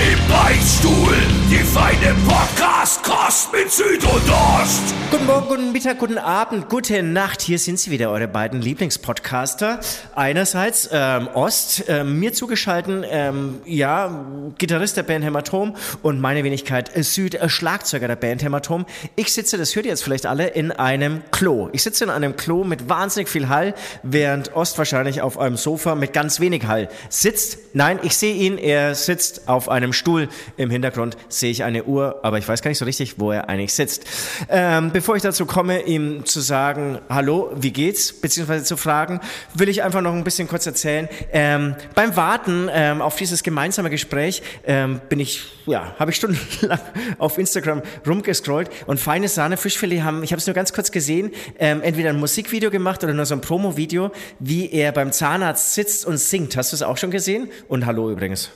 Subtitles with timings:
[0.00, 1.14] Im Beichtstuhl,
[1.50, 4.94] die feine Podcast-Kost mit Süd und Ost.
[5.10, 7.42] Guten Morgen, guten Mittag, guten Abend, gute Nacht.
[7.42, 9.80] Hier sind sie wieder, eure beiden Lieblingspodcaster.
[10.14, 14.24] Einerseits ähm, Ost, ähm, mir zugeschalten, ähm, ja,
[14.56, 18.86] Gitarrist der Band Hämatom und meine Wenigkeit Süd, äh, Schlagzeuger der Band Hämatom.
[19.16, 21.68] Ich sitze, das hört ihr jetzt vielleicht alle, in einem Klo.
[21.72, 25.94] Ich sitze in einem Klo mit wahnsinnig viel Hall, während Ost wahrscheinlich auf einem Sofa
[25.94, 27.58] mit ganz wenig Hall sitzt.
[27.74, 30.28] Nein, ich sehe ihn, er sitzt auf einem einem Stuhl.
[30.56, 33.48] Im Hintergrund sehe ich eine Uhr, aber ich weiß gar nicht so richtig, wo er
[33.48, 34.06] eigentlich sitzt.
[34.48, 39.20] Ähm, bevor ich dazu komme, ihm zu sagen, hallo, wie geht's, beziehungsweise zu fragen,
[39.54, 41.08] will ich einfach noch ein bisschen kurz erzählen.
[41.32, 46.80] Ähm, beim Warten ähm, auf dieses gemeinsame Gespräch ähm, bin ich, ja, habe ich stundenlang
[47.18, 51.32] auf Instagram rumgescrollt und feine Sahne Fischfilet haben, ich habe es nur ganz kurz gesehen,
[51.58, 56.04] ähm, entweder ein Musikvideo gemacht oder nur so ein Promo-Video, wie er beim Zahnarzt sitzt
[56.06, 56.56] und singt.
[56.56, 57.48] Hast du es auch schon gesehen?
[57.68, 58.50] Und hallo übrigens.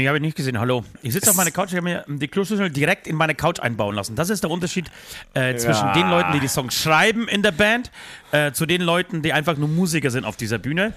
[0.00, 0.58] Nee, habe ich nicht gesehen.
[0.58, 0.82] Hallo.
[1.02, 3.94] Ich sitze auf meiner Couch, ich habe mir die Kloschüssel direkt in meine Couch einbauen
[3.94, 4.16] lassen.
[4.16, 4.90] Das ist der Unterschied
[5.34, 5.92] äh, zwischen ja.
[5.92, 7.90] den Leuten, die die Songs schreiben in der Band,
[8.32, 10.92] äh, zu den Leuten, die einfach nur Musiker sind auf dieser Bühne.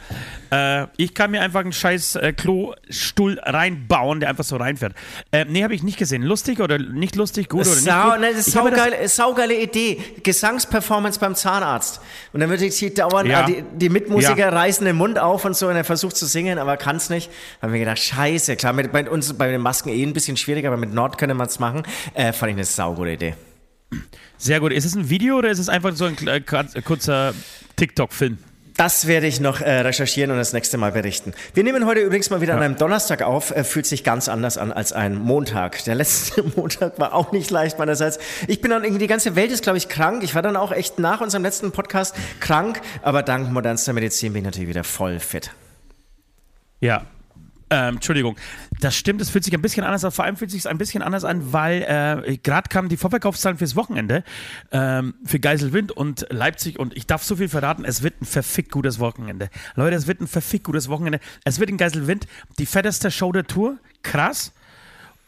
[0.52, 4.94] Äh, ich kann mir einfach einen scheiß äh, Klostuhl reinbauen, der einfach so reinfährt.
[5.32, 6.24] Äh, nee, habe ich nicht gesehen.
[6.24, 8.20] Lustig oder nicht lustig, gut oder Sau, nicht gut?
[8.22, 10.02] Ne, das ist saugeile, saugeile Idee.
[10.24, 12.02] Gesangsperformance beim Zahnarzt.
[12.34, 13.44] Und dann würde ich hier dauernd, ja.
[13.44, 14.50] die, die, Mitmusiker ja.
[14.50, 17.30] reißen den Mund auf und so und er versucht zu singen, aber kann es nicht.
[17.60, 20.38] Da haben wir gedacht, scheiße, klar, mit, bei uns bei den Masken eh ein bisschen
[20.38, 21.84] schwieriger, aber mit Nord könnte man es machen.
[22.14, 23.36] Äh, fand ich eine saugute Idee.
[24.44, 24.74] Sehr gut.
[24.74, 27.34] Ist es ein Video oder ist es einfach so ein äh, kurzer
[27.78, 28.38] TikTok-Film?
[28.76, 31.34] Das werde ich noch äh, recherchieren und das nächste Mal berichten.
[31.54, 32.58] Wir nehmen heute übrigens mal wieder ja.
[32.58, 33.52] an einem Donnerstag auf.
[33.52, 35.86] Äh, fühlt sich ganz anders an als ein Montag.
[35.86, 38.20] Der letzte Montag war auch nicht leicht meinerseits.
[38.50, 40.24] Ich bin dann irgendwie, die ganze Welt ist, glaube ich, krank.
[40.24, 42.82] Ich war dann auch echt nach unserem letzten Podcast krank.
[43.02, 45.52] Aber dank modernster Medizin bin ich natürlich wieder voll fit.
[46.82, 47.06] Ja,
[47.74, 48.38] ähm, Entschuldigung.
[48.80, 50.12] Das stimmt, es fühlt sich ein bisschen anders an.
[50.12, 53.58] Vor allem fühlt es sich ein bisschen anders an, weil äh, gerade kamen die Vorverkaufszahlen
[53.58, 54.24] fürs Wochenende
[54.72, 56.78] ähm, für Geiselwind und Leipzig.
[56.78, 59.50] Und ich darf so viel verraten, es wird ein verfickt gutes Wochenende.
[59.76, 61.20] Leute, es wird ein verfickt gutes Wochenende.
[61.44, 62.28] Es wird in Geiselwind
[62.60, 63.78] die fetteste Show der Tour.
[64.04, 64.54] Krass.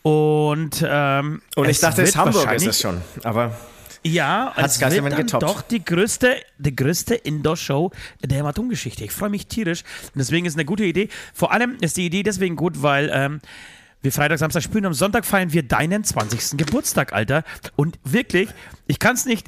[0.03, 3.01] Und, ähm, und ich dachte, es Hamburg ist es schon.
[3.23, 3.57] Aber.
[4.05, 5.43] Ja, Hat's es wird dann getoppt.
[5.43, 7.91] doch die größte, die größte Indoor-Show
[8.23, 9.03] der Hämatom-Geschichte.
[9.03, 9.83] Ich freue mich tierisch.
[10.13, 11.09] Und deswegen ist es eine gute Idee.
[11.33, 13.41] Vor allem ist die Idee deswegen gut, weil ähm,
[14.05, 14.85] wir Freitag, Samstag spielen.
[14.85, 16.55] Am Sonntag feiern wir deinen 20.
[16.55, 17.43] Geburtstag, Alter.
[17.75, 18.49] Und wirklich,
[18.85, 19.47] ich kann es nicht,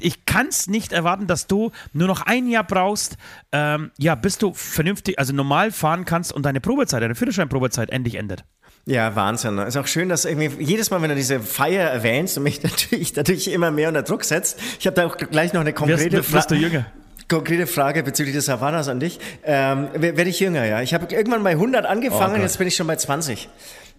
[0.66, 3.16] nicht erwarten, dass du nur noch ein Jahr brauchst,
[3.52, 8.16] ähm, ja, bis du vernünftig, also normal fahren kannst und deine Probezeit, deine Führerscheinprobezeit endlich
[8.16, 8.44] endet.
[8.88, 9.58] Ja, Wahnsinn.
[9.58, 13.14] Ist auch schön, dass irgendwie jedes Mal, wenn du diese Feier erwähnst und mich natürlich,
[13.14, 14.58] natürlich immer mehr unter Druck setzt.
[14.80, 16.46] Ich habe da auch gleich noch eine konkrete Frage.
[16.48, 16.86] Du jünger?
[17.28, 19.20] Konkrete Frage bezüglich des Havanas an dich.
[19.44, 20.80] Ähm, Werde ich jünger, ja?
[20.80, 23.50] Ich habe irgendwann bei 100 angefangen, oh jetzt bin ich schon bei 20.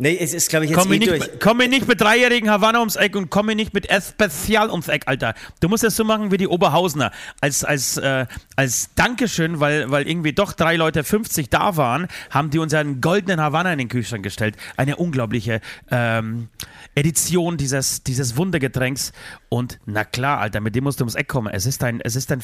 [0.01, 1.29] Nee, es ist, glaube ich, jetzt komm eh nicht, durch.
[1.41, 4.87] Komm mir nicht mit dreijährigen Havanna ums Eck und komm mir nicht mit Especial ums
[4.87, 5.33] Eck, Alter.
[5.59, 7.11] Du musst es so machen wie die Oberhausener.
[7.41, 12.49] Als, als, äh, als Dankeschön, weil, weil irgendwie doch drei Leute 50 da waren, haben
[12.49, 14.55] die uns einen goldenen Havanna in den Kühlschrank gestellt.
[14.77, 15.59] Eine unglaubliche
[15.91, 16.47] ähm,
[16.95, 19.11] Edition dieses, dieses Wundergetränks.
[19.49, 21.53] Und na klar, Alter, mit dem musst du ums Eck kommen.
[21.53, 22.41] Es ist dein, es ist dein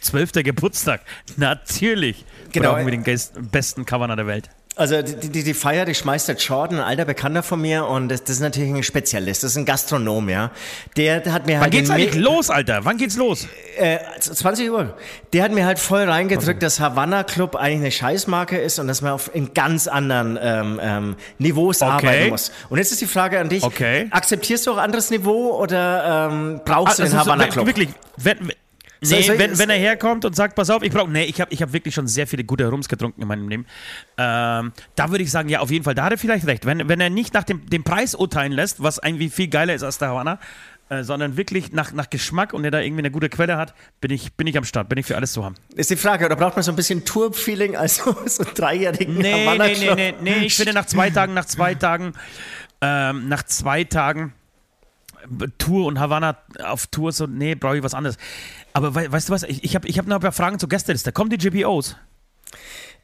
[0.00, 1.00] zwölfter Geburtstag.
[1.38, 2.74] Natürlich genau.
[2.74, 4.50] brauchen wir den besten Havanna der Welt.
[4.76, 8.08] Also die, die, die Feier, die schmeißt der Jordan, ein alter Bekannter von mir und
[8.08, 10.50] das, das ist natürlich ein Spezialist, das ist ein Gastronom, ja.
[10.96, 11.72] Der, hat mir Wann halt...
[11.72, 12.84] geht's eigentlich los, Alter?
[12.84, 13.46] Wann geht's los?
[13.76, 14.96] Äh, 20 Uhr.
[15.32, 16.58] Der hat mir halt voll reingedrückt, okay.
[16.58, 20.80] dass Havanna Club eigentlich eine Scheißmarke ist und dass man auf in ganz anderen ähm,
[20.82, 21.90] ähm, Niveaus okay.
[21.90, 22.50] arbeiten muss.
[22.68, 24.08] Und jetzt ist die Frage an dich, okay.
[24.10, 27.66] akzeptierst du auch anderes Niveau oder ähm, brauchst ah, du den also Havanna Club?
[27.66, 28.52] Wirklich, wenn,
[29.10, 31.10] Nee, so, wenn, wenn er herkommt und sagt, pass auf, ich brauche.
[31.10, 33.66] Nee, ich habe ich hab wirklich schon sehr viele gute Rums getrunken in meinem Leben.
[34.16, 36.66] Ähm, da würde ich sagen, ja, auf jeden Fall, da hat er vielleicht recht.
[36.66, 39.82] Wenn, wenn er nicht nach dem, dem Preis urteilen lässt, was irgendwie viel geiler ist
[39.82, 40.38] als der Havanna,
[40.90, 44.10] äh, sondern wirklich nach, nach Geschmack und er da irgendwie eine gute Quelle hat, bin
[44.10, 45.54] ich, bin ich am Start, bin ich für alles zu haben.
[45.74, 49.66] Ist die Frage, oder braucht man so ein bisschen Tour-Feeling, also so dreijährigen nee, Havanna
[49.66, 52.12] nee, nee, nee, nee, ich finde nach zwei Tagen, nach zwei Tagen,
[52.80, 54.34] ähm, nach zwei Tagen
[55.58, 58.18] Tour und Havanna auf Tour, so, nee, brauche ich was anderes.
[58.74, 60.68] Aber we weißt du was, ich, ich habe ich hab noch ein paar Fragen zur
[60.68, 61.12] Gästeliste.
[61.12, 61.96] Kommen die GPOs?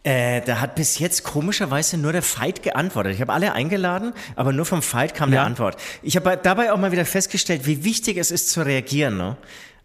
[0.03, 3.15] Äh, da hat bis jetzt komischerweise nur der Fight geantwortet.
[3.15, 5.41] Ich habe alle eingeladen, aber nur vom Fight kam Ja.
[5.41, 5.77] eine Antwort.
[6.03, 9.17] Ich habe dabei auch mal wieder festgestellt, wie wichtig es ist zu reagieren.
[9.19, 9.37] Ne?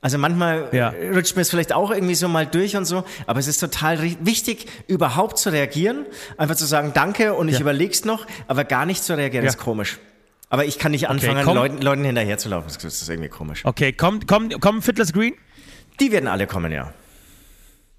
[0.02, 0.94] Also manchmal Ja.
[1.14, 4.02] rutscht mir es vielleicht auch irgendwie so mal durch und so, aber es ist total
[4.22, 6.06] wichtig, überhaupt zu reagieren.
[6.38, 7.62] Einfach zu sagen Danke und ich Ja.
[7.62, 9.50] überleg's noch, aber gar nicht zu reagieren, Ja.
[9.52, 10.00] ist komisch.
[10.50, 11.56] Aber ich kann nicht anfangen, komm.
[11.56, 12.72] Leuten, Leuten hinterherzulaufen.
[12.72, 13.66] Das ist irgendwie komisch.
[13.66, 15.34] Okay, komm, komm, komm, Fiddler's Green.
[16.00, 16.94] Die werden alle kommen, ja.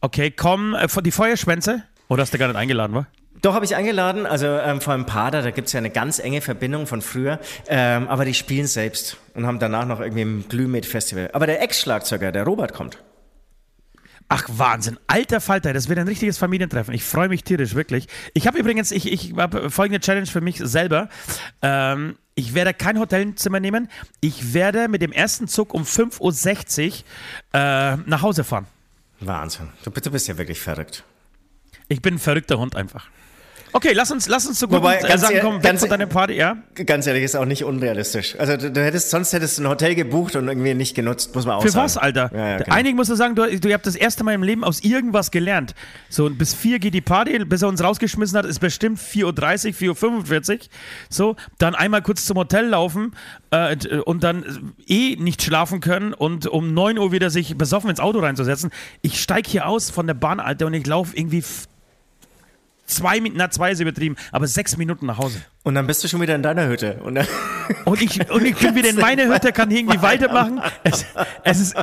[0.01, 1.83] Okay, komm, äh, von- die Feuerschwänze.
[2.09, 3.07] Oder hast du gar nicht eingeladen, wa?
[3.43, 6.19] Doch, habe ich eingeladen, also ähm, vor ein paar da, da gibt's ja eine ganz
[6.19, 7.39] enge Verbindung von früher,
[7.69, 11.31] ähm, aber die spielen selbst und haben danach noch irgendwie ein Glühmet-Festival.
[11.35, 12.99] Aber der Ex-Schlagzeuger, der Robert, kommt.
[14.29, 14.99] Ach, Wahnsinn.
[15.07, 16.93] Alter Falter, das wird ein richtiges Familientreffen.
[16.95, 18.09] Ich freue mich tierisch, wirklich.
[18.35, 21.09] Ich habe übrigens, ich, ich habe folgende Challenge für mich selber.
[21.63, 23.89] Ähm, ich werde kein Hotelzimmer nehmen.
[24.21, 26.95] Ich werde mit dem ersten Zug um 5.60 Uhr
[27.53, 28.67] äh, nach Hause fahren.
[29.21, 29.69] Wahnsinn.
[29.85, 31.05] Du, du bist ja wirklich verrückt.
[31.89, 33.09] Ich bin ein verrückter Hund einfach.
[33.77, 35.61] Okay, lass uns, lass uns zu guten Wobei, äh, ganz Sachen kommen.
[35.61, 36.57] Ganz von deiner Party, ja?
[36.87, 38.35] Ganz ehrlich, ist auch nicht unrealistisch.
[38.39, 41.45] Also du, du hättest, sonst hättest du ein Hotel gebucht und irgendwie nicht genutzt, muss
[41.45, 41.85] man auch Für sagen.
[41.85, 42.31] was, Alter?
[42.33, 42.75] Ja, ja, genau.
[42.75, 45.75] Einigen musst du sagen, du, du habt das erste Mal im Leben aus irgendwas gelernt.
[46.09, 49.89] So, und bis vier geht die Party, bis er uns rausgeschmissen hat, ist bestimmt 4.30
[49.89, 50.59] Uhr, 4.45 Uhr.
[51.11, 53.15] So, dann einmal kurz zum Hotel laufen
[53.51, 53.77] äh,
[54.07, 58.21] und dann eh nicht schlafen können und um 9 Uhr wieder sich besoffen ins Auto
[58.21, 58.71] reinzusetzen.
[59.03, 61.43] Ich steige hier aus von der Bahn, Alter, und ich laufe irgendwie
[62.87, 65.41] zwei Minuten, na zwei ist übertrieben, aber sechs Minuten nach Hause.
[65.65, 67.01] Und dann bist du schon wieder in deiner Hütte.
[67.03, 67.19] Und
[67.85, 70.61] Und ich, und ich bin wieder in meine Hütte, kann irgendwie weitermachen.
[70.85, 71.05] Es,
[71.45, 71.77] es ist.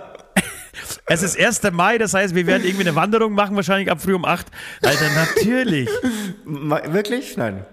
[1.05, 1.61] Es ist 1.
[1.73, 4.47] Mai, das heißt, wir werden irgendwie eine Wanderung machen, wahrscheinlich ab früh um 8.
[4.81, 5.89] Alter, natürlich.
[6.45, 7.35] Wirklich?
[7.37, 7.65] Nein.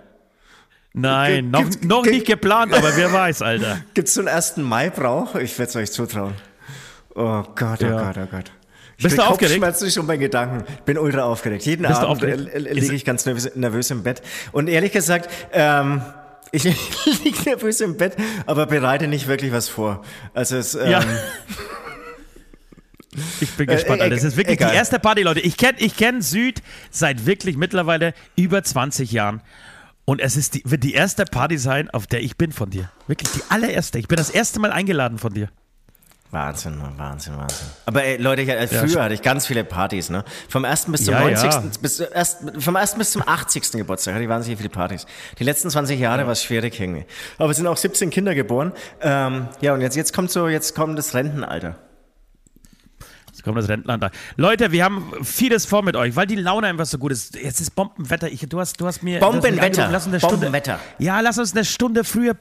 [0.93, 3.81] Nein, noch, Gibt's- noch gibt- nicht geplant, aber wer weiß, Alter.
[3.95, 4.57] Gibt's so einen 1.
[4.59, 5.37] Mai-Brauch?
[5.37, 6.35] Ich werde es euch zutrauen.
[7.15, 8.03] Oh Gott, oh Ja.
[8.13, 8.51] Gott, oh Gott.
[9.01, 9.63] Ich Bist du aufgeregt?
[9.63, 10.63] Kopfschmerzen schon bei Gedanken.
[10.69, 11.65] Ich bin ultra aufgeregt.
[11.65, 14.21] Jeden Bist Abend äh, äh, liege ich ganz nervös, nervös im Bett.
[14.53, 16.03] Und ehrlich gesagt, ähm,
[16.53, 18.15] ich liege nervös im Bett,
[18.45, 20.03] aber bereite nicht wirklich was vor.
[20.35, 21.03] Also es, ähm, Ja.
[23.41, 24.17] Ich bin gespannt, äh, Alter.
[24.17, 24.71] Das ist wirklich egal.
[24.71, 25.41] die erste Party, Leute.
[25.41, 29.43] Ich kenne ich kenn Süd seit wirklich mittlerweile über 20 Jahren.
[30.05, 32.89] Und es ist die, wird die erste Party sein, auf der ich bin von dir.
[33.09, 33.99] Wirklich die allererste.
[33.99, 35.49] Ich bin das erste Mal eingeladen von dir.
[36.33, 37.67] Wahnsinn, Wahnsinn, Wahnsinn.
[37.87, 40.25] Aber ey, Leute, ich, äh, Ja, früher sch- hatte ich ganz viele Partys, ne?
[40.49, 40.87] Vom 1.
[40.93, 41.51] bis zum Ja, 90.
[41.53, 41.63] ja.
[41.83, 42.95] Bis, äh, erst, vom 1.
[42.99, 43.79] bis zum 80.
[43.79, 45.07] Geburtstag hatte ich wahnsinnig viele Partys.
[45.41, 47.05] Die letzten 20 Jahre war es schwierig irgendwie.
[47.39, 48.73] Aber es sind auch 17 Kinder geboren.
[49.01, 51.75] Ähm, ja, und jetzt, jetzt kommt so, jetzt kommt das Rentenalter.
[53.41, 54.11] Jetzt kommt das Rentner.
[54.37, 57.37] Leute, wir haben vieles vor mit euch, weil die Laune einfach so gut ist.
[57.37, 58.31] Jetzt ist Bombenwetter.
[58.31, 59.19] Ich, du, hast, du hast mir.
[59.19, 59.89] Bombenwetter.
[59.91, 60.79] Lass uns eine Stunde, Bombenwetter.
[60.99, 62.35] Ja, lass uns eine Stunde früher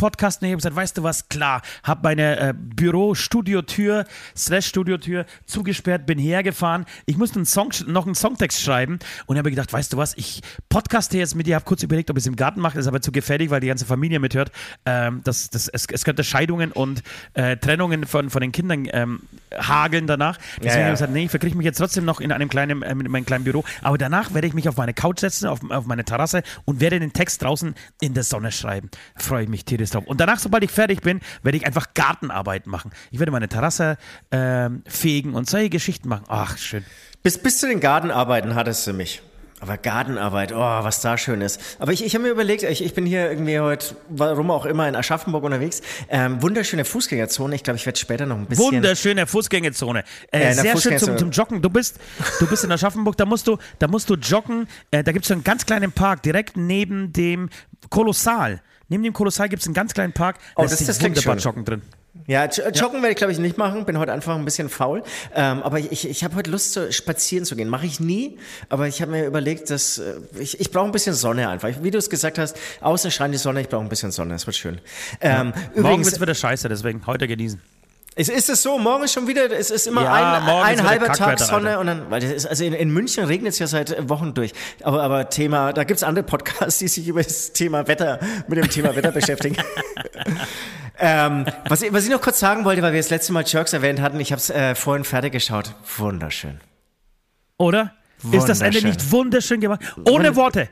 [0.51, 1.29] habe gesagt, weißt du was?
[1.29, 1.61] Klar.
[1.83, 4.03] Hab meine äh, Büro-Studiotür,
[4.35, 6.85] slash Studiotür zugesperrt, bin hergefahren.
[7.05, 10.17] Ich musste einen Song, noch einen Songtext schreiben und habe gedacht, weißt du was?
[10.17, 11.55] Ich podcaste jetzt mit dir.
[11.55, 12.77] Habe kurz überlegt, ob ich es im Garten mache.
[12.77, 14.51] Ist aber zu gefährlich, weil die ganze Familie mithört.
[14.85, 17.03] Ähm, das, das, es, es könnte Scheidungen und
[17.35, 19.21] äh, Trennungen von, von den Kindern ähm,
[19.57, 20.37] hageln danach.
[20.61, 20.85] Deswegen ja.
[20.87, 23.09] habe ich gesagt, nee, ich verkriege mich jetzt trotzdem noch in einem kleinen, äh, mit
[23.09, 23.63] meinem kleinen Büro.
[23.81, 26.99] Aber danach werde ich mich auf meine Couch setzen, auf, auf meine Terrasse und werde
[26.99, 28.89] den Text draußen in der Sonne schreiben.
[29.15, 30.05] Freue ich mich tierisch drauf.
[30.05, 32.91] Und danach, sobald ich fertig bin, werde ich einfach Gartenarbeit machen.
[33.11, 33.97] Ich werde meine Terrasse
[34.31, 36.25] ähm, fegen und solche Geschichten machen.
[36.27, 36.83] Ach, schön.
[37.23, 39.21] Bis, bis zu den Gartenarbeiten hattest du mich.
[39.61, 41.59] Aber Gartenarbeit, oh, was da schön ist.
[41.79, 44.87] Aber ich, ich habe mir überlegt, ich, ich bin hier irgendwie heute, warum auch immer,
[44.87, 45.81] in Aschaffenburg unterwegs.
[46.09, 47.55] Ähm, wunderschöne Fußgängerzone.
[47.55, 48.65] Ich glaube, ich werde später noch ein bisschen.
[48.73, 50.03] Wunderschöne Fußgängerzone.
[50.31, 51.61] Äh, der sehr schön zum, zum Joggen.
[51.61, 51.99] Du bist,
[52.39, 54.67] du bist in Aschaffenburg, da musst du, da musst du joggen.
[54.91, 57.49] Äh, da gibt es so einen ganz kleinen Park, direkt neben dem
[57.89, 58.61] Kolossal.
[58.87, 60.37] Neben dem Kolossal gibt es einen ganz kleinen Park.
[60.55, 61.49] Da Oh, ist das- sich das klingt wunderbar schön.
[61.51, 61.81] joggen drin.
[62.27, 63.85] Ja, joggen werde ich glaube ich nicht machen.
[63.85, 65.01] Bin heute einfach ein bisschen faul.
[65.33, 67.69] Ähm, aber ich, ich habe heute Lust, zu, spazieren zu gehen.
[67.69, 68.37] Mache ich nie.
[68.69, 71.69] Aber ich habe mir überlegt, dass äh, ich, ich brauche ein bisschen Sonne einfach.
[71.81, 73.61] Wie du es gesagt hast, außen scheint die Sonne.
[73.61, 74.33] Ich brauche ein bisschen Sonne.
[74.33, 74.79] Das wird schön.
[75.21, 77.59] Ähm, Morgen übrigens, wird es wieder scheiße, deswegen heute genießen.
[78.15, 78.77] ist, ist es so?
[78.77, 79.49] Morgen ist schon wieder.
[79.51, 81.79] Es ist immer Ja, ein, morgen ein halber Tag Sonne Alter.
[81.79, 82.11] und dann.
[82.11, 84.51] Weil das ist, also in, in München regnet es ja seit Wochen durch.
[84.83, 85.73] Aber aber Thema.
[85.73, 89.57] Da gibt's andere Podcasts, die sich über das Thema Wetter mit dem Thema Wetter beschäftigen.
[90.99, 93.73] ähm, was, ich, was ich noch kurz sagen wollte, weil wir das letzte Mal Jerks
[93.73, 95.73] erwähnt hatten, ich habe es äh, vorhin fertig geschaut.
[95.97, 96.59] Wunderschön.
[97.57, 97.93] Oder?
[98.31, 98.89] Ist das Ende Wunderschön.
[98.89, 99.81] nicht wunderschön gemacht?
[100.05, 100.69] Ohne Worte.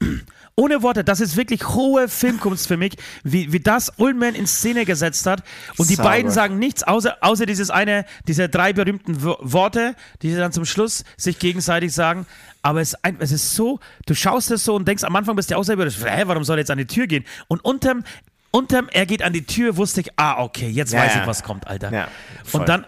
[0.56, 4.84] Ohne Worte, das ist wirklich hohe Filmkunst für mich, wie, wie das Ullman in Szene
[4.84, 5.42] gesetzt hat.
[5.78, 6.10] Und die Sauber.
[6.10, 10.52] beiden sagen nichts, außer, außer dieses eine, diese drei berühmten Wo- Worte, die sie dann
[10.52, 12.26] zum Schluss sich gegenseitig sagen.
[12.60, 15.56] Aber es, es ist so, du schaust es so und denkst, am Anfang bist du
[15.56, 17.24] auch selber, hä, warum soll er jetzt an die Tür gehen?
[17.48, 18.04] Und unterm,
[18.50, 21.42] unterm, er geht an die Tür, wusste ich, ah, okay, jetzt Ja, weiß ich, was
[21.42, 21.92] kommt, Alter.
[21.92, 22.08] Ja,
[22.52, 22.86] und dann,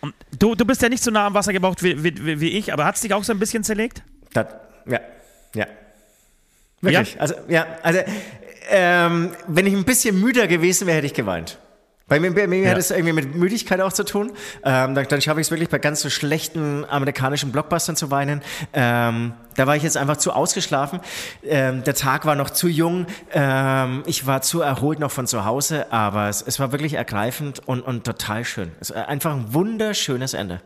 [0.00, 2.48] und du, du bist ja nicht so nah am Wasser gebraucht wie, wie, wie wie
[2.50, 4.02] ich, aber hat es dich auch so ein bisschen zerlegt?
[4.32, 4.46] Das,
[4.86, 5.00] ja.
[5.54, 5.66] Ja.
[6.80, 7.14] Wirklich.
[7.14, 7.20] Ja?
[7.20, 8.00] Also, ja, also,
[8.70, 11.58] ähm, wenn ich ein bisschen müder gewesen wäre, hätte ich geweint.
[12.12, 12.70] Bei mir, bei mir ja.
[12.72, 14.32] hat es irgendwie mit Müdigkeit auch zu tun.
[14.64, 18.42] Ähm, dann, dann schaffe ich es wirklich bei ganz so schlechten amerikanischen Blockbustern zu weinen.
[18.74, 21.00] Ähm, da war ich jetzt einfach zu ausgeschlafen.
[21.42, 23.06] Ähm, der Tag war noch zu jung.
[23.32, 27.66] Ähm, ich war zu erholt noch von zu Hause, aber es, es war wirklich ergreifend
[27.66, 28.72] und, und total schön.
[28.78, 30.60] Es war einfach ein wunderschönes Ende.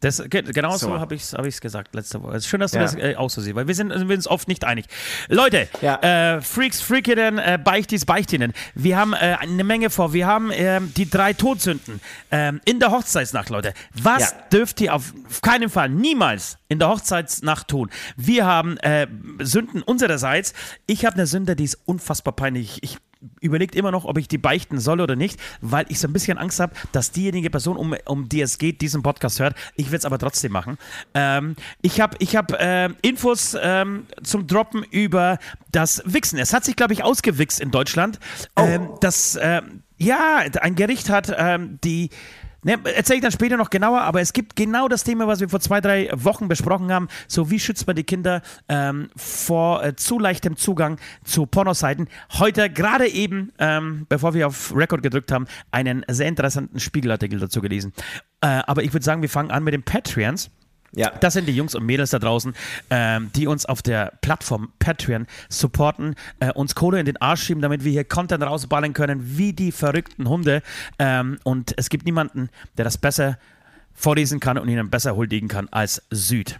[0.00, 2.40] Das, genau so, so habe ich es hab gesagt letzte Woche.
[2.42, 2.84] Schön, dass du ja.
[2.84, 4.84] das äh, auch so siehst, weil wir sind, wir uns oft nicht einig.
[5.28, 6.36] Leute, ja.
[6.36, 10.12] äh, Freaks, Freakinnen, äh, Beichtis, Beichtinnen, wir haben äh, eine Menge vor.
[10.12, 12.00] Wir haben ähm, die drei Todsünden
[12.30, 13.72] ähm, in der Hochzeitsnacht, Leute.
[13.94, 14.36] Was ja.
[14.52, 17.88] dürft ihr auf keinen Fall, niemals in der Hochzeitsnacht tun?
[18.16, 19.06] Wir haben äh,
[19.38, 20.52] Sünden unsererseits.
[20.86, 22.82] Ich habe eine Sünde, die ist unfassbar peinlich.
[22.82, 22.98] Ich
[23.40, 26.38] überlegt immer noch, ob ich die beichten soll oder nicht, weil ich so ein bisschen
[26.38, 29.54] Angst habe, dass diejenige Person, um, um die es geht, diesen Podcast hört.
[29.74, 30.78] Ich will es aber trotzdem machen.
[31.14, 35.38] Ähm, ich habe ich hab, äh, Infos ähm, zum Droppen über
[35.72, 36.38] das Wichsen.
[36.38, 38.18] Es hat sich, glaube ich, ausgewichst in Deutschland.
[38.56, 38.62] Oh.
[38.62, 39.62] Ähm, das, äh,
[39.98, 42.10] ja, ein Gericht hat ähm, die
[42.66, 45.48] Ne, Erzähle ich dann später noch genauer, aber es gibt genau das Thema, was wir
[45.48, 47.06] vor zwei, drei Wochen besprochen haben.
[47.28, 52.08] So, wie schützt man die Kinder ähm, vor äh, zu leichtem Zugang zu Pornoseiten?
[52.32, 57.60] Heute gerade eben, ähm, bevor wir auf Record gedrückt haben, einen sehr interessanten Spiegelartikel dazu
[57.60, 57.92] gelesen.
[58.40, 60.50] Äh, aber ich würde sagen, wir fangen an mit den Patreons.
[60.96, 61.10] Ja.
[61.10, 62.54] Das sind die Jungs und Mädels da draußen,
[62.90, 67.60] ähm, die uns auf der Plattform Patreon supporten, äh, uns Kohle in den Arsch schieben,
[67.60, 70.62] damit wir hier Content rausballen können, wie die verrückten Hunde.
[70.98, 72.48] Ähm, und es gibt niemanden,
[72.78, 73.38] der das besser
[73.94, 76.58] vorlesen kann und ihnen besser huldigen kann als Süd.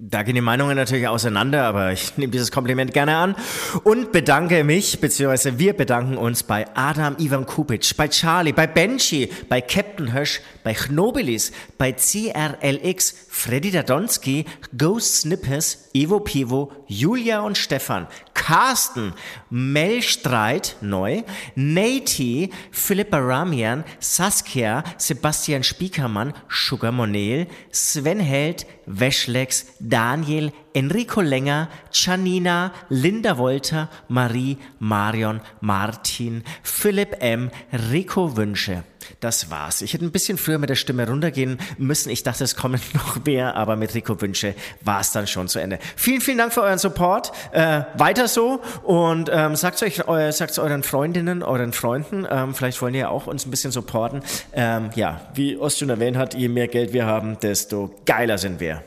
[0.00, 3.34] Da gehen die Meinungen natürlich auseinander, aber ich nehme dieses Kompliment gerne an
[3.82, 9.28] und bedanke mich, beziehungsweise wir bedanken uns bei Adam Ivan Kupic, bei Charlie, bei Benji,
[9.48, 14.44] bei Captain Hösch, bei Chnobilis, bei CRLX, Freddy Dadonski,
[14.76, 18.06] Ghost Snippers, Evo Pivo, Julia und Stefan,
[18.38, 19.12] Carsten,
[19.50, 21.22] Melstreit, neu,
[21.56, 32.72] Nati, Philippa Ramian, Saskia, Sebastian Spiekermann, Sugar Monel, Sven Held, Weschlex, Daniel, Enrico Länger, Janina,
[32.88, 37.50] Linda Wolter, Marie, Marion, Martin, Philipp M.,
[37.90, 38.84] Rico Wünsche.
[39.20, 39.82] Das war's.
[39.82, 42.10] Ich hätte ein bisschen früher mit der Stimme runtergehen müssen.
[42.10, 45.58] Ich dachte, es kommen noch mehr, aber mit Rico Wünsche war es dann schon zu
[45.58, 45.78] Ende.
[45.96, 47.32] Vielen, vielen Dank für euren Support.
[47.52, 52.26] Äh, weiter so und ähm, sagt euch, äh, sagt euren Freundinnen, euren Freunden.
[52.30, 54.22] Ähm, vielleicht wollen ihr auch uns ein bisschen supporten.
[54.52, 58.82] Ähm, ja, wie Ostjun erwähnt hat, je mehr Geld wir haben, desto geiler sind wir.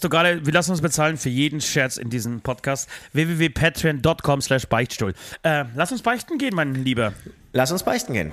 [0.00, 2.88] Du gerade, wir lassen uns bezahlen für jeden Scherz in diesem Podcast.
[3.12, 5.14] www.patreon.com slash Beichtstuhl.
[5.42, 7.12] Äh, lass uns beichten gehen, mein Lieber.
[7.52, 8.32] Lass uns beichten gehen.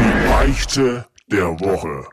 [0.00, 2.08] Die Beichte der Woche.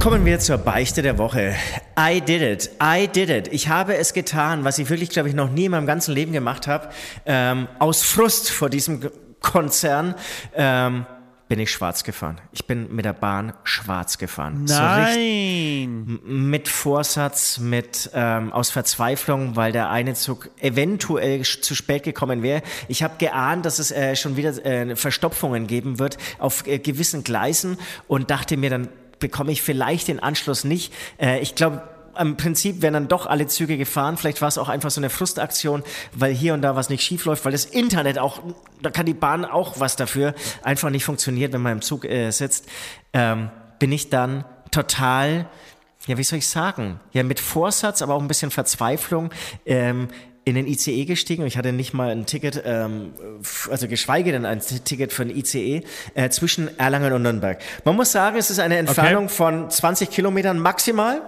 [0.00, 1.54] Kommen wir zur Beichte der Woche.
[1.98, 2.70] I did it.
[2.80, 3.48] I did it.
[3.48, 6.32] Ich habe es getan, was ich wirklich, glaube ich, noch nie in meinem ganzen Leben
[6.32, 6.90] gemacht habe.
[7.24, 9.00] Ähm, aus Frust vor diesem
[9.46, 10.14] Konzern.
[10.54, 11.06] Ähm,
[11.48, 12.40] bin ich schwarz gefahren.
[12.50, 14.64] Ich bin mit der Bahn schwarz gefahren.
[14.64, 16.18] Nein!
[16.24, 22.42] So mit Vorsatz, mit ähm, aus Verzweiflung, weil der eine Zug eventuell zu spät gekommen
[22.42, 22.62] wäre.
[22.88, 27.22] Ich habe geahnt, dass es äh, schon wieder äh, Verstopfungen geben wird auf äh, gewissen
[27.22, 28.88] Gleisen und dachte mir dann,
[29.20, 30.92] bekomme ich vielleicht den Anschluss nicht.
[31.18, 31.82] Äh, ich glaube,
[32.20, 34.16] im Prinzip werden dann doch alle Züge gefahren.
[34.16, 35.82] Vielleicht war es auch einfach so eine Frustaktion,
[36.12, 38.40] weil hier und da was nicht schief läuft, weil das Internet auch,
[38.82, 42.30] da kann die Bahn auch was dafür, einfach nicht funktioniert, wenn man im Zug äh,
[42.30, 42.66] sitzt.
[43.12, 45.48] Ähm, bin ich dann total,
[46.06, 49.30] ja, wie soll ich sagen, ja, mit Vorsatz, aber auch ein bisschen Verzweiflung,
[49.64, 50.08] ähm,
[50.46, 53.12] in den ICE gestiegen und ich hatte nicht mal ein Ticket, ähm,
[53.68, 55.82] also geschweige denn ein Ticket für ein ICE
[56.14, 57.58] äh, zwischen Erlangen und Nürnberg.
[57.84, 59.34] Man muss sagen, es ist eine Entfernung okay.
[59.34, 61.20] von 20 Kilometern maximal.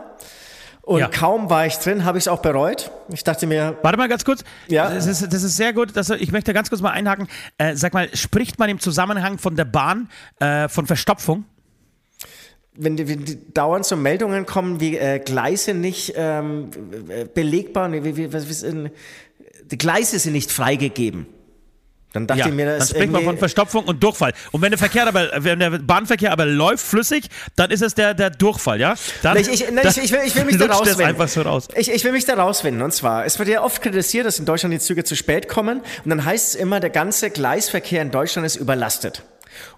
[0.88, 1.09] Und ja.
[1.09, 2.90] kaum war ich drin, habe ich es auch bereut.
[3.12, 3.76] Ich dachte mir.
[3.83, 4.42] Warte mal ganz kurz.
[4.68, 4.88] Ja.
[4.88, 5.95] Das ist, das ist sehr gut.
[5.95, 7.28] Dass, ich möchte ganz kurz mal einhaken.
[7.59, 10.09] Äh, sag mal, spricht man im Zusammenhang von der Bahn
[10.40, 11.45] äh, von Verstopfung?
[12.80, 16.71] wenn die, wenn die dauernd so Meldungen kommen, wie äh, Gleise nicht ähm,
[17.35, 18.64] belegbar, wie, wie, was, was,
[19.71, 21.26] die Gleise sind nicht freigegeben.
[22.12, 24.32] Dann dachte ja, ich mir, das dann spricht man von Verstopfung und Durchfall.
[24.50, 28.14] Und wenn der Verkehr aber, wenn der Bahnverkehr aber läuft flüssig, dann ist es der,
[28.14, 28.94] der Durchfall, ja?
[29.22, 31.04] Dann, ich, ich, ne, ich, ich, will, ich will mich da rauswinden.
[31.04, 31.68] Einfach so raus.
[31.76, 32.82] Ich, ich will mich da rauswinden.
[32.82, 35.80] Und zwar, es wird ja oft kritisiert, dass in Deutschland die Züge zu spät kommen.
[36.04, 39.22] Und dann heißt es immer, der ganze Gleisverkehr in Deutschland ist überlastet.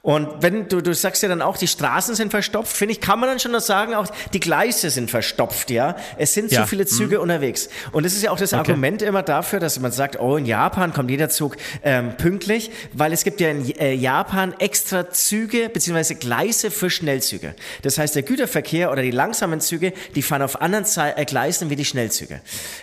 [0.02, 3.20] Und wenn du, du sagst ja dann auch, die Straßen sind verstopft, finde ich, kann
[3.20, 5.96] man dann schon noch sagen, auch die Gleise sind verstopft, ja.
[6.16, 6.62] Es sind Ja.
[6.62, 7.22] zu viele Züge Mhm.
[7.22, 7.68] unterwegs.
[7.92, 8.60] Und das ist ja auch das Okay.
[8.60, 13.12] Argument immer dafür, dass man sagt, oh, in Japan kommt jeder Zug ähm, pünktlich, weil
[13.12, 16.14] es gibt ja in äh, Japan extra Züge bzw.
[16.14, 17.54] Gleise für Schnellzüge.
[17.82, 21.68] Das heißt, der Güterverkehr oder die langsamen Züge, die fahren auf anderen Zei äh, Gleisen
[21.70, 22.40] wie die Schnellzüge.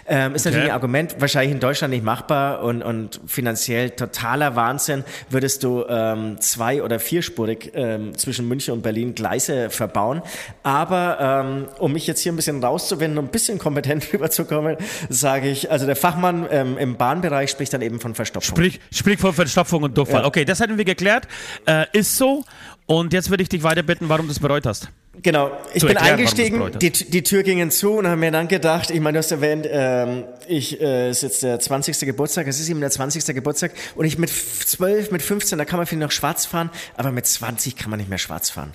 [0.08, 5.04] Ähm, ist natürlich ein Argument, wahrscheinlich in Deutschland nicht machbar und, und finanziell totaler Wahnsinn,
[5.30, 10.22] würdest du ähm, zwei- oder vierspurig ähm, zwischen München und Berlin Gleise verbauen.
[10.64, 14.78] Aber ähm, um mich jetzt hier ein bisschen rauszuwenden und ein bisschen kompetent rüberzukommen,
[15.10, 18.56] sage ich, also der Fachmann ähm, im Bahnbereich spricht dann eben von Verstopfung.
[18.56, 20.22] Sprich, sprich von Verstopfung und Durchfall.
[20.22, 20.28] Ja.
[20.28, 21.28] Okay, das hätten wir geklärt.
[21.66, 22.44] Äh, ist so.
[22.86, 24.90] Und jetzt würde ich dich weiter bitten, warum du es bereut hast.
[25.24, 28.92] Genau, ich bin erklären, eingestiegen, die, die Tür ging zu und habe mir dann gedacht,
[28.92, 32.00] ich meine, du hast erwähnt, ähm, ich äh, ist jetzt der 20.
[32.02, 33.26] Geburtstag, es ist eben der 20.
[33.34, 37.12] Geburtstag und ich mit 12, mit 15, da kann man vielleicht noch schwarz fahren, aber
[37.12, 38.74] mit 20 kann man nicht mehr schwarz fahren.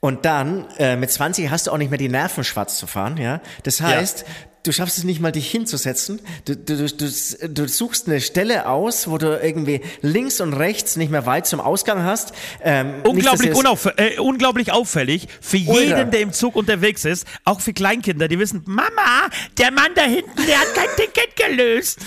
[0.00, 3.16] Und dann, äh, mit 20 hast du auch nicht mehr die Nerven, schwarz zu fahren,
[3.16, 3.40] ja.
[3.64, 4.24] Das heißt,
[4.68, 6.20] du schaffst es nicht mal, dich hinzusetzen.
[6.44, 7.08] Du, du, du,
[7.48, 11.60] du, suchst eine Stelle aus, wo du irgendwie links und rechts nicht mehr weit zum
[11.60, 12.32] Ausgang hast.
[12.62, 17.72] Ähm, Unglaublich, unauff äh, unglaublich auffällig für jeden, der im Zug unterwegs ist, auch für
[17.72, 22.00] Kleinkinder, die wissen, Mama, der Mann da hinten, der hat kein Ticket gelöst.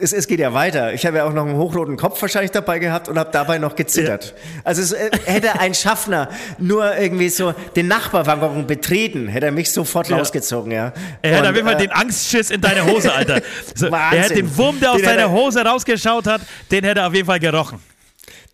[0.00, 0.94] es, es geht ja weiter.
[0.94, 3.76] Ich habe ja auch noch einen hochroten Kopf wahrscheinlich dabei gehabt und habe dabei noch
[3.76, 4.34] gezittert.
[4.64, 9.70] Also es, äh, hätte ein Schaffner nur irgendwie so den Nachbarwaggon betreten, hätte er mich
[9.70, 10.94] sofort rausgezogen, ja.
[11.20, 13.40] Er Und, auf jeden Fall äh, den Angstschiss in deine Hose, Alter.
[13.74, 17.08] So, er hat den Wurm, der aus deiner er- Hose rausgeschaut hat, den hätte er
[17.08, 17.80] auf jeden Fall gerochen.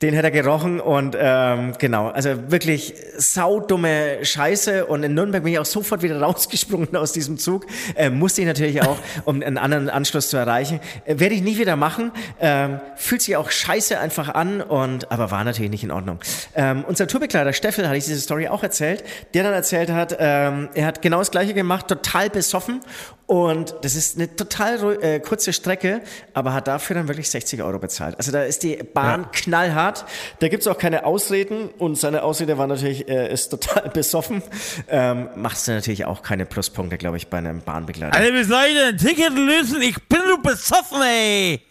[0.02, 5.54] Den hätte er gerochen und ähm, genau, also wirklich saudumme Scheiße und in Nürnberg bin
[5.54, 7.64] ich auch sofort wieder rausgesprungen aus diesem Zug.
[7.94, 10.80] Äh, musste ich natürlich auch, um einen anderen Anschluss zu erreichen.
[11.06, 12.12] Äh, Werde ich nie wieder machen.
[12.40, 16.18] Ähm, fühlt sich auch scheiße einfach an und aber war natürlich nicht in Ordnung.
[16.54, 19.02] Ähm, unser Tourbegleiter Steffel hatte ich diese Story auch erzählt,
[19.32, 22.80] der dann erzählt hat, ähm, er hat genau das gleiche gemacht, total besoffen
[23.26, 26.00] und das ist eine total äh, kurze Strecke,
[26.32, 28.16] aber hat dafür dann wirklich 60 Euro bezahlt.
[28.18, 30.04] Also da ist die Bahn knallhart.
[30.38, 34.42] Da gibt's auch keine Ausreden und seine Ausrede war natürlich, er ist total besoffen.
[34.88, 38.16] Ähm, machst du natürlich auch keine Pluspunkte, glaube ich, bei einem Bahnbegleiter.
[38.44, 39.82] Soll ich denn ein Ticket lösen?
[39.82, 41.62] Ich bin nur besoffen, ey.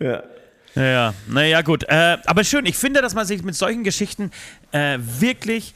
[0.00, 0.24] Ja.
[0.74, 1.84] Ja, naja, gut.
[1.84, 4.32] Äh, aber schön, ich finde, dass man sich mit solchen Geschichten
[4.72, 5.72] äh, wirklich,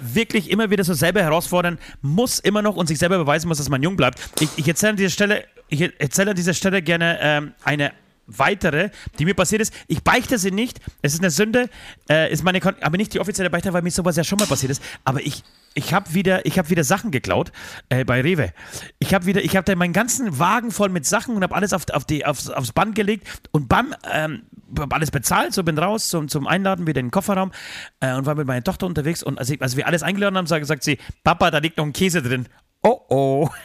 [0.00, 3.68] wirklich immer wieder so selber herausfordern muss, immer noch und sich selber beweisen muss, dass
[3.68, 4.18] man jung bleibt.
[4.40, 7.92] Ich, ich erzähle an dieser Stelle, ich erzähle an dieser Stelle gerne ähm, eine
[8.28, 9.72] weitere, die mir passiert ist.
[9.88, 10.80] Ich beichte sie nicht.
[11.02, 11.68] Es ist eine Sünde,
[12.08, 14.46] äh, ist meine, Kon aber nicht die offizielle Beichte, weil mir sowas ja schon mal
[14.46, 14.82] passiert ist.
[15.04, 15.42] Aber ich,
[15.78, 17.52] ich habe wieder, ich habe wieder Sachen geklaut
[17.88, 18.52] äh, bei Rewe.
[18.98, 21.72] Ich habe wieder, ich habe da meinen ganzen Wagen voll mit Sachen und habe alles
[21.72, 24.42] auf, auf die, aufs, aufs Band gelegt und bam, ähm,
[24.78, 27.52] hab alles bezahlt, so bin raus zum, zum Einladen wieder in den Kofferraum
[28.00, 30.46] äh, und war mit meiner Tochter unterwegs und als, ich, als wir alles eingeladen haben,
[30.46, 32.46] sagt, sagt sie, Papa, da liegt noch ein Käse drin.
[32.82, 33.48] Oh oh.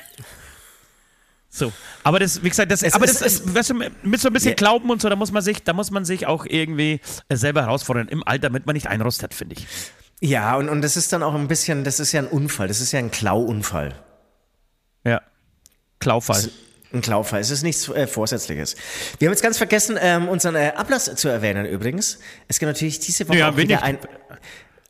[1.56, 1.71] So,
[2.04, 4.34] aber das, wie gesagt, das, Es aber ist- das ist, weißt du, mit so ein
[4.34, 4.56] bisschen Ja.
[4.56, 6.99] Glauben und so, da muss man sich, da muss man sich auch irgendwie
[7.32, 9.67] selber herausfordern im Alter, damit man nicht einrostet, finde ich.
[10.26, 12.80] Ja, und, und das ist dann auch ein bisschen, das ist ja ein Unfall, das
[12.80, 13.94] ist ja ein Klauunfall.
[15.04, 15.22] Ja.
[16.00, 16.50] Klaufall.
[16.94, 17.42] Ein Klaufall.
[17.42, 18.76] Es ist nichts äh, Vorsätzliches.
[19.20, 22.20] Wir haben jetzt ganz vergessen, ähm, unseren äh, Ablass zu erwähnen übrigens.
[22.48, 23.84] Es gibt natürlich diese Woche Ja, auch wieder nicht.
[23.84, 23.98] ein,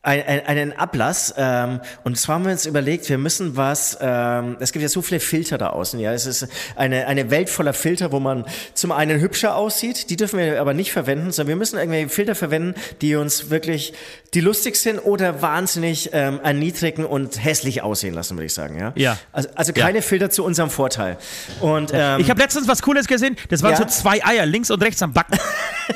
[0.03, 1.33] ein, ein, einen Ablass.
[1.37, 5.01] Ähm, und zwar haben wir uns überlegt, wir müssen was, ähm, es gibt ja so
[5.01, 5.99] viele Filter da außen.
[5.99, 10.17] Ja, Es ist eine, eine Welt voller Filter, wo man zum einen hübscher aussieht, die
[10.17, 13.93] dürfen wir aber nicht verwenden, sondern wir müssen irgendwelche Filter verwenden, die uns wirklich,
[14.33, 18.77] die lustig sind oder wahnsinnig ähm, erniedrigen und hässlich aussehen lassen, würde ich sagen.
[18.77, 19.17] Ja, Ja.
[19.31, 19.85] Also, also Ja.
[19.85, 21.17] keine Filter zu unserem Vorteil.
[21.61, 23.37] Und ähm, Ich habe letztens was Cooles gesehen.
[23.49, 23.77] Das waren Ja?
[23.77, 25.39] so zwei Eier, links und rechts am Backen.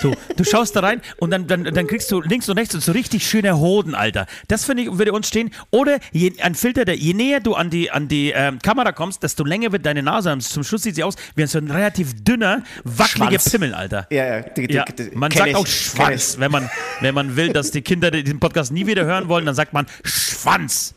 [0.02, 2.92] So, du schaust da rein und dann, dann, dann kriegst du links und rechts so
[2.92, 4.26] richtig schöne Hoden, Alter.
[4.48, 5.52] Das finde ich, würde uns stehen.
[5.72, 9.24] Oder je, ein Filter, der, je näher du an die, an die ähm, Kamera kommst,
[9.24, 10.32] desto länger wird deine Nase.
[10.32, 13.40] Und zum Schluss sieht sie aus wie so ein relativ dünner, wackeliger.
[13.50, 14.08] Pimmel, Alter.
[14.10, 16.38] Ja, ja, die, die, Ja, man sagt ich, auch Schwanz.
[16.40, 16.70] Wenn man,
[17.02, 19.88] wenn man will, dass die Kinder diesen Podcast nie wieder hören wollen, dann sagt man
[20.04, 20.94] Schwanz.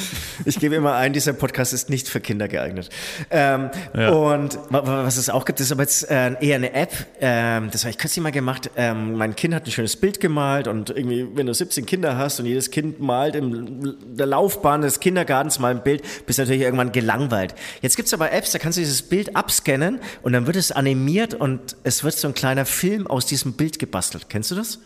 [0.44, 2.90] Ich gebe immer ein, dieser Podcast ist nicht für Kinder geeignet.
[3.30, 4.10] Ähm, Ja.
[4.10, 6.92] Und wa- wa- was es auch gibt, ist aber jetzt äh, eher eine App.
[7.20, 8.70] Ähm, das habe ich kürzlich mal gemacht.
[8.76, 12.38] Ähm, mein Kind hat ein schönes Bild gemalt und irgendwie, wenn du 17 Kinder hast
[12.40, 16.62] und jedes Kind malt in der Laufbahn des Kindergartens mal ein Bild, bist du natürlich
[16.62, 17.54] irgendwann gelangweilt.
[17.82, 21.34] Jetzt gibt's aber Apps, da kannst du dieses Bild abscannen und dann wird es animiert
[21.34, 24.28] und es wird so ein kleiner Film aus diesem Bild gebastelt.
[24.28, 24.78] Kennst du das?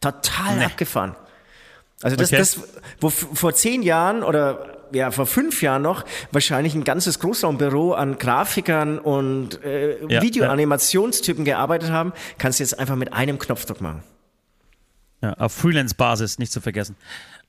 [0.00, 1.14] Total abgefahren.
[2.02, 2.38] Also das, Okay.
[2.38, 2.60] das
[3.00, 8.18] wo vor zehn Jahren oder ja vor fünf Jahren noch wahrscheinlich ein ganzes Großraumbüro an
[8.18, 14.02] Grafikern und äh, Ja, Videoanimationstypen gearbeitet haben, kannst du jetzt einfach mit einem Knopfdruck machen.
[15.22, 16.96] Ja, auf Freelance-Basis, nicht zu vergessen.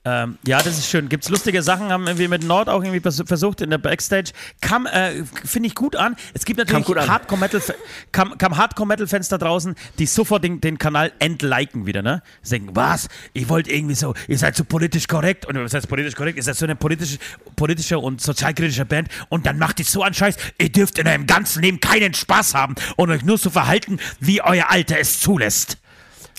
[0.06, 1.08] Ähm, ja, das ist schön.
[1.08, 4.32] Gibt es lustige Sachen, haben wir mit Nord auch irgendwie versucht in der Backstage.
[4.60, 6.16] Kam, äh, finde ich gut an.
[6.34, 7.78] Es gibt natürlich Hardcore-Metal-Fans
[8.12, 12.22] kam, kam Hardcore da draußen, die sofort den, den Kanal entliken wieder, ne?
[12.42, 13.08] Sie denken, was?
[13.32, 15.46] Ich wollte irgendwie so, ihr seid so politisch korrekt.
[15.46, 16.36] Und was heißt politisch korrekt?
[16.36, 17.18] Ihr seid so eine politische,
[17.56, 20.36] politische und sozialkritische Band und dann macht ihr so einen Scheiß.
[20.58, 24.42] Ihr dürft in eurem ganzen Leben keinen Spaß haben und euch nur so verhalten, wie
[24.42, 25.78] euer Alter es zulässt.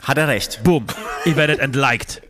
[0.04, 0.63] Hat er recht.
[0.63, 0.86] Boom.
[1.25, 2.24] Ihr werdet entliked.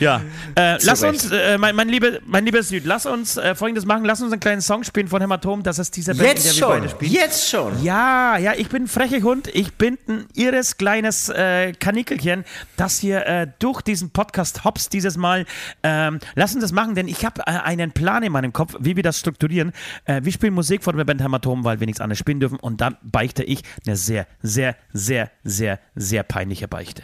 [0.00, 0.22] Ja,
[0.54, 4.04] äh, lass uns, äh, mein, mein, liebe, mein lieber Süd, lass uns äh, folgendes machen.
[4.04, 5.62] Lass uns einen kleinen Song spielen von Hämatom.
[5.62, 6.68] Das ist dieser Band, Jetzt der schon.
[6.68, 7.12] wir beide spielen.
[7.12, 7.82] Jetzt schon.
[7.82, 9.48] Ja, ja, ich bin ein frecher Hund.
[9.52, 12.44] Ich bin ein irres kleines äh, Kanikelchen,
[12.76, 15.46] das hier äh, durch diesen Podcast hops dieses Mal.
[15.82, 18.96] Ähm, lass uns das machen, denn ich habe äh, einen Plan in meinem Kopf, wie
[18.96, 19.72] wir das strukturieren.
[20.06, 22.58] wir spielen Musik von der Band Hämatom, weil wir nichts anderes spielen dürfen.
[22.58, 27.02] Und dann beichte ich eine sehr, sehr, sehr, sehr, sehr peinliche Beichte.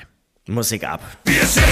[0.48, 1.00] Musik ab.
[1.24, 1.64] Wir sind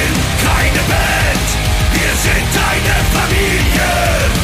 [0.45, 1.49] keine Band,
[1.93, 4.36] wir sind eine Familie.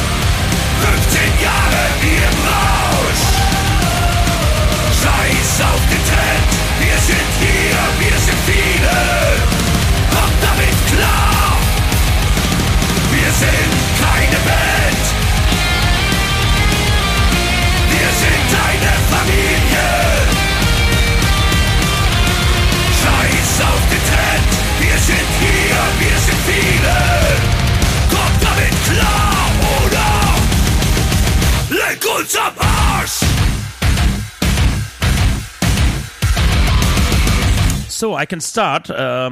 [38.23, 38.89] I can start.
[38.89, 39.31] Uh,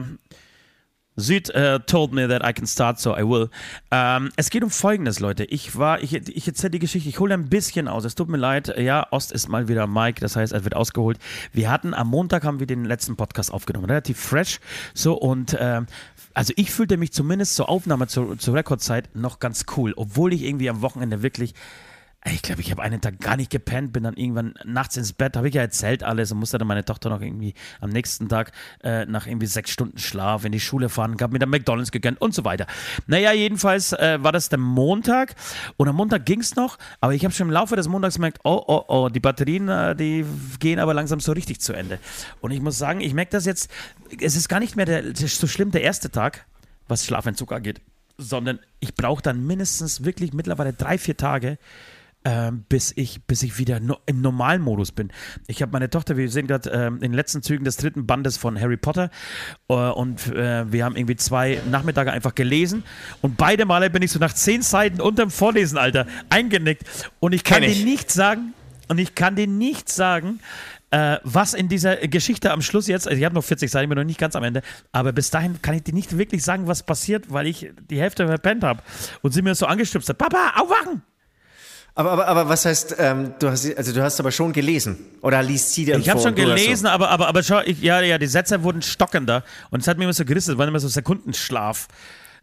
[1.17, 3.49] Süd uh, told me that I can start, so I will.
[3.91, 5.43] Ähm, es geht um Folgendes, Leute.
[5.43, 8.05] Ich war, ich, ich erzähle die Geschichte, ich hole ein bisschen aus.
[8.05, 8.73] Es tut mir leid.
[8.77, 11.19] Ja, Ost ist mal wieder Mike, das heißt, er wird ausgeholt.
[11.51, 14.59] Wir hatten am Montag haben wir den letzten Podcast aufgenommen, relativ fresh.
[14.93, 15.87] So und ähm,
[16.33, 20.43] also ich fühlte mich zumindest zur Aufnahme zur, zur Rekordzeit noch ganz cool, obwohl ich
[20.43, 21.53] irgendwie am Wochenende wirklich
[22.25, 25.35] ich glaube, ich habe einen Tag gar nicht gepennt, bin dann irgendwann nachts ins Bett,
[25.35, 28.51] habe ich ja erzählt alles und musste dann meine Tochter noch irgendwie am nächsten Tag
[28.83, 32.21] äh, nach irgendwie sechs Stunden Schlaf in die Schule fahren, gab mir dann McDonalds gegönnt
[32.21, 32.67] und so weiter.
[33.07, 35.33] Naja, jedenfalls äh, war das der Montag
[35.77, 38.39] und am Montag ging es noch, aber ich habe schon im Laufe des Montags gemerkt,
[38.43, 40.23] oh, oh, oh, die Batterien, äh, die
[40.59, 41.97] gehen aber langsam so richtig zu Ende.
[42.39, 43.71] Und ich muss sagen, ich merke das jetzt,
[44.19, 46.45] es ist gar nicht mehr der, so schlimm der erste Tag,
[46.87, 47.81] was Schlafentzug angeht,
[48.17, 51.57] sondern ich brauche dann mindestens wirklich mittlerweile drei, vier Tage,
[52.23, 55.11] ähm, bis, ich, bis ich wieder no im normalen Modus bin.
[55.47, 58.37] Ich habe meine Tochter, wir sehen gerade ähm, in den letzten Zügen des dritten Bandes
[58.37, 59.09] von Harry Potter.
[59.67, 62.83] Äh, und äh, wir haben irgendwie zwei Nachmittage einfach gelesen.
[63.21, 66.83] Und beide Male bin ich so nach zehn Seiten unterm Vorlesen, Alter, eingenickt.
[67.19, 68.53] Und ich kann, kann dir nicht sagen,
[68.87, 70.39] und ich kann dir nicht sagen,
[70.91, 73.97] äh, was in dieser Geschichte am Schluss jetzt, also ich habe noch 40 Seiten, bin
[73.97, 76.83] noch nicht ganz am Ende, aber bis dahin kann ich dir nicht wirklich sagen, was
[76.83, 78.83] passiert, weil ich die Hälfte verpennt habe
[79.21, 81.01] und sie mir so angestüpft hat, Papa, aufwachen!
[81.93, 85.43] Aber, aber, aber was heißt, ähm, du hast also du hast aber schon gelesen oder
[85.43, 88.27] liest sie dir Ich habe schon gelesen, aber aber aber schau, ich, ja ja, die
[88.27, 91.87] Sätze wurden stockender und es hat mir immer so gerissen, es war immer so Sekundenschlaf.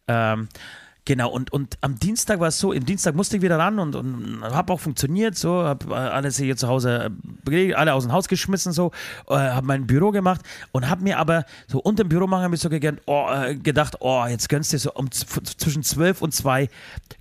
[0.07, 0.49] Ähm,
[1.09, 3.97] Genau, und, und am Dienstag war es so, im Dienstag musste ich wieder ran und,
[3.97, 7.11] und habe auch funktioniert, so, habe alles hier zu Hause,
[7.51, 8.93] äh, alle aus dem Haus geschmissen, so,
[9.27, 12.57] äh, habe mein Büro gemacht und habe mir aber so unter dem Büro machen, habe
[12.57, 12.69] ich so
[13.07, 16.69] oh, äh, gedacht, oh, jetzt gönnst du dir so um zwischen 12 und 2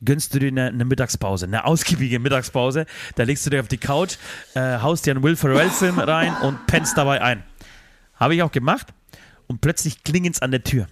[0.03, 3.77] gönnst du dir eine, eine, Mittagspause, eine ausgiebige Mittagspause, da legst du dir auf die
[3.77, 4.17] Couch,
[4.53, 7.41] äh, haust dir einen Will Ferrell-Film rein und pennst dabei ein.
[8.15, 8.87] Habe ich auch gemacht
[9.47, 10.87] und plötzlich klingelt's an der Tür.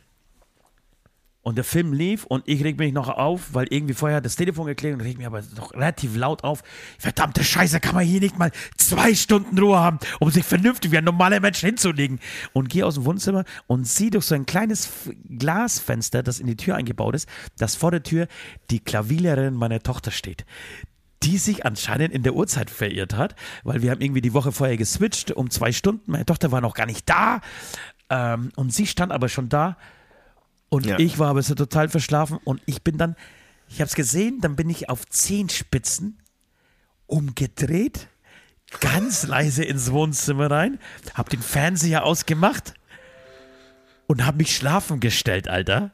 [1.46, 4.66] Und der Film lief und ich reg mich noch auf, weil irgendwie vorher das Telefon
[4.66, 6.64] geklingelt und reg mich aber noch relativ laut auf.
[6.98, 10.98] Verdammte Scheiße, kann man hier nicht mal zwei Stunden Ruhe haben, um sich vernünftig wie
[10.98, 12.20] ein normaler Mensch hinzulegen.
[12.54, 14.90] Und gehe aus dem Wohnzimmer und sehe durch so ein kleines
[15.38, 17.30] Glasfenster, das in die Tür eingebaut ist,
[17.60, 18.28] dass vor der Tür
[18.72, 20.46] die Klavierlehrerin meiner Tochter steht
[21.24, 24.78] die sich anscheinend in der Uhrzeit verirrt hat, weil wir haben irgendwie die Woche vorher
[24.78, 26.12] geswitcht um zwei Stunden.
[26.12, 27.42] Meine Tochter war noch gar nicht da
[28.12, 29.76] ähm, und sie stand aber schon da
[30.76, 31.00] und ja.
[31.00, 33.16] ich war aber so total verschlafen und ich bin dann,
[33.70, 36.20] ich habe es gesehen, dann bin ich auf Zehenspitzen
[37.08, 38.10] umgedreht,
[38.82, 40.80] ganz leise ins Wohnzimmer rein,
[41.14, 42.74] habe den Fernseher ausgemacht
[44.08, 45.92] und habe mich schlafen gestellt, Alter.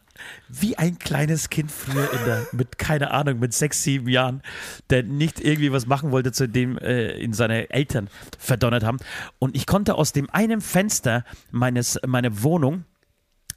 [0.50, 4.42] Wie ein kleines Kind früher in der, mit, keine Ahnung, mit sechs, sieben Jahren,
[4.90, 8.98] der nicht irgendwie was machen wollte, zu dem äh, ihn seine Eltern verdonnert haben.
[9.38, 12.86] Und ich konnte aus dem einen Fenster meines, meiner Wohnung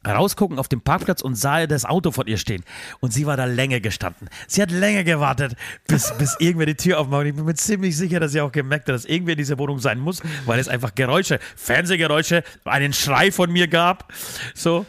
[0.06, 2.64] rausgucken auf dem Parkplatz und sah das Auto von ihr stehen.
[3.00, 4.28] Und sie war da länger gestanden.
[4.46, 5.54] Sie hat länger gewartet,
[5.86, 7.26] bis, bis irgendwer die Tür aufmacht.
[7.26, 9.78] Ich bin mir ziemlich sicher, dass sie auch gemerkt hat, dass irgendwer in dieser Wohnung
[9.78, 14.12] sein muss, weil es einfach Geräusche, Fernsehgeräusche, einen Schrei von mir gab.
[14.54, 14.86] So.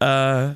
[0.00, 0.48] Äh,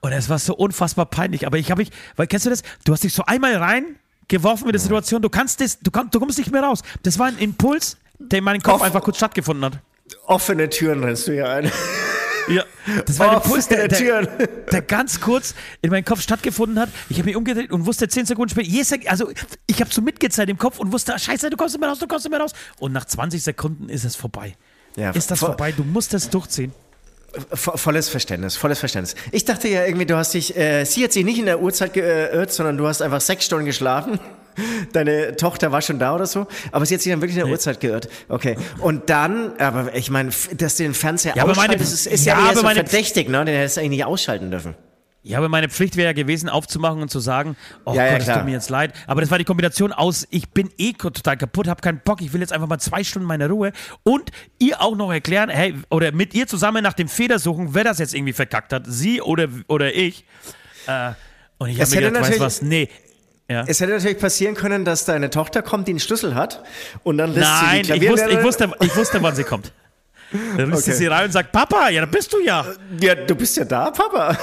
[0.00, 1.46] und es war so unfassbar peinlich.
[1.46, 2.62] Aber ich habe mich, weil kennst du das?
[2.84, 6.38] Du hast dich so einmal reingeworfen mit der Situation, du kannst das, du, du kommst
[6.38, 6.82] nicht mehr raus.
[7.02, 9.78] Das war ein Impuls, der in meinem Kopf Off- einfach kurz stattgefunden hat.
[10.26, 11.70] Offene Türen rennst du hier ein.
[12.50, 12.64] Ja,
[13.06, 14.22] das war Offene Impuls, der, der,
[14.72, 16.88] der ganz kurz in meinem Kopf stattgefunden hat.
[17.08, 19.30] Ich habe mich umgedreht und wusste zehn Sekunden später, yes, also
[19.66, 21.98] ich habe so mitgezählt im Kopf und wusste, ah, scheiße, du kommst nicht mehr raus,
[21.98, 22.52] du kommst nicht mehr raus.
[22.78, 24.54] Und nach 20 Sekunden ist es vorbei.
[24.96, 25.72] Ja, ist das vo- vorbei?
[25.72, 26.72] Du musst es durchziehen.
[27.52, 29.14] Vo- Volles Verständnis, volles Verständnis.
[29.32, 31.92] Ich dachte ja irgendwie, du hast dich, äh, sie hat sich nicht in der Uhrzeit
[31.92, 34.18] geirrt, sondern du hast einfach sechs Stunden geschlafen.
[34.92, 37.52] Deine Tochter war schon da oder so, aber sie hat sich dann wirklich in der
[37.52, 38.08] Uhrzeit geirrt.
[38.28, 38.56] Okay.
[38.80, 42.24] Und dann, aber ich meine, dass du den Fernseher Ja, aber meine- ausschaltest, ist, ist
[42.26, 43.44] ja, ja, aber meine- verdächtig, ne?
[43.44, 44.74] Den hättest du eigentlich nicht ausschalten dürfen.
[45.24, 48.18] Ja, aber meine Pflicht wäre ja gewesen, aufzumachen und zu sagen, oh Ja, ja, Gott,
[48.20, 48.36] es klar.
[48.38, 48.94] tut mir jetzt leid.
[49.06, 52.32] Aber das war die Kombination aus, ich bin eh total kaputt, habe keinen Bock, ich
[52.32, 53.72] will jetzt einfach mal zwei Stunden meine Ruhe
[54.04, 57.84] und ihr auch noch erklären, hey, oder mit ihr zusammen nach dem Feder suchen, wer
[57.84, 60.24] das jetzt irgendwie verkackt hat, sie oder, oder ich.
[60.86, 61.10] Äh,
[61.58, 62.88] und ich habe mir gedacht, weißt was, nee.
[63.50, 63.64] Ja.
[63.66, 66.62] Es hätte natürlich passieren können, dass deine Tochter kommt, die einen Schlüssel hat
[67.02, 69.72] und dann lässt Nein, sie die ich wusste, ich, wusste, ich wusste, wann sie kommt.
[70.30, 70.98] Dann rüstet Okay.
[70.98, 72.66] sie rein und sagt, Papa, ja, da bist du ja.
[73.00, 74.36] Ja, du bist ja da, Papa.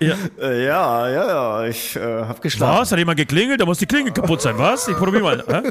[0.00, 0.16] ja.
[0.40, 2.80] Äh, ja, ja, ja, ich äh, hab geschlafen.
[2.80, 2.90] Was?
[2.90, 3.60] Hat jemand geklingelt?
[3.60, 4.88] Da muss die Klingel kaputt sein, was?
[4.88, 5.44] Ich probiere mal.
[5.46, 5.70] hä?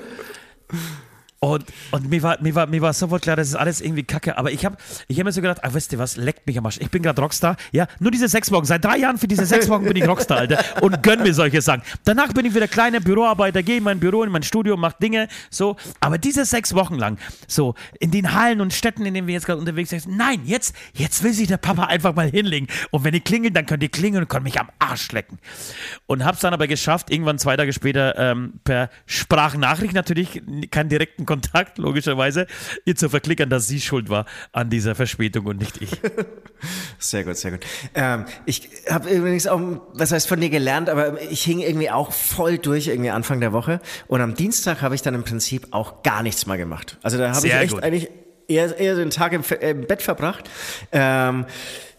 [1.45, 4.37] Und, und mir, war, mir, war, mir war sofort klar, das ist alles irgendwie kacke.
[4.37, 4.77] Aber ich habe
[5.07, 6.79] ich hab mir so gedacht, ah, weißt du was, leckt mich am Arsch.
[6.79, 7.55] Ich bin gerade Rockstar.
[7.71, 8.65] Ja, nur diese sechs Wochen.
[8.65, 10.63] Seit drei Jahren für diese sechs Wochen bin ich Rockstar, Alter.
[10.81, 11.83] Und gönn mir solche Sachen.
[12.03, 15.27] Danach bin ich wieder kleiner Büroarbeiter, gehe in mein Büro, in mein Studio, mach Dinge,
[15.49, 15.75] so.
[15.99, 19.45] Aber diese sechs Wochen lang, so, in den Hallen und Städten, in denen wir jetzt
[19.45, 22.67] gerade unterwegs sind, nein, jetzt, jetzt will sich der Papa einfach mal hinlegen.
[22.91, 25.37] Und wenn die klingelt, dann könnt ihr klingeln und könnt mich am Arsch lecken.
[26.07, 31.25] Und hab's dann aber geschafft, irgendwann zwei Tage später ähm, per Sprachnachricht natürlich, keinen direkten
[31.35, 32.47] Kontakt, logischerweise,
[32.85, 35.91] ihr zu verklickern, dass sie schuld war an dieser Verspätung und nicht ich.
[36.97, 37.59] Sehr gut, sehr gut.
[37.93, 39.59] Ähm, ich habe übrigens auch,
[39.93, 43.53] was heißt von dir gelernt, aber ich hing irgendwie auch voll durch irgendwie Anfang der
[43.53, 43.81] Woche.
[44.07, 46.97] Und am Dienstag habe ich dann im Prinzip auch gar nichts mehr gemacht.
[47.03, 47.83] Also da habe ich echt gut.
[47.83, 48.09] eigentlich
[48.47, 50.49] eher, eher den Tag im, im Bett verbracht.
[50.91, 51.45] Ähm,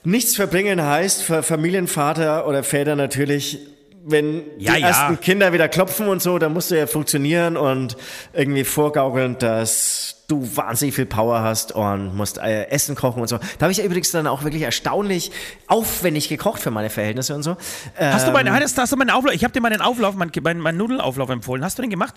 [0.02, 3.60] nichts verbringen heißt für Familienvater oder Väter natürlich,
[4.08, 4.88] wenn Ja, die ja.
[4.88, 7.96] ersten Kinder wieder klopfen und so, dann musst du ja funktionieren und
[8.32, 13.38] irgendwie vorgaukeln, dass du wahnsinnig viel Power hast und musst äh, Essen kochen und so.
[13.38, 15.30] Da habe ich übrigens dann auch wirklich erstaunlich
[15.66, 17.56] aufwendig gekocht für meine Verhältnisse und so.
[17.98, 20.60] Hast du meinen, Ähm, hast, hast du meinen Auflauf, ich habe dir meinen Auflauf, meinen,
[20.60, 21.64] meinen Nudelauflauf empfohlen.
[21.64, 22.14] Hast du den gemacht?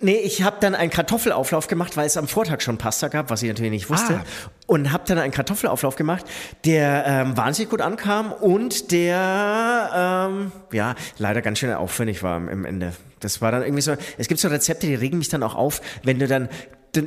[0.00, 3.42] Nee, ich habe dann einen Kartoffelauflauf gemacht, weil es am Vortag schon Pasta gab, was
[3.42, 4.14] ich natürlich nicht wusste.
[4.16, 4.50] Ah.
[4.66, 6.24] Und habe dann einen Kartoffelauflauf gemacht,
[6.64, 12.48] der ähm, wahnsinnig gut ankam und der, ähm, ja, leider ganz schön aufwendig war am-
[12.48, 12.92] im Ende.
[13.20, 15.80] Das war dann irgendwie so, es gibt so Rezepte, die regen mich dann auch auf,
[16.02, 16.48] wenn du dann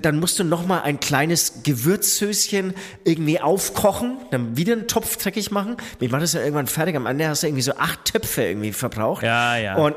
[0.02, 2.74] dann, musst du noch mal ein kleines Gewürzsöschen
[3.06, 5.78] irgendwie aufkochen, dann wieder einen Topf dreckig machen.
[6.02, 6.98] Ich mache das ja irgendwann fertig.
[6.98, 9.24] Am Ende hast du irgendwie so acht Töpfe irgendwie verbraucht.
[9.24, 9.76] Ja, ja.
[9.78, 9.96] Und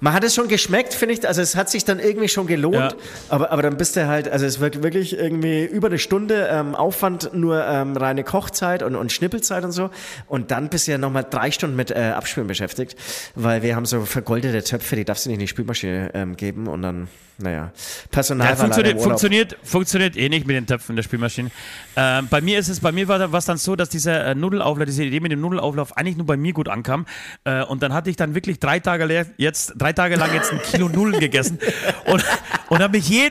[0.00, 1.26] man hat es schon geschmeckt, finde ich.
[1.26, 2.74] Also es hat sich dann irgendwie schon gelohnt.
[2.74, 2.92] Ja.
[3.28, 6.74] Aber, aber dann bist du halt, also es wird wirklich irgendwie über eine Stunde ähm,
[6.74, 9.90] Aufwand, nur ähm, reine Kochzeit und, und Schnippelzeit und so.
[10.26, 12.96] Und dann bist du ja nochmal drei Stunden mit äh, Abspülen beschäftigt,
[13.34, 16.66] weil wir haben so vergoldete Töpfe, die darfst du nicht in die Spülmaschine ähm, geben
[16.66, 17.08] und dann,
[17.38, 17.72] naja,
[18.10, 21.50] Personal Ja, funktioniert, funktioniert, funktioniert eh nicht mit den Töpfen der Spülmaschine.
[21.96, 24.86] Ähm, bei mir ist es, bei mir war es dann so, dass dieser äh, Nudelauflauf,
[24.86, 27.06] diese Idee mit dem Nudelauflauf eigentlich nur bei mir gut ankam.
[27.44, 30.52] Äh, und dann hatte ich dann wirklich drei Tage leer, jetzt drei Tage lang jetzt
[30.52, 31.58] ein Kilo Nudeln gegessen
[32.06, 32.24] und
[32.68, 33.30] und habe mich je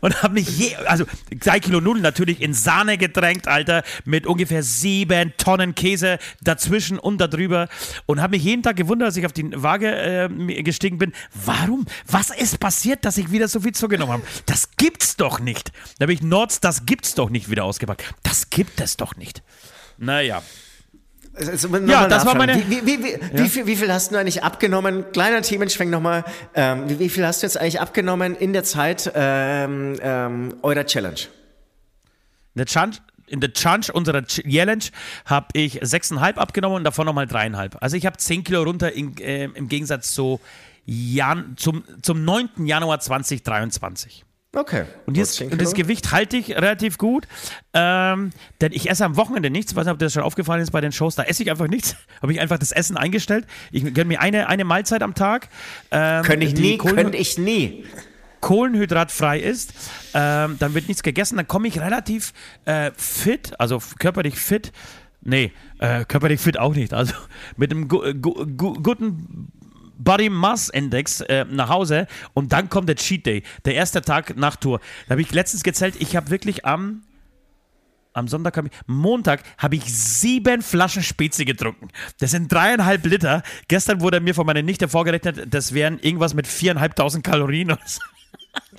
[0.00, 1.04] und habe mich je, also
[1.38, 7.18] drei Kilo Nudeln natürlich in Sahne getränkt, Alter, mit ungefähr sieben Tonnen Käse dazwischen und
[7.18, 7.68] darüber
[8.06, 11.12] und habe mich jeden Tag gewundert, als ich auf die Waage äh, gestiegen bin.
[11.44, 11.86] Warum?
[12.06, 14.22] Was ist passiert, dass ich wieder so viel zugenommen habe?
[14.46, 15.70] Das gibt's doch nicht.
[15.98, 18.04] Da habe ich Nords, das gibt's doch nicht wieder ausgepackt.
[18.22, 19.42] Das gibt es doch nicht.
[19.98, 20.42] Naja.
[21.34, 24.42] Also, Ja, das war meine- Wie, wie, wie, wie, viel, wie viel hast du eigentlich
[24.42, 25.04] abgenommen?
[25.12, 26.24] Kleiner Themenschwenk nochmal.
[26.54, 31.20] Ähm, wie, viel hast du jetzt eigentlich abgenommen in der Zeit ähm, ähm, eurer Challenge?
[32.54, 32.96] In der Challenge,
[33.28, 34.84] in der Challenge unserer Ch- Challenge
[35.24, 37.76] habe ich 6,5 abgenommen und davon nochmal 3,5.
[37.80, 40.40] Also ich habe 10 Kilo runter in, äh, im Gegensatz zu
[40.84, 42.66] Jan, zum, zum 9.
[42.66, 44.24] Januar 2023.
[44.52, 44.84] Okay.
[45.06, 45.74] Und, jetzt, 10 und das.
[45.74, 47.28] Gewicht halte ich relativ gut,
[47.72, 49.70] ähm, denn ich esse am Wochenende nichts.
[49.72, 51.14] Ich weiß nicht, ob dir das schon aufgefallen ist bei den Shows.
[51.14, 51.94] Da esse ich einfach nichts.
[52.22, 53.46] Habe ich einfach das Essen eingestellt.
[53.70, 55.48] Ich gönne mir eine, eine Mahlzeit am Tag.
[55.92, 57.84] Ähm, Könnte ich nie, Kohlen- könnte ich nie.
[58.40, 59.72] kohlenhydratfrei ist,
[60.14, 62.32] ähm, dann wird nichts gegessen, dann komme ich relativ
[62.64, 64.72] äh, fit, also körperlich fit.
[65.22, 66.92] Nee, äh, körperlich fit auch nicht.
[66.94, 67.14] Also
[67.56, 69.52] mit einem gu gu gu guten
[70.04, 74.36] Body Mass Index äh, nach Hause und dann kommt der Cheat Day, der erste Tag
[74.36, 74.80] nach Tour.
[75.06, 77.02] Da habe ich letztens gezählt, ich habe wirklich am
[78.12, 81.88] am Sonntag habe ich, Montag habe ich sieben Flaschen Spezi getrunken.
[82.18, 83.44] Das sind dreieinhalb Liter.
[83.68, 87.70] Gestern wurde mir von meiner Nichte vorgerechnet, das wären irgendwas mit viereinhalbtausend Kalorien.
[87.70, 88.00] Oder so.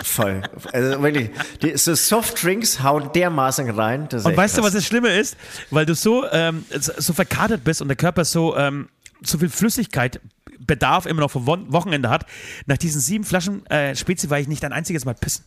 [0.03, 0.41] Voll.
[0.73, 1.29] Also wirklich,
[1.61, 4.09] die, so Softdrinks hauen dermaßen rein.
[4.11, 5.37] Und weißt du, was das Schlimme ist?
[5.69, 8.89] Weil du so, ähm, so so verkatert bist und der Körper so, ähm,
[9.21, 10.19] so viel Flüssigkeit
[10.65, 12.25] Bedarf immer noch vom Wochenende hat.
[12.65, 15.45] Nach diesen sieben Flaschen äh, Spezi war ich nicht ein einziges Mal pissen.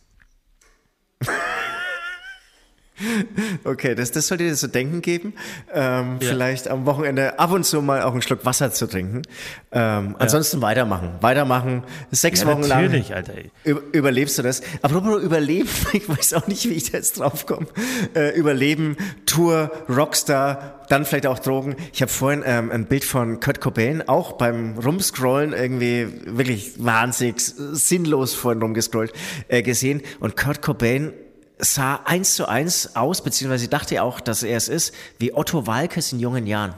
[3.63, 5.33] Okay, das, das sollte dir zu denken geben.
[5.73, 9.23] Ähm, Vielleicht am Wochenende ab und zu mal auch einen Schluck Wasser zu trinken.
[9.71, 11.09] Ähm, ansonsten weitermachen.
[11.21, 11.83] Weitermachen.
[12.11, 13.17] Sechs Ja, Wochen natürlich, lang.
[13.17, 13.33] Alter.
[13.63, 14.61] Über, überlebst du das?
[14.81, 17.67] Apropos Überleben, ich weiß auch nicht, wie ich da jetzt drauf komme.
[18.15, 21.75] Äh, Überleben, Tour, Rockstar, dann vielleicht auch Drogen.
[21.91, 27.41] Ich habe vorhin ähm, ein Bild von Kurt Cobain auch beim Rumscrollen irgendwie wirklich wahnsinnig
[27.41, 29.11] sinnlos vorhin rumgescrollt
[29.47, 30.01] äh, gesehen.
[30.19, 31.11] Und Kurt Cobain
[31.59, 36.11] sah eins zu eins aus, beziehungsweise dachte auch, dass er es ist, wie Otto Walkes
[36.11, 36.75] in jungen Jahren.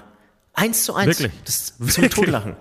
[0.53, 1.19] Eins zu eins.
[1.19, 1.31] Wirklich?
[1.45, 2.11] Das zum Wirklich?
[2.11, 2.55] Totlachen.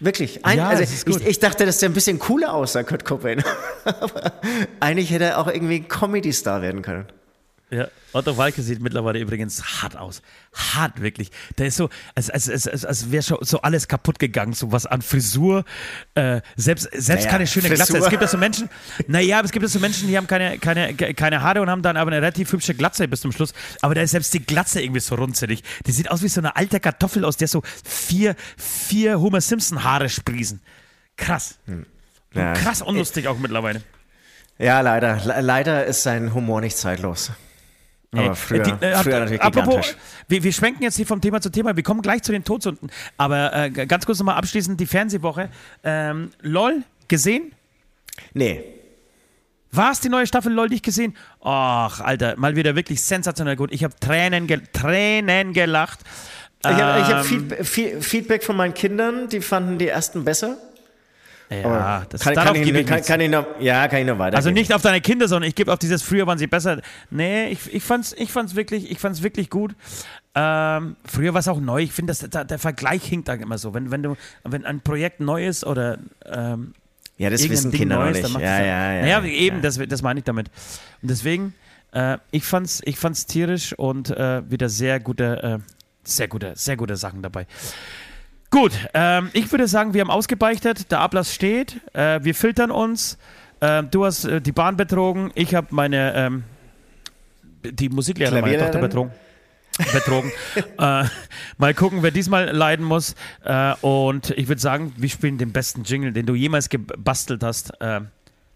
[0.00, 0.44] Wirklich.
[0.44, 1.20] Ein, Ja, also das ist gut.
[1.20, 3.42] ich, ich dachte, dass der ein bisschen cooler aussah, Kurt Cobain.
[3.84, 4.32] Aber
[4.80, 7.06] eigentlich hätte er auch irgendwie ein Comedy-Star werden können.
[7.68, 10.22] Ja, Otto Walke sieht mittlerweile übrigens hart aus.
[10.54, 11.32] Hart, wirklich.
[11.58, 14.86] Der ist so, als, als, als, als, wäre schon so alles kaputt gegangen, so was
[14.86, 15.64] an Frisur.
[16.14, 17.94] Äh, selbst selbst Naja, keine schöne Glatze.
[17.94, 18.06] Frisur.
[18.06, 18.68] Es gibt ja so Menschen,
[19.08, 21.82] naja, aber es gibt ja so Menschen, die haben keine, keine, keine Haare und haben
[21.82, 23.52] dann aber eine relativ hübsche Glatze bis zum Schluss.
[23.82, 25.64] Aber da ist selbst die Glatze irgendwie so runzelig.
[25.86, 29.82] Die sieht aus wie so eine alte Kartoffel, aus der so vier, vier Homer Simpson
[29.82, 30.60] Haare sprießen.
[31.16, 31.58] Krass.
[31.66, 31.84] Hm.
[32.32, 32.52] Ja.
[32.52, 33.82] Krass unlustig auch mittlerweile.
[34.58, 35.20] Ja, leider.
[35.24, 37.32] Le leider ist sein Humor nicht zeitlos.
[38.12, 39.96] Aber früher, Die, äh, früher natürlich apropos, gigantisch.
[40.28, 41.76] wir, wir schwenken jetzt hier vom Thema zu Thema.
[41.76, 42.90] Wir kommen gleich zu den Todsünden.
[43.16, 45.50] Aber äh, ganz kurz nochmal abschließend die Fernsehwoche.
[45.84, 47.52] Ähm, LOL gesehen?
[48.32, 48.64] Nee.
[49.72, 51.14] War es die neue Staffel LOL nicht gesehen?
[51.42, 53.72] Ach, Alter, mal wieder wirklich sensationell gut.
[53.72, 56.00] Ich habe Tränen, gel Tränen gelacht.
[56.60, 60.56] Ich habe hab Ähm, Feedback, Fe- Feedback von meinen Kindern, die fanden die ersten besser.
[61.48, 63.06] Ja, das, kann, ich, ich kann, nichts.
[63.06, 64.36] kann ich noch, ja, kann ich noch weiter.
[64.36, 66.80] Also nicht auf deine Kinder, sondern ich gebe auf dieses früher waren sie besser.
[67.10, 69.76] Nee, ich, ich fand's, ich fand's wirklich, ich fand's wirklich gut.
[70.34, 71.82] Ähm, früher war es auch neu.
[71.82, 73.74] Ich finde, der, Vergleich hinkt da immer so.
[73.74, 76.74] Wenn, wenn du, wenn ein Projekt neu ist oder ähm,
[77.16, 78.34] Ja, das wissen Ding Kinder noch Neues, nicht.
[78.34, 79.02] dann Ja, ja, ja.
[79.02, 79.62] Naja, eben, ja.
[79.62, 80.48] Das, das meine ich damit.
[81.00, 81.54] Und deswegen,
[81.92, 85.58] äh, ich fand's, ich fand's tierisch und äh, wieder sehr gute, äh,
[86.02, 87.46] sehr gute, sehr gute Sachen dabei.
[88.56, 93.18] Gut, ähm, ich würde sagen, wir haben ausgebeichtet, der Ablass steht, äh, wir filtern uns.
[93.60, 96.44] Ähm, du hast äh, die Bahn betrogen, ich habe meine ähm,
[97.62, 99.12] die Musiklehrerin meiner Tochter betrogen.
[99.92, 100.32] betrogen.
[100.78, 101.04] äh,
[101.58, 103.14] mal gucken, wer diesmal leiden muss.
[103.44, 107.78] Äh, und ich würde sagen, wir spielen den besten Jingle, den du jemals gebastelt hast,
[107.82, 108.00] äh,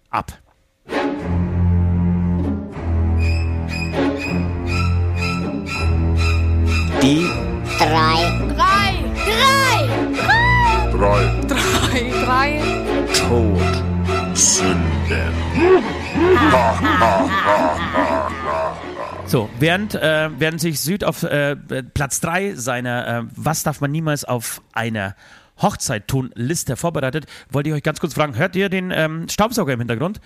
[0.08, 0.32] ab.
[7.02, 7.28] Die
[7.78, 8.39] Drei.
[11.00, 11.32] Drei.
[11.48, 12.12] Drei Drei.
[12.26, 12.60] Drei.
[13.14, 14.82] Todsünden.
[19.24, 21.56] So, während, äh, während sich Süd auf äh,
[21.94, 25.16] Platz 3 seiner äh, Was darf man niemals auf einer
[25.62, 29.72] Hochzeit tun Liste vorbereitet, wollte ich euch ganz kurz fragen, hört ihr den ähm, Staubsauger
[29.72, 30.20] im Hintergrund?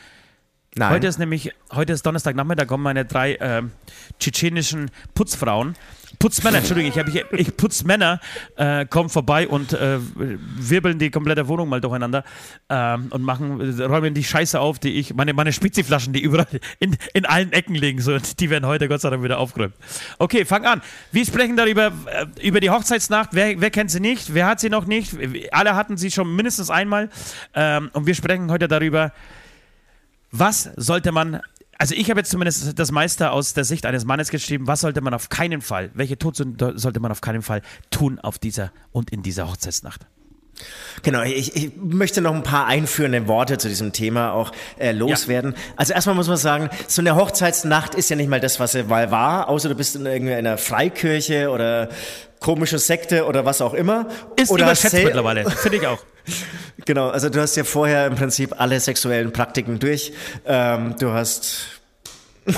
[0.74, 0.90] Nein.
[0.90, 3.70] Heute ist nämlich, heute ist Donnerstagnachmittag, kommen meine drei ähm,
[4.18, 5.76] tschetschenischen Putzfrauen,
[6.18, 8.20] Putzmänner, Entschuldigung, ich, ich, ich Putzmänner
[8.56, 12.24] äh, kommen vorbei und äh, wirbeln die komplette Wohnung mal durcheinander
[12.68, 16.46] ähm, und machen, räumen die Scheiße auf, die ich, meine, meine Speziflaschen, die überall
[16.78, 19.74] in, in allen Ecken liegen, so, die werden heute Gott sei Dank wieder aufgeräumt.
[20.18, 20.82] Okay, fang an.
[21.12, 23.30] Wir sprechen darüber, äh, über die Hochzeitsnacht.
[23.32, 24.34] Wer, wer kennt sie nicht?
[24.34, 25.14] Wer hat sie noch nicht?
[25.52, 27.10] Alle hatten sie schon mindestens einmal.
[27.54, 29.12] Ähm, und wir sprechen heute darüber,
[30.30, 31.40] was sollte man,
[31.78, 35.00] also ich habe jetzt zumindest das meiste aus der Sicht eines Mannes geschrieben, was sollte
[35.00, 39.10] man auf keinen Fall, welche Todsünde sollte man auf keinen Fall tun auf dieser und
[39.10, 40.06] in dieser Hochzeitsnacht?
[41.02, 45.54] Genau, ich, ich möchte noch ein paar einführende Worte zu diesem Thema auch äh, loswerden.
[45.74, 48.84] Also erstmal muss man sagen, so eine Hochzeitsnacht ist ja nicht mal das, was sie
[48.84, 51.88] mal war, außer du bist in irgendeiner Freikirche oder
[52.38, 54.06] komische Sekte oder was auch immer.
[54.36, 55.98] Ist oder überschätzt sel- mittlerweile, finde ich auch.
[56.86, 60.12] Genau, also du hast ja vorher im Prinzip alle sexuellen Praktiken durch.
[60.44, 61.73] Ähm, du hast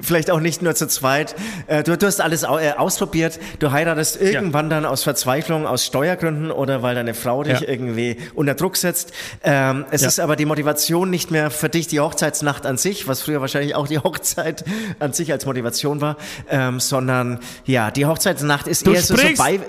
[0.00, 1.34] vielleicht auch nicht nur zu zweit.
[1.66, 2.46] Äh, du, du hast alles äh,
[2.76, 3.38] ausprobiert.
[3.58, 7.68] Du heiratest irgendwann dann aus Verzweiflung, aus Steuergründen oder weil deine Frau dich Ja.
[7.68, 9.12] irgendwie unter Druck setzt.
[9.42, 10.08] Ähm, es Ja.
[10.08, 13.74] ist aber die Motivation nicht mehr für dich die Hochzeitsnacht an sich, was früher wahrscheinlich
[13.74, 14.64] auch die Hochzeit
[14.98, 16.16] an sich als Motivation war,
[16.48, 19.64] ähm, sondern ja, die Hochzeitsnacht ist Du eher so, so bei, Du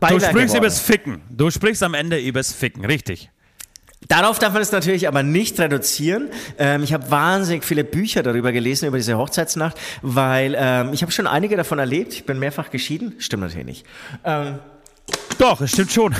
[0.00, 0.56] Beiwerk sprichst geworden.
[0.58, 1.20] übers Ficken.
[1.28, 3.30] Du sprichst am Ende übers Ficken, richtig.
[4.06, 6.30] Darauf darf man es natürlich aber nicht reduzieren.
[6.58, 11.10] Ähm, ich habe wahnsinnig viele Bücher darüber gelesen, über diese Hochzeitsnacht, weil ähm, ich habe
[11.10, 12.12] schon einige davon erlebt.
[12.12, 13.16] Ich bin mehrfach geschieden.
[13.18, 13.86] Stimmt natürlich nicht.
[14.24, 14.60] Ähm,
[15.38, 16.14] Doch, es stimmt schon.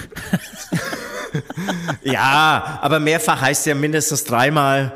[2.03, 4.93] ja, aber mehrfach heißt ja mindestens dreimal.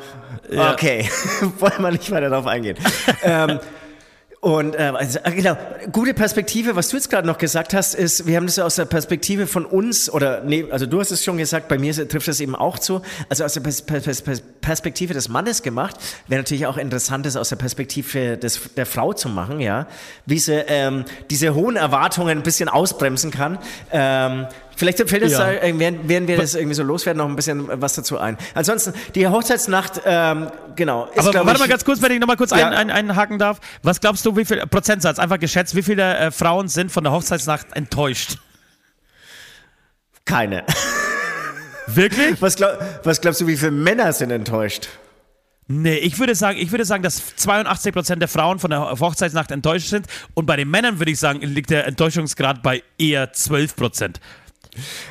[0.51, 0.72] Ja.
[0.72, 1.09] Okay,
[1.61, 2.76] wollen wir nicht weiter darauf eingehen.
[4.43, 5.57] Und äh, also, äh, genau,
[5.93, 8.74] gute Perspektive, was du jetzt gerade noch gesagt hast, ist, wir haben das ja aus
[8.74, 12.26] der Perspektive von uns, oder nee, also du hast es schon gesagt, bei mir trifft
[12.26, 15.95] das eben auch zu, also aus der Pers Pers Pers Perspektive des Mannes gemacht,
[16.26, 19.86] wäre natürlich auch interessant, das aus der Perspektive des, der Frau zu machen, ja,
[20.26, 23.61] wie sie ähm, diese hohen Erwartungen ein bisschen ausbremsen kann.
[23.93, 25.39] Ähm, Vielleicht fällt es, Ja.
[25.39, 28.37] da, äh, während, während wir das irgendwie so loswerden, noch ein bisschen was dazu ein.
[28.55, 31.07] Ansonsten, die Hochzeitsnacht, ähm, genau.
[31.14, 32.68] Ist, Aber warte ich, mal ganz kurz, wenn ich noch mal kurz Ja.
[32.68, 33.61] ein, ein, einhaken darf.
[33.83, 37.12] Was glaubst du, wie viel Prozentsatz, einfach geschätzt, wie viele äh, Frauen sind von der
[37.12, 38.39] Hochzeitsnacht enttäuscht?
[40.25, 40.64] Keine.
[41.87, 42.41] Wirklich?
[42.41, 44.89] Was, glaub, was glaubst du, wie viele Männer sind enttäuscht?
[45.68, 49.89] Nee, ich würde sagen, ich würde sagen, dass 82% der Frauen von der Hochzeitsnacht enttäuscht
[49.89, 54.16] sind und bei den Männern würde ich sagen, liegt der Enttäuschungsgrad bei eher 12%.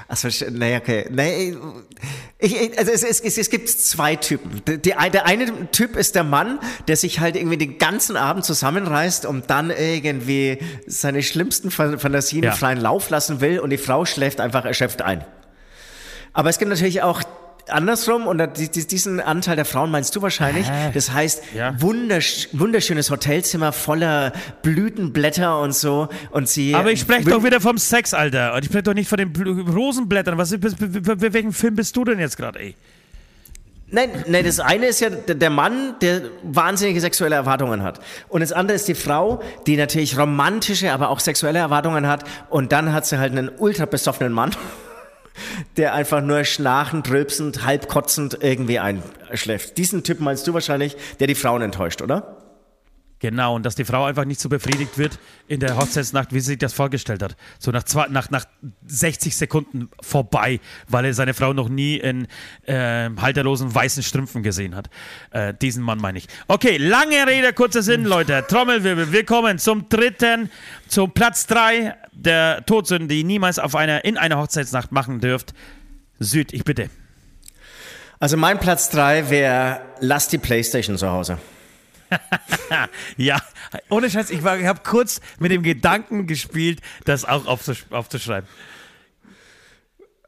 [0.07, 1.05] Achso, naja, okay.
[1.12, 1.55] Nee,
[2.39, 4.62] ich, also es, es, es, gibt zwei Typen.
[4.66, 9.28] Die, der eine Typ ist der Mann, der sich halt irgendwie den ganzen Abend zusammenreißt
[9.28, 10.57] und dann irgendwie
[10.88, 12.53] seine schlimmsten Fan- Fantasien Ja.
[12.53, 15.24] freien Lauf lassen will und die Frau schläft einfach erschöpft ein.
[16.34, 17.22] Aber es gibt natürlich auch
[17.70, 18.41] andersrum und
[18.91, 20.68] diesen Anteil der Frauen meinst du wahrscheinlich.
[20.93, 21.80] Das heißt, Ja.
[21.82, 24.34] wundersch wunderschönes Hotelzimmer voller
[24.64, 28.53] Blütenblätter und so und sie Aber ich spreche doch wieder vom Sex, Alter.
[28.53, 30.38] Und ich spreche doch nicht von den Bl- Rosenblättern.
[30.38, 32.76] Was, bei, welchem Film bist du denn jetzt gerade, ey?
[33.93, 37.99] Nein, nein, das eine ist ja der Mann, der wahnsinnige sexuelle Erwartungen hat.
[38.30, 42.24] Und das andere ist die Frau, die natürlich romantische, aber auch sexuelle Erwartungen hat.
[42.49, 44.51] Und dann hat sie halt einen ultra besoffenen Mann,
[45.77, 49.77] der einfach nur schnarchend, rülpsend, halb kotzend irgendwie einschläft.
[49.77, 52.37] Diesen Typ meinst du wahrscheinlich, der die Frauen enttäuscht, oder?
[53.21, 56.47] Genau, und dass die Frau einfach nicht so befriedigt wird in der Hochzeitsnacht, wie sie
[56.47, 57.35] sich das vorgestellt hat.
[57.59, 58.45] So nach, zwei, nach, nach
[58.87, 62.27] 60 Sekunden vorbei, weil er seine Frau noch nie in
[62.65, 64.89] äh, halterlosen weißen Strümpfen gesehen hat.
[65.29, 66.27] Äh, diesen Mann meine ich.
[66.47, 68.43] Okay, lange Rede, kurzer Sinn, Leute.
[68.47, 70.49] Trommelwirbel, wir kommen zum dritten,
[70.87, 75.53] zum Platz drei der Todsünden, die niemals auf einer, in einer Hochzeitsnacht machen dürft.
[76.20, 76.89] Süd, ich bitte.
[78.20, 81.38] Also mein Platz drei wäre, lass die Playstation zu Hause.
[83.18, 83.41] Ja,
[83.89, 88.49] ohne Scheiß, ich, war- ich habe kurz mit dem Gedanken gespielt, das auch aufzusch aufzuschreiben.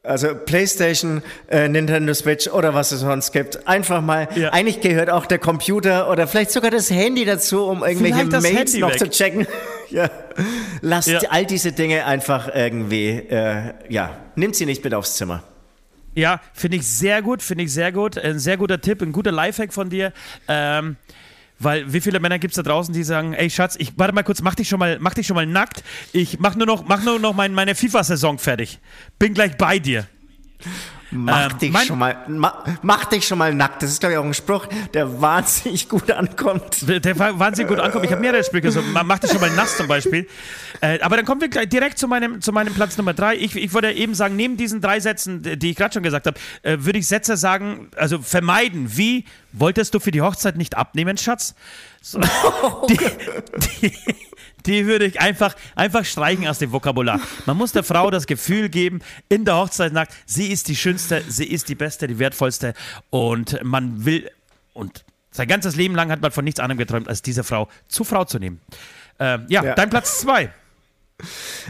[0.06, 3.66] Also PlayStation, äh, Nintendo Switch oder was es sonst gibt.
[3.70, 4.49] Einfach mal, Ja.
[4.51, 8.80] eigentlich gehört auch der Computer oder vielleicht sogar das Handy dazu, um irgendwelche Mails Handy
[8.80, 8.99] noch weg.
[8.99, 9.47] zu checken.
[9.89, 10.10] ja.
[10.82, 11.20] Lasst Ja.
[11.30, 15.41] all diese Dinge einfach irgendwie, äh, ja, nimmt sie nicht mit aufs Zimmer.
[16.16, 18.18] Ja, finde ich sehr gut, finde ich sehr gut.
[18.18, 20.12] Ein sehr guter Tipp, ein guter Lifehack von dir.
[20.49, 20.97] Ähm,
[21.60, 24.24] weil wie viele Männer gibt es da draußen, die sagen, ey Schatz, ich warte mal
[24.24, 25.84] kurz, mach dich schon mal, mach dich schon mal nackt.
[26.12, 28.80] Ich mach nur noch, mach nur noch mein, meine FIFA-Saison fertig.
[29.20, 30.08] Bin gleich bei dir.
[31.14, 33.84] Mach Ähm, dich schon mal, ma, mach dich schon mal nackt.
[33.84, 36.88] Das ist glaube ich auch ein Spruch, der wahnsinnig gut ankommt.
[36.88, 38.05] Der- wahnsinnig gut ankommt.
[38.05, 40.28] Ich habe mehrere Sprüche, so ma- mach dich schon mal nass zum Beispiel.
[40.82, 43.36] Äh, aber dann kommen wir gleich direkt zu meinem, zu meinem Platz Nummer drei.
[43.36, 46.39] Ich, ich würde eben sagen, neben diesen drei Sätzen, die ich gerade schon gesagt habe,
[46.64, 48.97] äh, würde ich Sätze sagen, also vermeiden.
[48.97, 51.53] Wie wolltest du für die Hochzeit nicht abnehmen, Schatz?
[52.01, 52.20] So,
[52.89, 52.97] die,
[53.82, 53.93] die,
[54.66, 57.20] die würde ich einfach, einfach streichen aus dem Vokabular.
[57.45, 58.99] Man muss der Frau das Gefühl geben,
[59.30, 62.74] in der Hochzeitsnacht, sie ist die schönste, sie ist die beste, die wertvollste
[63.09, 64.30] und man will,
[64.74, 68.03] und sein ganzes Leben lang hat man von nichts anderem geträumt, als diese Frau zu
[68.03, 68.61] Frau zu nehmen.
[69.20, 69.76] Ähm, ja, Ja.
[69.76, 70.49] dein Platz zwei.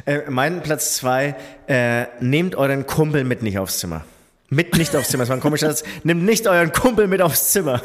[0.05, 1.35] Äh, mein Platz zwei,
[1.67, 4.05] äh, nehmt euren Kumpel mit nicht aufs Zimmer.
[4.49, 5.83] Mit nicht aufs Zimmer, das war ein komischer Satz.
[6.03, 7.81] Nehmt nicht euren Kumpel mit aufs Zimmer.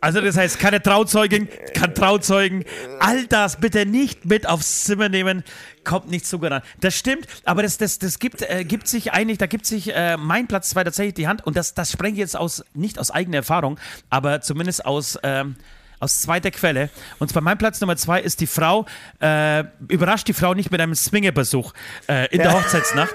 [0.00, 2.64] Also das heißt, keine Trauzeugin, kein Trauzeugen,
[3.00, 5.42] all das bitte nicht mit aufs Zimmer nehmen,
[5.84, 6.62] kommt nicht so gut an.
[6.80, 10.16] Das stimmt, aber das, das, das gibt, äh, gibt sich eigentlich, da gibt sich äh,
[10.18, 13.10] mein Platz zwei tatsächlich die Hand und das, das spreche ich jetzt aus, nicht aus
[13.10, 13.80] eigener Erfahrung,
[14.10, 15.56] aber zumindest aus, ähm,
[15.98, 16.90] aus zweiter Quelle.
[17.18, 18.84] Und zwar mein Platz Nummer zwei ist die Frau,
[19.20, 21.72] äh, überrascht die Frau nicht mit einem Swingerbesuch
[22.08, 23.14] äh, in der Hochzeitsnacht.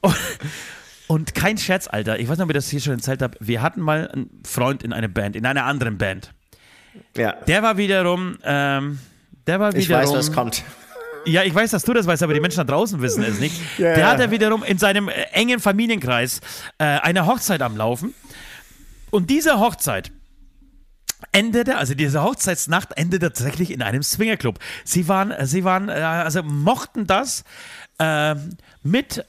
[0.00, 0.14] Und,
[1.06, 2.18] und kein Scherz, Alter.
[2.18, 3.36] Ich weiß nicht, ob ich das hier schon erzählt habe.
[3.40, 6.32] Wir hatten mal einen Freund in einer Band, in einer anderen Band.
[7.16, 8.98] Ja, Der war wiederum, ähm,
[9.46, 10.04] der war ich wiederum.
[10.04, 10.62] weiß, was kommt.
[11.26, 13.60] Ja, ich weiß, dass du das weißt, aber die Menschen da draußen wissen es nicht.
[13.78, 14.06] Ja, der ja.
[14.10, 16.40] hatte wiederum in seinem äh, engen Familienkreis
[16.78, 18.14] äh, eine Hochzeit am Laufen.
[19.10, 20.12] Und diese Hochzeit
[21.32, 24.58] endete, also diese Hochzeitsnacht endete tatsächlich in einem Swingerclub.
[24.84, 27.44] Sie waren, sie waren, äh, also mochten das
[27.98, 28.34] äh,
[28.82, 29.24] mit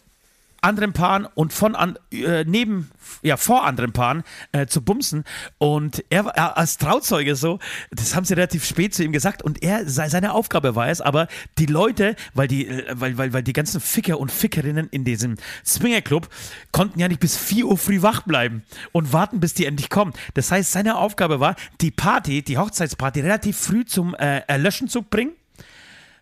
[0.65, 2.91] anderen Paaren und von an, äh, neben,
[3.21, 5.23] ja, vor anderen Paaren äh, zu bumsen.
[5.57, 7.59] Und er, er als Trauzeuge so,
[7.91, 11.27] das haben sie relativ spät zu ihm gesagt und er, seine Aufgabe war es, aber
[11.59, 15.37] die Leute, weil die, äh, weil, weil, weil die ganzen Ficker und Fickerinnen in diesem
[15.65, 16.27] Swingerclub
[16.71, 20.13] konnten ja nicht bis 4 Uhr früh wach bleiben und warten, bis die endlich kommen.
[20.33, 25.03] Das heißt, seine Aufgabe war, die Party, die Hochzeitsparty relativ früh zum äh, Erlöschen zu
[25.03, 25.33] bringen.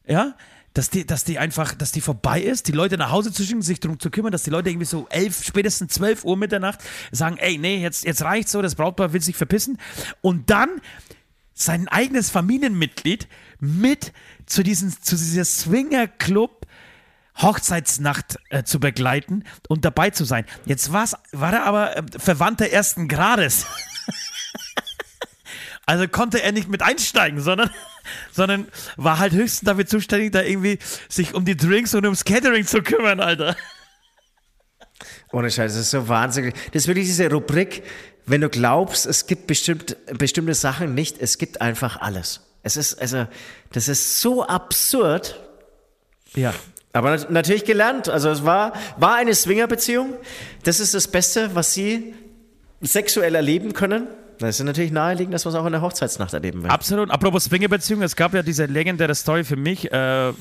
[0.06, 0.36] Ja,
[0.74, 3.62] dass die, dass die einfach, dass die vorbei ist, die Leute nach Hause zu schicken,
[3.62, 6.80] sich darum zu kümmern, dass die Leute irgendwie so elf, spätestens zwölf Uhr Mitternacht
[7.12, 9.78] sagen, ey, nee, jetzt, jetzt reicht's so, das Brautpaar will sich verpissen.
[10.22, 10.70] Und dann
[11.54, 13.28] sein eigenes Familienmitglied
[13.60, 14.14] mit
[14.46, 16.66] zu, diesen, zu dieser Swinger-Club
[17.42, 20.46] Hochzeitsnacht äh, zu begleiten und dabei zu sein.
[20.66, 23.66] Jetzt war's, war er aber äh, Verwandter ersten Grades.
[25.86, 27.70] also konnte er nicht mit einsteigen, sondern
[28.32, 28.68] sondern
[28.98, 30.80] war halt höchstens dafür zuständig, da irgendwie
[31.10, 33.56] sich um die Drinks und ums Catering zu kümmern, Alter.
[35.32, 36.54] Ohne Scheiß, das ist so wahnsinnig.
[36.72, 37.84] Das ist wirklich diese Rubrik,
[38.26, 42.42] wenn du glaubst, es gibt bestimmt, bestimmte Sachen nicht, es gibt einfach alles.
[42.62, 43.28] Es ist, also,
[43.74, 45.42] das ist so absurd.
[46.34, 46.54] Ja.
[46.94, 48.08] Aber natürlich gelernt.
[48.08, 50.14] Also es war, war eine Swingerbeziehung.
[50.64, 52.14] Das ist das Beste, was sie
[52.82, 54.08] sexuell erleben können.
[54.40, 56.70] Das ist natürlich naheliegend, dass man es auch in der Hochzeitsnacht erleben will.
[56.70, 57.12] Absolut.
[57.12, 60.34] Apropos Swingerbeziehung, es gab ja diese legendäre Story für mich äh,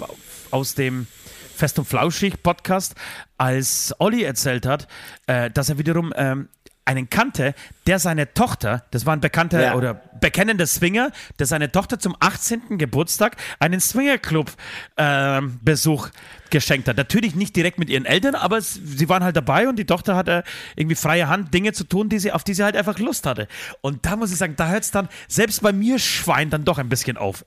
[0.51, 1.07] aus dem
[1.55, 2.95] Fest und Flauschig Podcast,
[3.38, 4.88] als Olli erzählt hat,
[5.26, 6.49] äh, dass er wiederum ähm,
[6.85, 7.55] einen kannte,
[7.87, 9.74] der seine Tochter, das war ein bekannter ja.
[9.74, 12.78] oder bekennender Swinger, der seine Tochter zum 18.
[12.78, 16.97] Geburtstag einen Swingerclub-Besuch ähm, äh, geschenkt hat.
[16.97, 20.16] Natürlich nicht direkt mit ihren Eltern, aber es, sie waren halt dabei und die Tochter
[20.16, 20.45] hatte
[20.76, 23.49] irgendwie freie Hand, Dinge zu tun, die sie, auf die sie halt einfach Lust hatte.
[23.80, 26.78] Und da muss ich sagen, da hört es dann selbst bei mir Schwein dann doch
[26.78, 27.45] ein bisschen auf.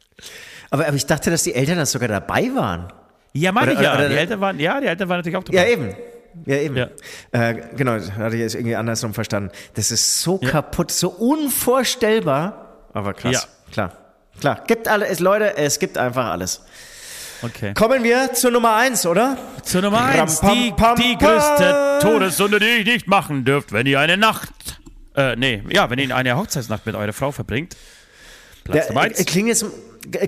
[0.70, 2.92] Aber, aber ich dachte, dass die Eltern dann sogar dabei waren.
[3.34, 3.96] Ja, meine ich ja.
[3.96, 5.58] Oder, die Eltern waren, ja, die Eltern waren natürlich auch dabei.
[5.58, 5.94] Ja, eben.
[6.46, 6.76] Ja, eben.
[6.76, 6.90] Ja.
[7.32, 9.52] Äh, genau, hatte ich jetzt irgendwie andersrum verstanden.
[9.76, 10.50] Das ist so ja.
[10.50, 12.88] kaputt, so unvorstellbar.
[12.94, 13.34] Aber krass.
[13.34, 13.72] Ja.
[13.72, 13.92] Klar.
[14.40, 14.64] Klar.
[14.68, 16.62] Gibt alles, Leute, es gibt einfach alles.
[17.42, 17.74] Okay.
[17.74, 19.38] Kommen wir zur Nummer 1, oder?
[19.64, 20.42] Zur Nummer 1.
[20.42, 24.80] Die, die größte Todessünde, die ihr nicht machen dürft, wenn ihr eine Nacht.
[25.16, 27.76] Äh, nee, ja, wenn ihr eine Hochzeitsnacht mit eurer Frau verbringt.
[28.66, 29.26] Platz Nummer 1.
[29.26, 29.66] Klingt jetzt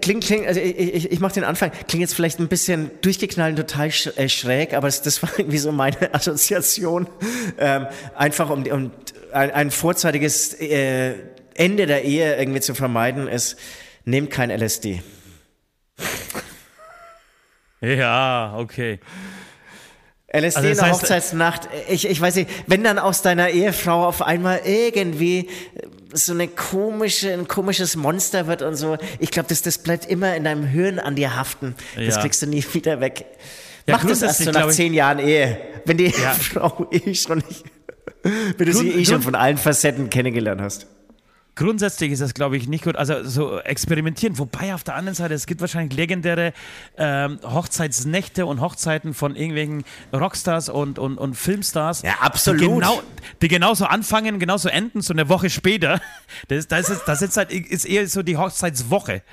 [0.01, 3.57] Klingt, klingt, also ich, ich, ich mache den Anfang, klingt jetzt vielleicht ein bisschen durchgeknallt,
[3.57, 7.07] total äh, schräg, aber das, das war irgendwie so meine Assoziation.
[7.59, 7.85] Ähm,
[8.15, 8.91] einfach um, um
[9.31, 11.13] ein, ein vorzeitiges äh,
[11.53, 13.57] Ende der Ehe irgendwie zu vermeiden, ist,
[14.03, 15.03] nehmt kein LSD.
[17.81, 18.99] Ja, okay.
[20.33, 24.21] LSD also in der Hochzeitsnacht, ich, ich weiß nicht, wenn dann aus deiner Ehefrau auf
[24.21, 25.49] einmal irgendwie
[26.13, 30.35] so eine komische, ein komisches Monster wird und so, ich glaube, das, das bleibt immer
[30.35, 31.75] in deinem Hirn an dir haften.
[31.95, 32.21] Das ja.
[32.21, 33.25] kriegst du nie wieder weg.
[33.85, 36.33] Ja, Mach das erst so nach zehn Jahren Ehe, wenn die ja.
[36.39, 37.63] Frau eh schon nicht,
[38.57, 40.87] wenn du sie eh schon von allen Facetten kennengelernt hast.
[41.57, 42.95] Grundsätzlich ist das, glaube ich, nicht gut.
[42.95, 44.37] Also so experimentieren.
[44.37, 46.53] Wobei auf der anderen Seite, es gibt wahrscheinlich legendäre
[46.97, 49.83] ähm, Hochzeitsnächte und Hochzeiten von irgendwelchen
[50.13, 52.03] Rockstars und, und, und Filmstars.
[52.03, 52.61] Ja, absolut.
[52.61, 53.01] Die, genau,
[53.41, 55.99] die genauso anfangen, genauso enden, so eine Woche später.
[56.49, 59.23] Das, das, ist, das ist, halt, ist eher so die Hochzeitswoche,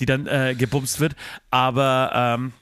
[0.00, 1.14] die dann äh, gebumst wird.
[1.50, 2.52] Aber ähm,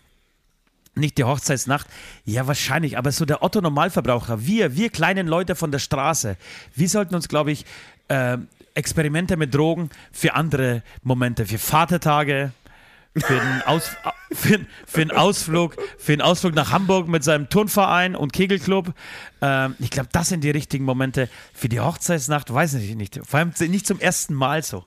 [0.95, 1.87] nicht die Hochzeitsnacht.
[2.25, 2.99] Ja, wahrscheinlich.
[2.99, 6.37] Aber so der Otto Normalverbraucher, wir, wir kleinen Leute von der Straße,
[6.75, 7.65] wir sollten uns, glaube ich,
[8.09, 8.39] äh,
[8.77, 12.53] Experimente mit Drogen für andere Momente, für Vatertage,
[13.17, 13.97] für einen, Aus,
[14.33, 18.93] für, für einen Ausflug, für einen Ausflug nach Hamburg mit seinem Turnverein und Kegelclub.
[19.41, 21.29] Ähm, ich glaube, das sind die richtigen Momente.
[21.55, 23.21] Für die Hochzeitsnacht weiß ich nicht.
[23.25, 24.85] Vor allem nicht zum ersten Mal so.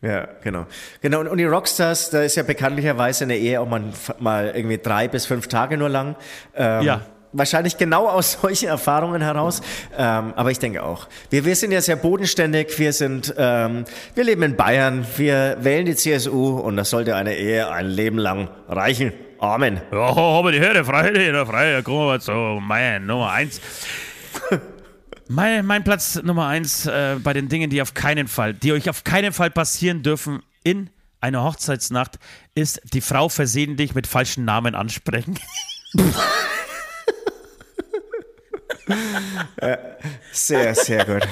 [0.00, 0.66] Ja, genau.
[1.00, 5.08] Genau, und, die Rockstars, da ist ja bekanntlicherweise eine Ehe auch mal, mal irgendwie drei
[5.08, 6.14] bis fünf Tage nur lang.
[6.54, 9.60] Ähm, ja wahrscheinlich genau aus solchen Erfahrungen heraus.
[9.96, 11.08] Ähm, aber ich denke auch.
[11.30, 12.78] Wir, wir sind ja sehr bodenständig.
[12.78, 15.06] Wir sind, ähm, wir leben in Bayern.
[15.16, 19.12] Wir wählen die CSU und das sollte eine Ehe ein Leben lang reichen.
[19.40, 19.80] Amen.
[19.92, 21.80] Ja, aber die Herde frei, die Herde frei.
[21.82, 23.60] Kommen wir zu mein Nummer eins.
[25.28, 28.90] mein, mein Platz Nummer eins äh, bei den Dingen, die auf keinen Fall, die euch
[28.90, 32.18] auf keinen Fall passieren dürfen in einer Hochzeitsnacht,
[32.54, 35.38] ist die Frau versehentlich mit falschen Namen ansprechen.
[40.32, 41.28] sehr, sehr gut.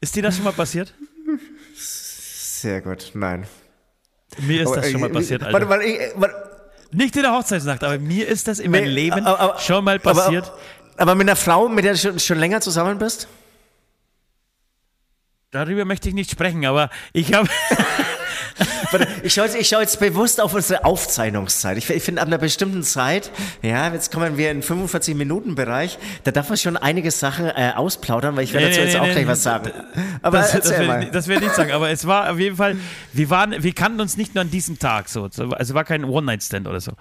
[0.00, 0.92] Ist dir das schon mal passiert?
[1.74, 3.46] Sehr gut, nein.
[4.38, 5.52] Mir ist aber, das schon mal äh, passiert, Alter.
[5.52, 6.50] Warte, warte, ich, warte.
[6.92, 9.98] Nicht in der Hochzeitsnacht, aber mir ist das in meinem nee, Leben aber, schon mal
[9.98, 10.52] passiert.
[10.96, 13.28] Aber, aber, mit einer Frau, mit der du schon, schon länger zusammen bist?
[15.52, 17.48] Darüber möchte ich nicht sprechen, aber ich habe
[19.22, 21.78] ich schaue jetzt, ich schau jetzt bewusst auf unsere Aufzeichnungszeit.
[21.78, 23.30] Ich, ich finde, ab einer bestimmten Zeit,
[23.62, 27.72] ja, jetzt kommen wir in 45 Minuten Bereich, da darf man schon einige Sachen äh,
[27.74, 29.70] ausplaudern, weil ich werde Nee, dazu nee, jetzt nee, auch gleich was sagen.
[30.22, 32.76] Aber das, das, will, das will ich nicht sagen, aber es war auf jeden Fall,
[33.12, 35.24] wir waren, wir kannten uns nicht nur an diesem Tag so.
[35.24, 36.92] Also es war kein One-Night-Stand oder so.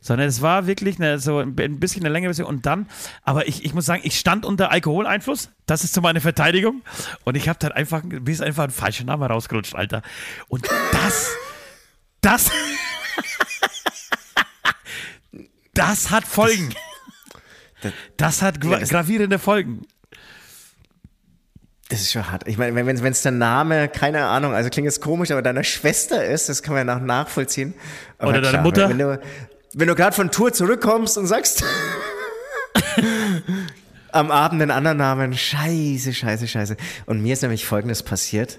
[0.00, 2.48] Sondern es war wirklich eine, so ein bisschen eine längere Beziehung.
[2.48, 2.86] Und dann,
[3.22, 5.50] aber ich, ich muss sagen, ich stand unter Alkoholeinfluss.
[5.66, 6.82] Das ist so meine Verteidigung.
[7.24, 10.02] Und ich habe dann einfach, mir ist einfach ein falscher Name rausgerutscht, Alter.
[10.48, 11.30] Und das,
[12.20, 12.50] das,
[15.74, 16.74] das hat Folgen.
[18.16, 19.86] Das hat gra gravierende Folgen.
[21.88, 22.46] Das ist schon hart.
[22.46, 26.22] Ich meine, wenn es der Name, keine Ahnung, also klingt jetzt komisch, aber deiner Schwester
[26.22, 27.72] ist, das kann man ja nach, nachvollziehen.
[28.18, 28.90] Aber Oder deine Mutter.
[28.90, 29.20] Wenn, wenn du,
[29.74, 31.64] wenn du gerade von Tour zurückkommst und sagst
[34.12, 36.76] am Abend den anderen Namen, scheiße, scheiße, scheiße.
[37.06, 38.58] Und mir ist nämlich Folgendes passiert.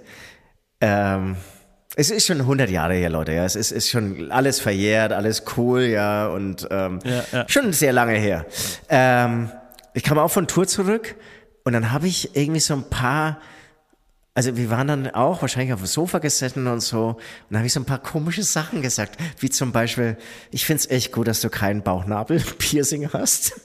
[0.82, 1.36] Ähm,
[1.95, 3.45] es ist schon 100 Jahre her, Leute, ja.
[3.45, 6.28] Es ist, ist schon alles verjährt, alles cool, ja.
[6.28, 7.45] Und ähm, Ja, ja.
[7.49, 8.45] schon sehr lange her.
[8.89, 9.49] Ähm,
[9.93, 11.16] ich kam auch von Tour zurück
[11.64, 13.39] und dann habe ich irgendwie so ein paar,
[14.40, 17.18] also wir waren dann auch wahrscheinlich auf dem Sofa gesessen und so und
[17.50, 20.16] dann habe ich so ein paar komische Sachen gesagt, wie zum Beispiel,
[20.50, 23.60] ich finde es echt gut, dass du keinen Bauchnabel-Piercing hast.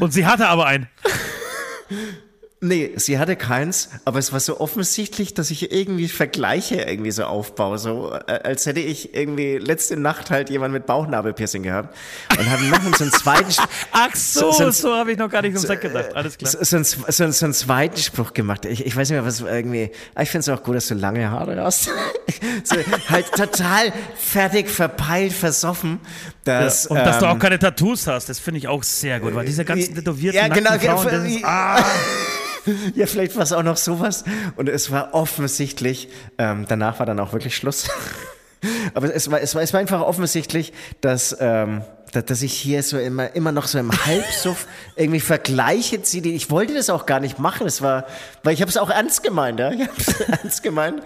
[0.00, 0.86] Und sie hatte aber einen.
[2.66, 7.24] Nee, sie hatte keins, aber es war so offensichtlich, dass ich irgendwie Vergleiche irgendwie so
[7.24, 11.94] aufbaue, so äh, als hätte ich irgendwie letzte Nacht halt jemand mit Bauchnabelpiercing gehabt
[12.38, 15.28] und habe noch so einen zweiten Sp- Ach so, So- so, so- habe ich noch
[15.28, 16.14] gar nicht ums Eck gedacht.
[16.14, 16.50] Alles klar.
[16.52, 18.64] so, so, einen, so, so einen zweiten Spruch gemacht.
[18.64, 19.90] Ich, ich weiß nicht mehr, was irgendwie.
[20.14, 21.84] ah, Ich finde es auch gut, dass du lange Haare hast.
[22.64, 22.76] so,
[23.10, 26.00] halt total fertig, verpeilt, versoffen.
[26.44, 29.34] Dass, Und dass du ähm, auch keine Tattoos hast, das finde ich auch sehr gut,
[29.34, 31.46] weil diese ganzen tätowierten ja, genau, Frauen, genau, das ist, ja.
[31.78, 31.84] ah,
[32.94, 34.24] Ja, vielleicht war es auch noch sowas.
[34.56, 36.08] Und es war offensichtlich,
[36.38, 37.88] ähm, danach war dann auch wirklich Schluss.
[38.94, 42.82] Aber es war, es war, es war einfach offensichtlich, dass, ähm, dass, dass ich hier
[42.82, 46.22] so immer, immer noch so im Halbsuff irgendwie Vergleiche ziehe.
[46.28, 47.66] Ich wollte das auch gar nicht machen.
[47.66, 48.06] Es war,
[48.42, 49.70] weil ich habe es auch ernst gemeint, ja.
[49.70, 51.02] Ich habe es ernst gemeint.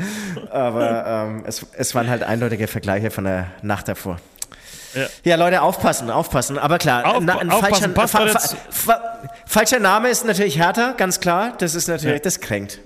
[0.51, 4.19] Aber ähm, es, es waren halt eindeutige Vergleiche von der Nacht davor.
[5.25, 5.37] Ja.
[5.37, 6.59] Leute, aufpassen, aufpassen.
[6.59, 8.41] Aber klar, Auf- ein aufpassen, passt fa fa
[8.71, 11.55] fa falscher Name ist natürlich härter, ganz klar.
[11.59, 12.23] Das ist natürlich, Ja.
[12.23, 12.81] das kränkt.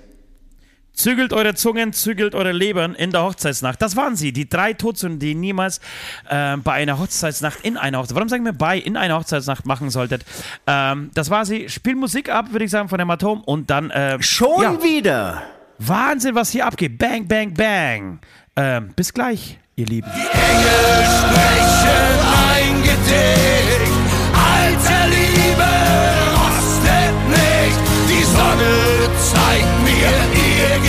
[0.95, 3.81] zügelt eure Zungen, zügelt eure Lebern in der Hochzeitsnacht.
[3.81, 5.81] Das waren sie, die drei Todsünden, die niemals
[6.29, 9.89] ähm, bei einer Hochzeitsnacht in einer Hochzeitsnacht, warum sagen wir bei, in einer Hochzeitsnacht machen
[9.89, 10.23] solltet.
[10.67, 11.67] Ähm, das war sie.
[11.67, 15.41] Spiel Musik ab, würde ich sagen, von Hämatom und dann äh, Schon ja, wieder.
[15.79, 16.99] Wahnsinn, was hier abgeht.
[16.99, 18.19] Bang, bang, bang.
[18.55, 20.07] Ähm, bis gleich, ihr Lieben.
[20.11, 22.19] Engel sprechen
[22.53, 23.91] ein Gedicht.
[24.35, 25.65] Alte Liebe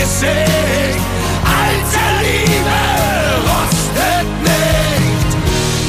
[0.05, 1.01] Gesicht.
[1.61, 2.81] Alte Liebe
[3.49, 5.31] rostet nicht.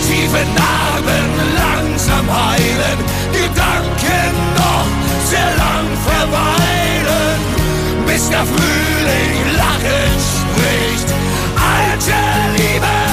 [0.07, 2.99] Tiefe Narben langsam heilen.
[3.34, 4.91] Gedanken noch
[5.30, 7.39] sehr lang verweilen.
[8.07, 11.09] Bis der Frühling lachend spricht.
[11.76, 12.16] Alte
[12.55, 13.05] Liebe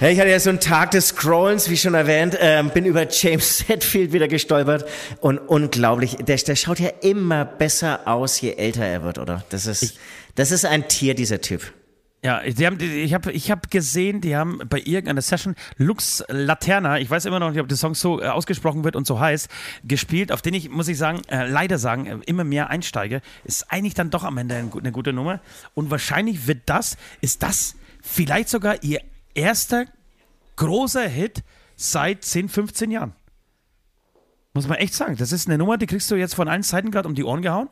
[0.00, 3.06] Hey, ich hatte ja so einen Tag des Scrollens, wie schon erwähnt, ähm, bin über
[3.08, 4.84] James Hetfield wieder gestolpert
[5.20, 9.44] und unglaublich, der, der schaut ja immer besser aus, je älter er wird, oder?
[9.50, 9.96] Das ist,
[10.34, 11.72] das ist ein Tier, dieser Typ.
[12.24, 16.24] Ja, die haben, die- ich habe ich hab gesehen, die haben bei irgendeiner Session Lux
[16.28, 19.20] Laterna, ich weiß immer noch nicht, ob der Song so äh, ausgesprochen wird und so
[19.20, 19.48] heißt,
[19.84, 23.20] gespielt, auf den ich, muss ich sagen, äh, leider sagen, äh, immer mehr einsteige.
[23.44, 25.40] Ist eigentlich dann doch am Ende eine gute Nummer.
[25.74, 29.00] Und wahrscheinlich wird das, ist das vielleicht sogar ihr
[29.34, 29.86] erster
[30.56, 31.42] großer Hit
[31.76, 33.14] seit 10, 15 Jahren.
[34.56, 35.16] Muss man echt sagen.
[35.16, 37.42] Das ist eine Nummer, die kriegst du jetzt von allen Seiten gerade um die Ohren
[37.42, 37.68] gehauen.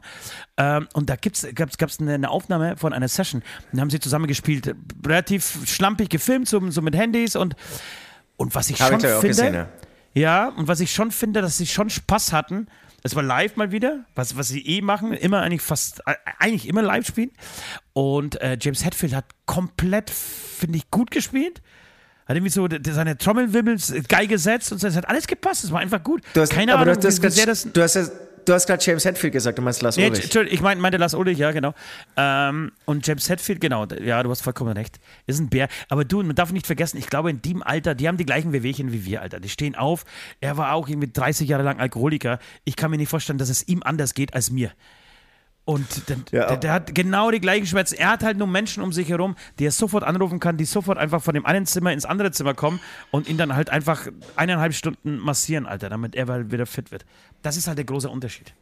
[0.57, 3.43] Ähm, und da gibt's, gab's, gab's eine, eine Aufnahme von einer Session.
[3.73, 4.75] Da haben sie zusammen gespielt.
[5.07, 7.37] Relativ schlampig gefilmt, so, so mit Handys.
[7.37, 7.55] Und,
[8.37, 9.29] und was ich Hab ich schon auch finde.
[9.29, 9.69] gesehen, ja.
[10.15, 12.67] ja, und was ich schon finde, dass sie schon Spaß hatten.
[13.05, 16.69] Es war live mal wieder, was, was sie eh machen, immer eigentlich fast, äh, eigentlich
[16.69, 17.31] immer live spielen.
[17.93, 21.63] Und äh, James Hetfield hat komplett, finde ich, gut gespielt.
[22.27, 23.77] Hat irgendwie so seine Trommelwirbel
[24.09, 25.65] geil gesetzt und so, es hat alles gepasst.
[25.65, 26.23] Es war einfach gut.
[26.35, 27.73] Du hast, Keine aber Ahnung, du hast, wie, wie sehr grad- das.
[27.73, 28.13] du hast,
[28.45, 30.25] du hast gerade James Hetfield gesagt, du meinst Lars Nee, Ulrich.
[30.25, 31.75] Entschuldigung, ich mein, meinte Lars Ulrich, ja, genau.
[32.17, 34.99] Ähm, und James Hetfield, genau, ja, du hast vollkommen recht.
[35.27, 35.69] Ist ein Bär.
[35.89, 38.53] Aber du, man darf nicht vergessen, ich glaube, in dem Alter, die haben die gleichen
[38.53, 39.41] Wehwehchen wie wir, Alter.
[39.41, 40.05] Die stehen auf.
[40.41, 42.39] Er war auch irgendwie 30 Jahre lang Alkoholiker.
[42.65, 44.73] Ich kann mir nicht vorstellen, dass es ihm anders geht als mir.
[45.65, 46.47] Und der, Ja.
[46.49, 47.95] der, der hat genau die gleichen Schmerzen.
[47.95, 50.99] Er hat halt nur Menschen um sich herum, die er sofort anrufen kann, die sofort
[50.99, 52.81] einfach von dem einen Zimmer ins andere Zimmer kommen
[53.13, 57.05] und ihn dann halt einfach eineinhalb Stunden massieren, Alter, damit er halt wieder fit wird.
[57.43, 58.53] Das ist halt der große Unterschied.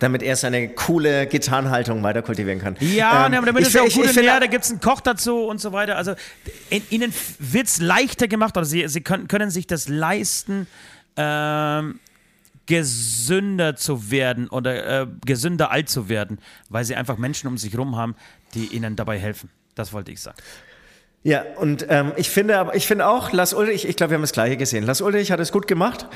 [0.00, 2.76] Damit er seine coole Gitarrenhaltung weiter kultivieren kann.
[2.80, 4.46] Ja, Ähm, ne, aber damit ich ist er auch find- gut ich finde- der, da
[4.48, 5.96] gibt es einen Koch dazu und so weiter.
[5.96, 6.14] Also
[6.68, 10.66] in, ihnen wird es leichter gemacht oder sie, sie können, können sich das leisten,
[11.16, 12.00] ähm,
[12.66, 16.38] gesünder zu werden oder äh, gesünder alt zu werden,
[16.68, 18.14] weil sie einfach Menschen um sich rum haben,
[18.54, 19.50] die ihnen dabei helfen.
[19.74, 20.38] Das wollte ich sagen.
[21.26, 24.22] Ja, und ähm, ich finde aber, ich finde auch, Lars Ulrich, ich glaube, wir haben
[24.22, 24.84] das Gleiche gesehen.
[24.84, 26.06] Lars Ulrich hat es gut gemacht,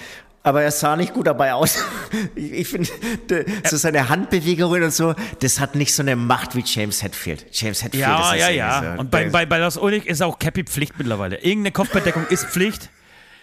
[0.43, 1.83] aber er sah nicht gut dabei aus.
[2.35, 2.91] ich ich finde,
[3.31, 7.47] de- so seine Handbewegungen und so, das hat nicht so eine Macht wie James Hetfield.
[7.53, 8.95] James Hetfield Ja, ist ja, irgendwie ja.
[8.95, 11.37] So, Und bei, bei, bei Los Ulrich ist auch Cappy Pflicht mittlerweile.
[11.37, 12.91] Irgendeine Kopfbedeckung ist Pflicht.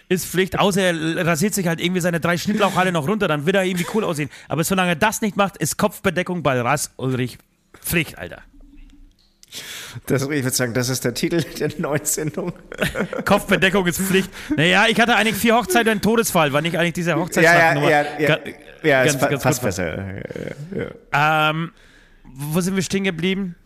[0.08, 3.56] Ist Pflicht, außer er rasiert sich halt irgendwie seine drei Schnittlauchhalle noch runter, dann wird
[3.56, 4.30] er irgendwie cool aussehen.
[4.48, 7.38] Aber solange er das nicht macht, ist Kopfbedeckung bei Ras Ulrich
[7.80, 8.42] Pflicht, Alter.
[10.06, 12.52] das, ich würde sagen, das ist der Titel der neuen Sendung.
[13.24, 14.30] Kopfbedeckung ist Pflicht.
[14.56, 16.52] Naja, ich hatte eigentlich vier Hochzeiten und einen Todesfall.
[16.52, 18.38] War nicht eigentlich diese ja, ja, ja, ja,
[18.82, 19.76] ja, ganz- fa ganz fast kurz.
[19.76, 20.04] besser.
[21.12, 21.72] Ähm,
[22.24, 23.56] wo sind wir stehen geblieben?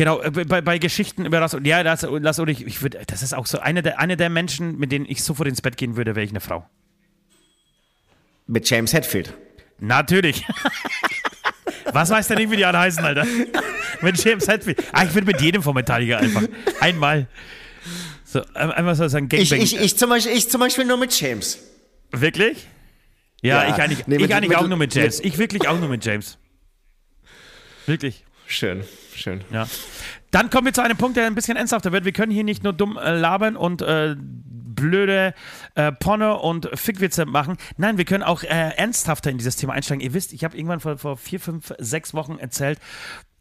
[0.00, 3.34] Genau, äh, bei, bei Geschichten über Ras Ja, das, Las Ulrich, ich würd, das ist
[3.34, 6.16] auch so eine der, eine der Menschen, mit denen ich sofort ins Bett gehen würde,
[6.16, 6.66] wäre ich eine Frau.
[8.46, 9.34] Mit James Hetfield.
[9.78, 10.42] Natürlich.
[11.92, 13.26] Was weiß der nicht, wie die alle heißen, Alter?
[14.00, 14.82] mit James Hetfield.
[14.92, 16.44] Ah, ich würde mit jedem vom Metallica einfach.
[16.80, 17.26] Einmal.
[18.24, 19.60] So, ein- einmal so sagen, Ich, Gangbang.
[19.60, 21.58] ich, ich, zum Beispiel, ich zum Beispiel nur mit James.
[22.10, 22.66] wirklich?
[23.42, 23.74] Ja, Ja.
[23.76, 25.20] ich eigentlich, Nee, ich mit- eigentlich mit- auch nur mit James.
[25.20, 26.38] Ich wirklich auch nur mit James.
[27.84, 28.24] Wirklich.
[28.50, 28.82] Schön,
[29.14, 29.42] schön.
[29.52, 29.68] Ja.
[30.32, 32.04] Dann kommen wir zu einem Punkt, der ein bisschen ernsthafter wird.
[32.04, 35.34] Wir können hier nicht nur dumm äh, labern und äh, blöde
[35.76, 37.58] äh, Porno und Fickwitze machen.
[37.76, 40.04] Nein, wir können auch äh, ernsthafter in dieses Thema einsteigen.
[40.04, 42.80] Ihr wisst, ich habe irgendwann vor, vor vier, fünf, sechs Wochen erzählt,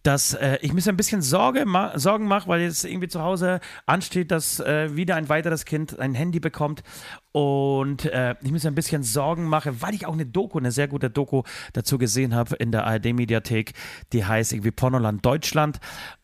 [0.03, 3.59] dass äh, ich mir ein bisschen Sorge ma Sorgen mache, weil jetzt irgendwie zu Hause
[3.85, 6.83] ansteht, dass äh, wieder ein weiteres Kind ein Handy bekommt.
[7.31, 10.87] Und äh, ich mir ein bisschen Sorgen mache, weil ich auch eine Doku, eine sehr
[10.87, 11.43] gute Doku
[11.73, 13.73] dazu gesehen habe in der ARD-Mediathek,
[14.13, 15.79] die heißt irgendwie Pornoland Deutschland.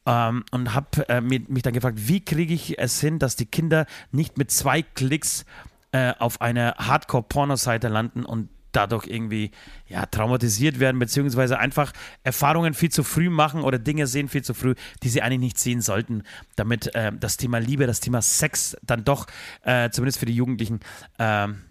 [0.06, 3.46] Ähm, und habe äh, mich, mich dann gefragt, wie kriege ich es hin, dass die
[3.46, 5.46] Kinder nicht mit zwei Klicks
[5.92, 9.52] äh, auf eine Hardcore-Porno-Seite landen und dadurch irgendwie
[9.88, 14.54] ja, traumatisiert werden, beziehungsweise einfach Erfahrungen viel zu früh machen oder Dinge sehen viel zu
[14.54, 16.24] früh, die sie eigentlich nicht sehen sollten,
[16.56, 19.28] damit äh, das Thema Liebe, das Thema Sex dann doch,
[19.64, 20.80] äh, zumindest für die Jugendlichen,
[21.20, 21.62] ähm,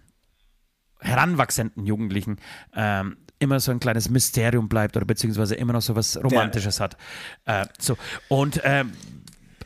[1.00, 2.38] heranwachsenden Jugendlichen,
[2.74, 6.96] ähm, immer so ein kleines Mysterium bleibt oder beziehungsweise immer noch so was Romantisches hat.
[7.44, 7.96] Äh, so.
[8.28, 8.92] Und ähm,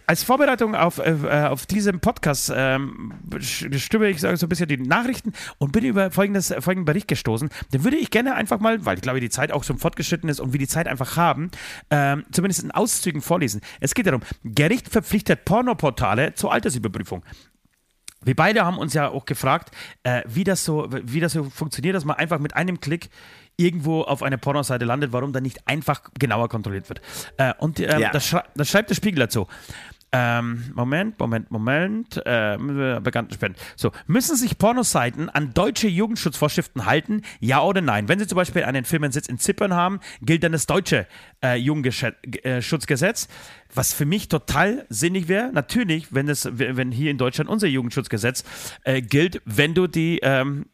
[0.09, 5.35] als Vorbereitung auf, äh, auf diesen Podcast ähm, stimme ich so ein bisschen die Nachrichten
[5.59, 7.51] und bin über folgendes, folgenden Bericht gestoßen.
[7.75, 10.41] Den würde ich gerne einfach mal, weil ich glaube, die Zeit auch schon fortgeschritten ist
[10.41, 11.51] und wir die Zeit einfach haben,
[11.91, 13.61] ähm, zumindest in Auszügen vorlesen.
[13.81, 17.23] Es geht darum, Gericht verpflichtet Pornoportale zur Altersüberprüfung.
[18.25, 19.71] Wir beide haben uns ja auch gefragt,
[20.05, 23.11] äh, wie, das so, wie das so funktioniert, dass man einfach mit einem Klick
[23.57, 27.01] irgendwo auf einer Pornoseite landet, warum dann nicht einfach genauer kontrolliert wird.
[27.37, 28.11] Äh, und ähm, Ja.
[28.11, 29.47] das, schrei das schreibt der Spiegel dazu.
[30.11, 32.17] Ähm, Moment, Moment, Moment.
[32.25, 32.57] Äh,
[33.03, 33.59] bekannten Spenden.
[33.77, 37.23] So, müssen sich Pornoseiten an deutsche Jugendschutzvorschriften halten?
[37.41, 38.09] Ja oder nein?
[38.09, 41.07] Wenn sie zum Beispiel einen Firmensitz in Zypern haben, gilt dann das deutsche
[41.45, 43.29] äh, Jugendschutzgesetz,
[43.75, 45.53] was für mich total sinnig wäre.
[45.53, 48.45] Natürlich, wenn, das, wenn hier in Deutschland unser Jugendschutzgesetz
[48.85, 50.67] äh, gilt, wenn du die ähm,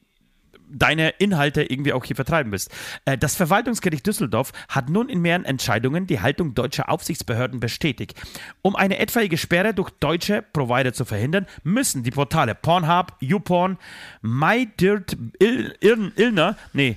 [0.75, 2.71] deine Inhalte irgendwie auch hier vertreiben willst.
[3.05, 8.15] Äh, Das Verwaltungsgericht Düsseldorf hat nun in mehreren Entscheidungen die Haltung deutscher Aufsichtsbehörden bestätigt.
[8.63, 13.79] Um eine etwaige Sperre durch deutsche Provider zu verhindern, müssen die Portale Pornhub, YouPorn,
[14.23, 16.97] MyDirt, Il, Il, Illner, nee,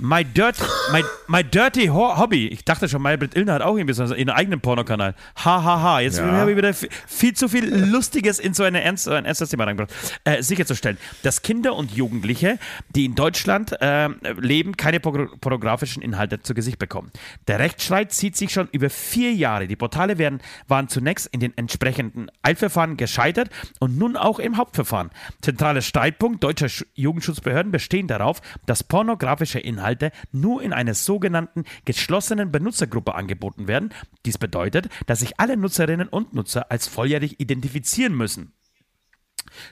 [0.00, 0.56] My, Dirt,
[0.92, 2.46] my, my Dirty Ho Hobby.
[2.46, 5.14] Ich dachte schon, Maybrit Illner hat auch irgendwie so einen eigenen Pornokanal.
[5.36, 5.64] Hahaha.
[5.64, 6.00] Ha, ha.
[6.00, 6.30] Jetzt Ja.
[6.30, 9.92] habe ich wieder viel zu viel Lustiges in so eine ernst, ein ernstes Thema reingebracht.
[10.22, 12.60] Äh, sicherzustellen, dass Kinder und Jugendliche,
[12.94, 17.10] die in Deutschland äh, leben, keine por pornografischen Inhalte zu Gesicht bekommen.
[17.48, 19.66] Der Rechtsstreit zieht sich schon über vier Jahre.
[19.66, 25.10] Die Portale werden, waren zunächst in den entsprechenden Eilverfahren gescheitert und nun auch im Hauptverfahren.
[25.42, 29.87] Zentraler Streitpunkt deutscher Sch- Jugendschutzbehörden bestehen darauf, dass pornografische Inhalte
[30.32, 33.94] nur in einer sogenannten geschlossenen Benutzergruppe angeboten werden.
[34.26, 38.52] Dies bedeutet, dass sich alle Nutzerinnen und Nutzer als volljährig identifizieren müssen.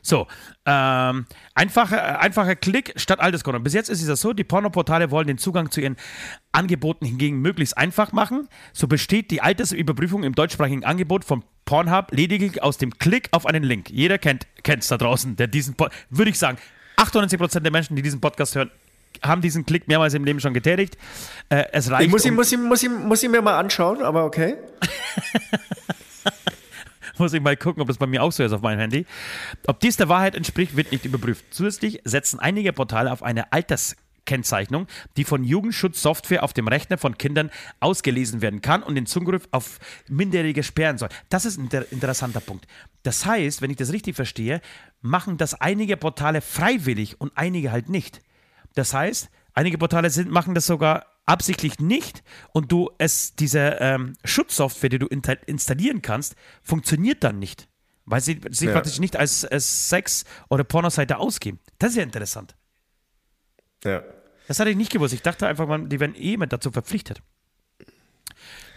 [0.01, 0.27] So,
[0.65, 3.61] ähm, einfacher, einfacher Klick statt Alterskonto.
[3.61, 5.97] Bis jetzt ist es so, die Pornoportale wollen den Zugang zu ihren
[6.51, 8.49] Angeboten hingegen möglichst einfach machen.
[8.73, 13.65] So besteht die Altersüberprüfung im deutschsprachigen Angebot von Pornhub lediglich aus dem Klick auf einen
[13.65, 13.91] Link.
[13.91, 16.57] Jeder kennt es da draußen, der diesen, Po- würde ich sagen,
[16.97, 18.71] 98% der Menschen, die diesen Podcast hören,
[19.23, 20.97] haben diesen Klick mehrmals im Leben schon getätigt.
[21.49, 22.07] Äh, es reicht.
[22.07, 24.55] Ich muss ihn, um- muss, ihn, muss, ihn, muss ihn mir mal anschauen, aber okay.
[27.19, 29.07] Muss ich mal gucken, ob das bei mir auch so ist auf meinem Handy.
[29.67, 31.47] Ob dies der Wahrheit entspricht, wird nicht überprüft.
[31.51, 34.87] Zusätzlich setzen einige Portale auf eine Alterskennzeichnung,
[35.17, 37.51] die von Jugendschutzsoftware auf dem Rechner von Kindern
[37.81, 41.09] ausgelesen werden kann und den Zugriff auf Minderjährige sperren soll.
[41.31, 42.67] Das ist ein inter interessanter Punkt.
[43.03, 44.61] Das heißt, wenn ich das richtig verstehe,
[45.01, 48.21] machen das einige Portale freiwillig und einige halt nicht.
[48.77, 52.23] Das heißt, einige Portale sind, machen das sogar absichtlich nicht
[52.53, 57.69] und du es, diese ähm, Schutzsoftware, die du installieren kannst, funktioniert dann nicht.
[58.05, 58.75] Weil sie sich Ja.
[58.75, 61.59] praktisch nicht als, als Sex- oder Pornoseite ausgeben.
[61.81, 62.55] Das ist ja interessant.
[63.83, 64.03] Ja.
[64.47, 65.15] Das hatte ich nicht gewusst.
[65.15, 67.21] Ich dachte einfach, man, die werden eh mit dazu verpflichtet.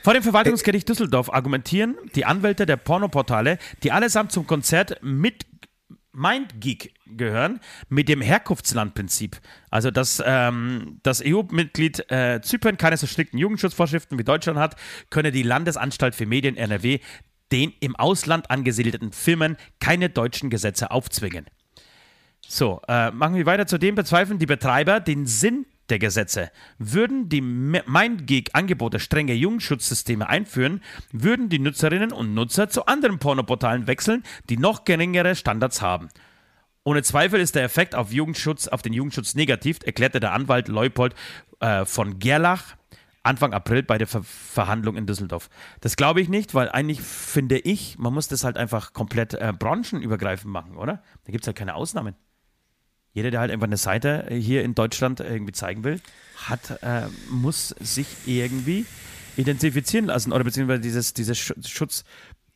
[0.04, 5.46] Vor dem Verwaltungsgericht Düsseldorf argumentieren die Anwälte der Pornoportale, die allesamt zum Konzert mit
[6.20, 9.38] MindGeek gehören, mit dem Herkunftslandprinzip.
[9.72, 14.76] Also, dass ähm, das EU-Mitglied äh, Zypern keine so strikten Jugendschutzvorschriften wie Deutschland hat,
[15.10, 17.00] könne die Landesanstalt für Medien NRW
[17.52, 21.46] den im Ausland angesiedelten Firmen keine deutschen Gesetze aufzwingen.
[22.48, 23.68] So, äh, machen wir weiter.
[23.68, 26.52] Zudem bezweifeln die Betreiber den Sinn der Gesetze.
[26.78, 30.82] Würden die MindGeek-Angebote strenge Jugendschutzsysteme einführen,
[31.12, 36.10] würden die Nutzerinnen und Nutzer zu anderen Pornoportalen wechseln, die noch geringere Standards haben.
[36.84, 41.14] Ohne Zweifel ist der Effekt auf, Jugendschutz, auf den Jugendschutz negativ, erklärte der Anwalt Leupold
[41.60, 42.76] äh, von Gerlach
[43.22, 45.50] Anfang April bei der Ver Verhandlung in Düsseldorf.
[45.82, 49.54] Das glaube ich nicht, weil eigentlich finde ich, man muss das halt einfach komplett äh,
[49.58, 51.04] branchenübergreifend machen, oder?
[51.26, 52.16] Da gibt es halt keine Ausnahmen.
[53.20, 56.00] Jeder, der halt einfach eine Seite hier in Deutschland irgendwie zeigen will,
[56.48, 58.86] hat, äh, muss sich irgendwie
[59.36, 62.04] identifizieren lassen oder beziehungsweise dieses, dieses Schu- Schutz,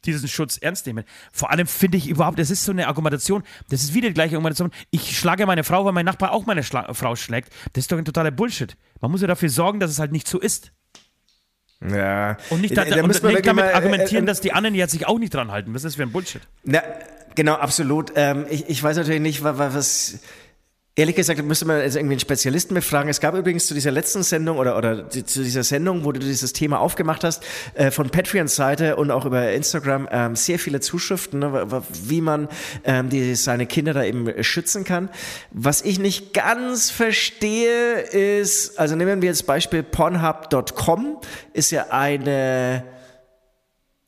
[0.06, 1.04] diesen Schutz ernst nehmen.
[1.32, 4.36] Vor allem finde ich überhaupt, das ist so eine Argumentation, das ist wieder die gleiche
[4.36, 4.72] Argumentation.
[4.90, 7.50] Ich schlage meine Frau, weil mein Nachbar auch meine Schla Frau schlägt.
[7.74, 8.76] Das ist doch ein totaler Bullshit.
[9.02, 10.72] Man muss ja dafür sorgen, dass es halt nicht so ist.
[11.82, 12.38] Ja.
[12.50, 14.76] Und nicht, da, Da- da und nicht damit mal, äh, argumentieren, äh, dass die anderen
[14.76, 15.74] jetzt sich auch nicht dran halten.
[15.74, 16.42] Was ist das für ein Bullshit?
[16.64, 16.82] Na,
[17.36, 18.14] genau, absolut.
[18.16, 20.20] Ähm, ich, ich weiß natürlich nicht, wa- wa- was.
[20.96, 23.10] Ehrlich gesagt, müsste man also irgendwie einen Spezialisten befragen.
[23.10, 26.54] Es gab übrigens zu dieser letzten Sendung oder, oder zu dieser Sendung, wo du dieses
[26.54, 31.40] Thema aufgemacht hast, äh, von Patreons Seite und auch über Instagram ähm, sehr viele Zuschriften,
[31.40, 32.48] ne, wie man
[32.84, 35.10] ähm, die, seine Kinder da eben schützen kann.
[35.50, 41.18] Was ich nicht ganz verstehe ist, also nehmen wir jetzt Beispiel Pornhub.com,
[41.54, 42.84] ist ja eine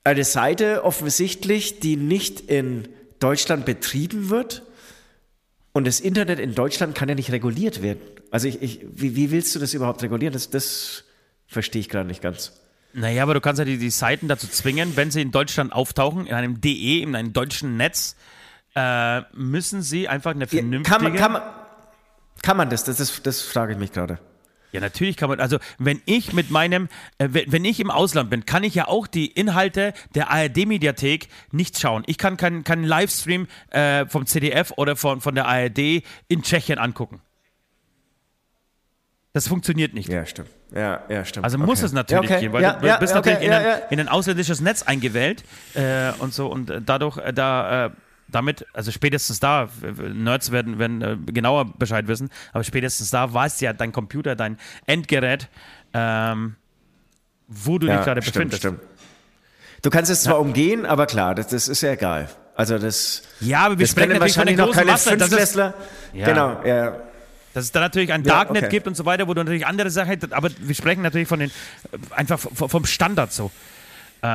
[0.03, 2.87] eine Seite offensichtlich, die nicht in
[3.19, 4.61] Deutschland betrieben wird.
[5.75, 7.99] Und das Internet in Deutschland kann ja nicht reguliert werden.
[8.31, 10.31] Also ich, ich, wie, wie willst du das überhaupt regulieren?
[10.31, 11.03] Das, das
[11.47, 12.53] verstehe ich gerade nicht ganz.
[12.93, 16.27] Naja, aber du kannst ja die, die Seiten dazu zwingen, wenn sie in Deutschland auftauchen,
[16.27, 18.15] in einem DE, in einem deutschen Netz,
[18.73, 20.89] äh, müssen sie einfach eine vernünftige...
[20.89, 21.41] Kann man, kann man,
[22.41, 22.85] kann man das?
[22.85, 23.21] Das, das?
[23.21, 24.19] das frage ich mich gerade.
[24.75, 28.29] Ja, natürlich kann man, also wenn ich mit meinem, äh, wenn, wenn ich im Ausland
[28.29, 32.03] bin, kann ich ja auch die Inhalte der ARD-Mediathek nicht schauen.
[32.07, 36.77] Ich kann keinen keinen Livestream äh, vom CDF oder von, von der ARD in Tschechien
[36.77, 37.21] angucken.
[39.33, 40.07] Das funktioniert nicht.
[40.07, 40.49] Ja, stimmt.
[40.73, 41.43] Ja, ja, stimmt.
[41.43, 41.85] Also muss Okay.
[41.87, 42.39] es natürlich okay.
[42.39, 45.43] gehen, weil Ja, du ja, bist okay, natürlich in, ein, in ein ausländisches Netz eingewählt
[45.73, 47.89] äh, und so und äh, dadurch äh, da äh,
[48.27, 49.69] damit, also spätestens da,
[50.13, 54.57] Nerds werden, werden äh, genauer Bescheid wissen, aber spätestens da weiß ja dein Computer, dein
[54.85, 55.47] Endgerät,
[55.93, 56.55] ähm,
[57.47, 58.59] wo du dich gerade befindest.
[58.59, 58.79] stimmt.
[59.81, 62.27] Du kannst es zwar umgehen, aber klar, das, das ist ja egal.
[62.55, 63.21] Also das.
[63.41, 65.73] Ja, aber wir sprechen natürlich von den wahrscheinlich noch großen keine ist, Fünftklässler.
[66.13, 66.25] Ja.
[66.25, 66.97] Genau, ja.
[67.53, 68.71] dass es da natürlich ein Ja, Darknet okay.
[68.71, 71.39] gibt und so weiter, wo du natürlich andere Sachen hättest, aber wir sprechen natürlich von
[71.39, 73.51] den, äh, einfach vom Standard so.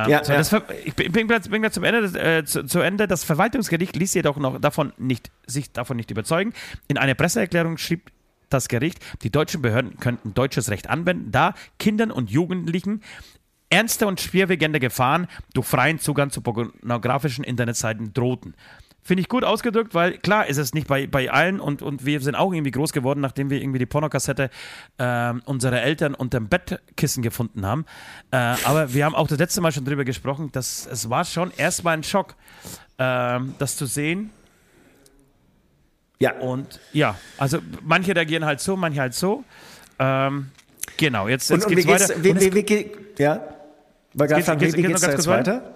[0.05, 0.37] Ähm, Ja, so ja.
[0.37, 0.53] Das,
[0.85, 3.07] ich bin, bin, gleich- zum Ende, des- äh, zu, zu Ende.
[3.07, 6.53] Das Verwaltungsgericht ließ jedoch noch davon nicht, sich davon nicht überzeugen.
[6.87, 8.11] In einer Presseerklärung schrieb
[8.49, 13.01] das Gericht, die deutschen Behörden könnten deutsches Recht anwenden, da Kindern und Jugendlichen
[13.69, 18.53] ernste und schwerwiegende Gefahren durch freien Zugang zu pornografischen Internetseiten drohten.
[19.03, 22.19] Finde ich gut ausgedrückt, weil klar ist es nicht bei, bei allen und, und wir
[22.21, 24.51] sind auch irgendwie groß geworden, nachdem wir irgendwie die Pornokassette
[24.99, 27.85] ähm, unserer Eltern unterm Bettkissen gefunden haben.
[28.29, 31.51] Äh, aber wir haben auch das letzte Mal schon drüber gesprochen, dass es war schon
[31.57, 32.35] erstmal ein Schock,
[32.99, 34.29] ähm, das zu sehen.
[36.19, 36.33] Ja.
[36.37, 39.43] Und ja, also manche reagieren halt so, manche halt so.
[39.97, 40.51] Ähm,
[40.97, 42.23] genau, jetzt, Und, jetzt und wie geht's geht's, weiter.
[42.23, 42.91] wie, Und wie, wie,
[43.23, 43.43] ja?
[44.13, 45.73] War gerade Geht's- fragen, wie, geht's- wie geht's geht's noch da jetzt kurz weiter?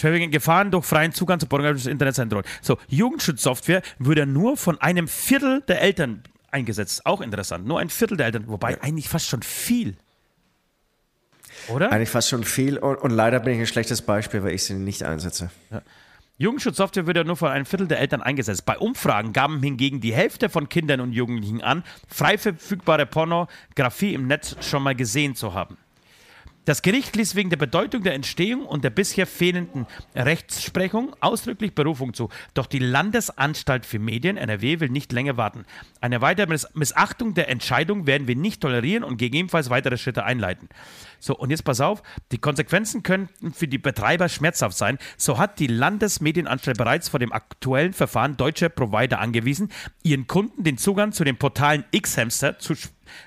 [0.00, 2.44] Schwerwiegende Gefahren durch freien Zugang zu pornografischen Internetseiten drohen.
[2.62, 7.06] So, Jugendschutzsoftware würde nur von einem Viertel der Eltern eingesetzt.
[7.06, 7.66] Auch interessant.
[7.66, 8.48] Nur ein Viertel der Eltern.
[8.48, 9.96] Wobei eigentlich fast schon viel.
[11.68, 11.92] Oder?
[11.92, 14.74] Eigentlich fast schon viel und, und leider bin ich ein schlechtes Beispiel, weil ich sie
[14.74, 15.50] nicht einsetze.
[16.38, 18.64] Jugendschutzsoftware wird ja nur von einem Viertel der Eltern eingesetzt.
[18.64, 24.26] Bei Umfragen gaben hingegen die Hälfte von Kindern und Jugendlichen an, frei verfügbare Pornografie im
[24.26, 25.76] Netz schon mal gesehen zu haben.
[26.66, 32.12] Das Gericht ließ wegen der Bedeutung der Entstehung und der bisher fehlenden Rechtsprechung ausdrücklich Berufung
[32.12, 32.28] zu.
[32.52, 35.64] Doch die Landesanstalt für Medien NRW will nicht länger warten.
[36.02, 40.68] Eine weitere Miss Missachtung der Entscheidung werden wir nicht tolerieren und gegebenenfalls weitere Schritte einleiten.
[41.18, 44.98] So, und jetzt pass auf, die Konsequenzen könnten für die Betreiber schmerzhaft sein.
[45.16, 49.70] So hat die Landesmedienanstalt bereits vor dem aktuellen Verfahren deutsche Provider angewiesen,
[50.02, 52.74] ihren Kunden den Zugang zu den Portalen X-Hamster zu,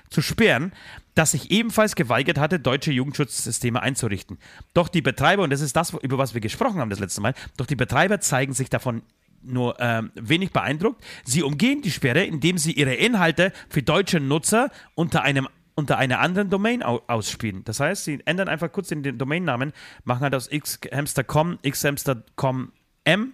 [0.08, 0.72] zu sperren
[1.14, 4.38] das sich ebenfalls geweigert hatte, deutsche Jugendschutzsysteme einzurichten.
[4.72, 7.34] Doch die Betreiber, und das ist das, über was wir gesprochen haben das letzte Mal,
[7.56, 9.02] doch die Betreiber zeigen sich davon
[9.42, 11.04] nur ähm, wenig beeindruckt.
[11.24, 16.20] Sie umgehen die Sperre, indem sie ihre Inhalte für deutsche Nutzer unter einem unter einer
[16.20, 17.64] anderen Domain ausspielen.
[17.64, 19.72] Das heißt, sie ändern einfach kurz den, den Domainnamen,
[20.04, 22.70] machen halt aus xhamster.com, xhamster.com
[23.02, 23.32] M,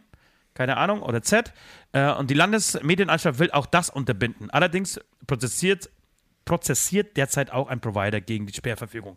[0.54, 1.52] keine Ahnung, oder Z.
[1.92, 4.48] Äh, und die Landesmedienanstalt will auch das unterbinden.
[4.48, 5.90] Allerdings prozessiert
[6.50, 9.16] prozessiert derzeit auch ein Provider gegen die Sperrverfügung.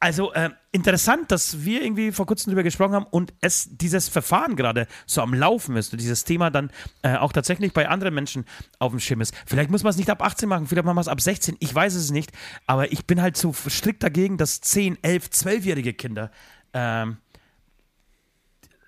[0.00, 4.56] Also äh, interessant, dass wir irgendwie vor kurzem darüber gesprochen haben und es dieses Verfahren
[4.56, 6.70] gerade so am Laufen ist und dieses Thema dann
[7.02, 8.46] äh, auch tatsächlich bei anderen Menschen
[8.78, 9.34] auf dem Schirm ist.
[9.44, 11.74] Vielleicht muss man es nicht ab 18 machen, vielleicht machen wir es ab 16, ich
[11.74, 12.32] weiß es nicht,
[12.66, 16.30] aber ich bin halt so strikt dagegen, dass 10, 11, 12-jährige Kinder
[16.72, 17.18] ähm,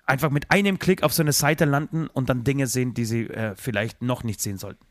[0.07, 3.27] einfach mit einem Klick auf so eine Seite landen und dann Dinge sehen, die sie
[3.27, 4.83] äh, vielleicht noch nicht sehen sollten.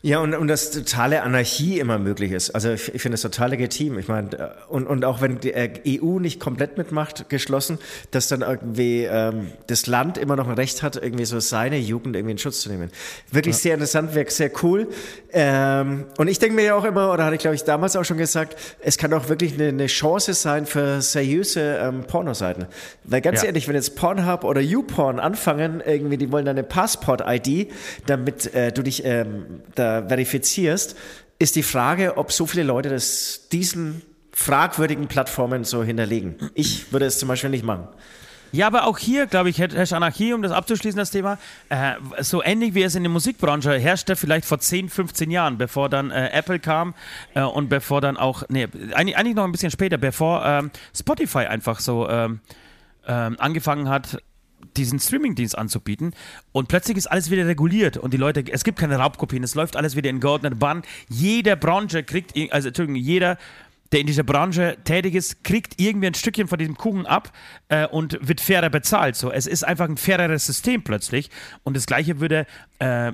[0.00, 2.50] Ja, und, und dass totale Anarchie immer möglich ist.
[2.50, 3.98] Also ich, ich finde das total legitim.
[3.98, 5.70] Ich meine, äh, und, und auch wenn die äh,
[6.00, 7.78] EU nicht komplett mitmacht, geschlossen,
[8.12, 12.14] dass dann irgendwie ähm, das Land immer noch ein Recht hat, irgendwie so seine Jugend
[12.14, 12.90] irgendwie in Schutz zu nehmen.
[13.32, 13.60] Wirklich ja.
[13.60, 14.86] sehr interessant, wäre sehr cool.
[15.32, 18.04] Ähm, und ich denke mir ja auch immer, oder hatte ich glaube ich damals auch
[18.04, 22.66] schon gesagt, es kann auch wirklich eine, eine Chance sein für seriöse ähm, Pornoseiten.
[23.02, 23.48] Weil ganz ja.
[23.48, 27.72] ehrlich, wenn jetzt Pornhub oder YouPorn anfangen, irgendwie, die wollen eine Passport-ID,
[28.06, 30.96] damit äh, du dich ähm, da verifizierst,
[31.38, 36.36] ist die Frage, ob so viele Leute das diesen fragwürdigen Plattformen so hinterlegen.
[36.54, 37.88] Ich würde es zum Beispiel nicht machen.
[38.50, 41.38] Ja, aber auch hier, glaube ich, herrscht Anarchie, um das abzuschließen, das Thema.
[41.68, 45.88] Äh, so ähnlich wie es in der Musikbranche herrschte, vielleicht vor 10, 15 Jahren, bevor
[45.88, 46.94] dann äh, Apple kam
[47.34, 51.40] äh, und bevor dann auch, nee, eigentlich, eigentlich noch ein bisschen später, bevor ähm, Spotify
[51.40, 52.40] einfach so ähm,
[53.06, 54.22] ähm, angefangen hat,
[54.78, 56.14] diesen Streamingdienst anzubieten
[56.52, 59.76] und plötzlich ist alles wieder reguliert und die Leute, es gibt keine Raubkopien, es läuft
[59.76, 60.82] alles wieder in geordneten Bahn.
[61.08, 63.38] Jede Branche kriegt, also Entschuldigung, jeder,
[63.92, 67.32] der in dieser Branche tätig ist, kriegt irgendwie ein Stückchen von diesem Kuchen ab
[67.68, 69.16] äh, und wird fairer bezahlt.
[69.16, 71.30] So, es ist einfach ein faireres System plötzlich
[71.64, 72.46] und das Gleiche würde
[72.78, 73.12] äh,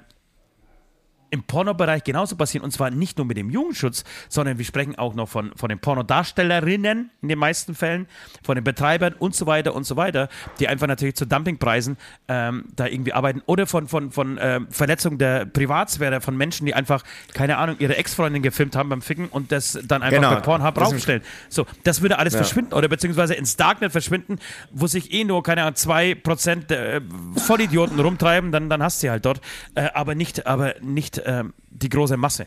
[1.30, 2.64] im Pornobereich genauso passieren.
[2.64, 5.78] Und zwar nicht nur mit dem Jugendschutz, sondern wir sprechen auch noch von, von den
[5.78, 8.06] Pornodarstellerinnen in den meisten Fällen,
[8.42, 11.96] von den Betreibern und so weiter und so weiter, die einfach natürlich zu Dumpingpreisen
[12.28, 13.42] ähm, da irgendwie arbeiten.
[13.46, 17.02] Oder von, von, von ähm, Verletzung der Privatsphäre von Menschen, die einfach,
[17.32, 20.34] keine Ahnung, ihre Ex-Freundin gefilmt haben beim Ficken und das dann einfach genau.
[20.34, 21.22] bei Pornhub raufstellen.
[21.48, 22.38] So, das würde alles ja.
[22.38, 24.38] verschwinden oder beziehungsweise ins Darknet verschwinden,
[24.70, 27.00] wo sich eh nur, keine Ahnung, 2% äh,
[27.36, 29.40] Vollidioten rumtreiben, dann, dann hast du sie halt dort.
[29.74, 32.46] Äh, aber nicht, aber nicht ähm, die große Masse.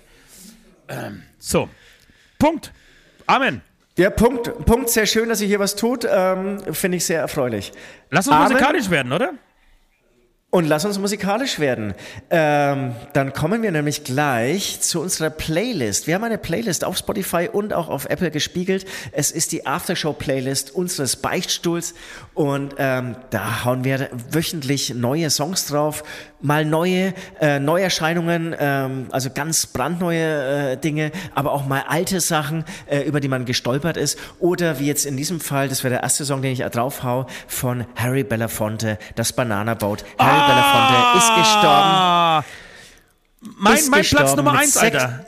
[0.88, 1.69] Ähm, so,
[2.39, 2.71] Punkt.
[3.25, 3.61] Amen.
[3.97, 4.89] Ja, Punkt, Punkt.
[4.89, 6.07] Sehr schön, dass ihr hier was tut.
[6.09, 7.71] Ähm, Finde ich sehr erfreulich.
[8.11, 8.51] Lass uns Amen.
[8.51, 9.34] musikalisch werden, oder?
[10.50, 11.93] Und lass uns musikalisch werden.
[12.30, 16.08] Ähm, dann kommen wir nämlich gleich zu unserer Playlist.
[16.08, 18.86] Wir haben eine Playlist auf Spotify und auch auf Apple gespiegelt.
[19.12, 21.95] Es ist die Aftershow-Playlist unseres Beichtstuhls
[22.34, 26.06] und ähm, da hauen wir wöchentlich neue Songs drauf,
[26.39, 32.64] mal neue äh, Neuerscheinungen, ähm, also ganz brandneue äh, Dinge, aber auch mal alte Sachen,
[32.86, 34.18] äh, über die man gestolpert ist.
[34.39, 37.28] Oder wie jetzt in diesem Fall, das wäre der erste Song, den ich drauf hau,
[37.48, 40.06] von Harry Belafonte, das Banana Boat.
[40.38, 42.46] Harry Belafonte ist gestorben.
[43.60, 45.26] Mein, ist mein gestorben Platz Nummer 1, Alter.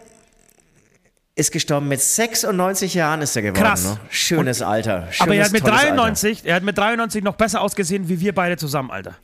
[1.36, 3.64] Ist gestorben mit 96 Jahren ist er geworden.
[3.64, 3.86] Krass.
[3.86, 4.00] Ne?
[4.10, 5.04] Schönes Und, Alter.
[5.04, 6.50] Schönes, aber er hat mit 93, Alter.
[6.50, 9.16] er hat mit 93 noch besser ausgesehen wie wir beide zusammen, Alter.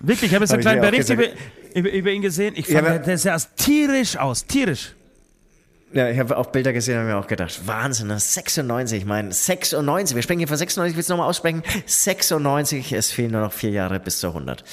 [0.00, 1.24] Wirklich, ich habe jetzt hab einen kleinen Bericht über,
[1.74, 2.54] über, über, ihn gesehen.
[2.56, 4.94] Ich fand, ja, der, der sah tierisch aus, tierisch.
[5.94, 9.04] Ja, ich habe auch Bilder gesehen und mir auch gedacht, Wahnsinn, das ist 96, ich
[9.06, 11.62] meine, 96, wir sprechen hier von 96, willst du nochmal aussprechen?
[11.86, 14.64] 96, es fehlen nur noch vier Jahre bis zur 100.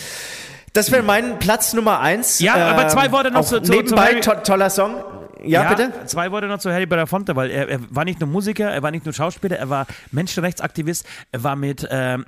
[0.73, 2.39] Das wäre mein Platz Nummer eins.
[2.39, 4.95] Ja, ähm, aber zwei Worte noch zu, zu Nebenbei, zu to toller Song.
[5.43, 5.91] Ja, ja, bitte?
[6.05, 8.91] Zwei Worte noch zu Harry Belafonte, weil er, er, war nicht nur Musiker, er war
[8.91, 12.25] nicht nur Schauspieler, er war Menschenrechtsaktivist, er war mit ähm,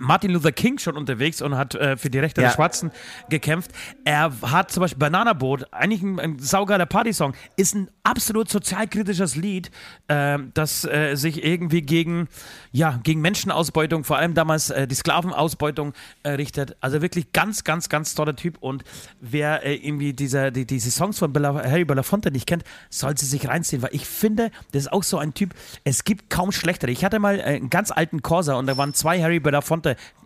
[0.00, 2.48] Martin Luther King schon unterwegs und hat äh, für die Rechte Ja.
[2.48, 2.90] der Schwarzen
[3.30, 3.70] gekämpft.
[4.04, 9.36] Er hat zum Beispiel Banana Boat, eigentlich ein, ein saugeiler Partysong, ist ein absolut sozialkritisches
[9.36, 9.70] Lied,
[10.08, 12.28] ähm, das äh, sich irgendwie gegen,
[12.72, 15.92] ja, gegen Menschenausbeutung, vor allem damals äh, die Sklavenausbeutung
[16.24, 16.76] äh, richtet.
[16.80, 18.58] Also wirklich ganz, ganz, ganz toller Typ.
[18.58, 18.82] Und
[19.20, 23.26] wer äh, irgendwie diese, die, diese Songs von Bella, Harry Belafonte nicht kennt, soll sie
[23.26, 26.90] sich reinziehen, weil ich finde, das ist auch so ein Typ, es gibt kaum schlechtere.
[26.90, 29.75] Ich hatte mal äh, einen ganz alten Corsa und da waren zwei Harry Belafonte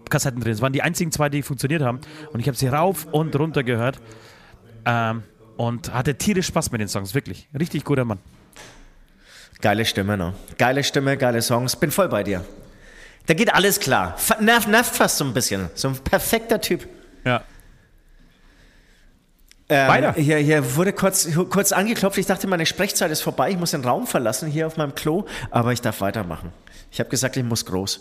[0.08, 0.52] Kassetten drin.
[0.52, 2.00] Das waren die einzigen zwei, die funktioniert haben.
[2.32, 4.00] Und ich habe sie rauf und runter gehört.
[4.84, 5.22] Ähm,
[5.56, 7.48] und hatte tierisch Spaß mit den Songs, wirklich.
[7.58, 8.18] Richtig guter Mann.
[9.60, 10.32] Geile Stimme, ne?
[10.56, 11.76] Geile Stimme, geile Songs.
[11.76, 12.44] Bin voll bei dir.
[13.26, 14.16] Da geht alles klar.
[14.40, 15.68] Nervt, nervt fast so ein bisschen.
[15.74, 16.88] So ein perfekter Typ.
[17.24, 17.42] Ja.
[19.68, 20.14] Ähm, Weiter.
[20.14, 22.18] Hier, hier wurde kurz, kurz angeklopft.
[22.18, 23.50] Ich dachte, meine Sprechzeit ist vorbei.
[23.50, 25.26] Ich muss den Raum verlassen hier auf meinem Klo.
[25.50, 26.52] Aber ich darf weitermachen.
[26.90, 28.00] Ich habe gesagt, ich muss groß.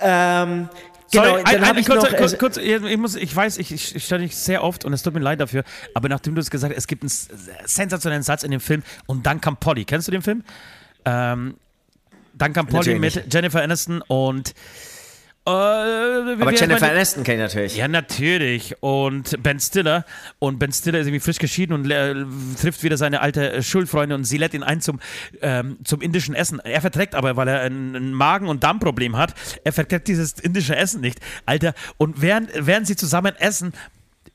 [0.00, 0.68] Ähm,
[1.10, 3.72] genau, Sorry, dann ein, ich kurz, noch, kurz, äh, kurz, ich, muss, ich weiß, ich,
[3.72, 5.64] ich, stelle dich sehr oft und es tut mir leid dafür,
[5.94, 7.28] aber nachdem du es gesagt hast, es gibt einen s-
[7.64, 9.84] sensationellen Satz in dem Film und dann kam Polly.
[9.84, 10.42] Kennst du den Film?
[11.04, 11.56] Ähm,
[12.34, 14.54] dann kam Polly mit Jennifer Aniston und
[15.44, 17.76] äh, aber Jennifer Aniston kenne ich natürlich.
[17.76, 18.76] Ja, natürlich.
[18.80, 20.04] Und Ben Stiller.
[20.38, 22.14] Und Ben Stiller ist irgendwie frisch geschieden und äh,
[22.60, 25.00] trifft wieder seine alte Schulfreundin und sie lädt ihn ein zum,
[25.40, 26.60] ähm, zum indischen Essen.
[26.60, 29.34] Er verträgt aber, weil er ein, ein Magen- und Darmproblem hat,
[29.64, 31.18] er verträgt dieses indische Essen nicht.
[31.44, 33.72] Alter, und während, während sie zusammen essen,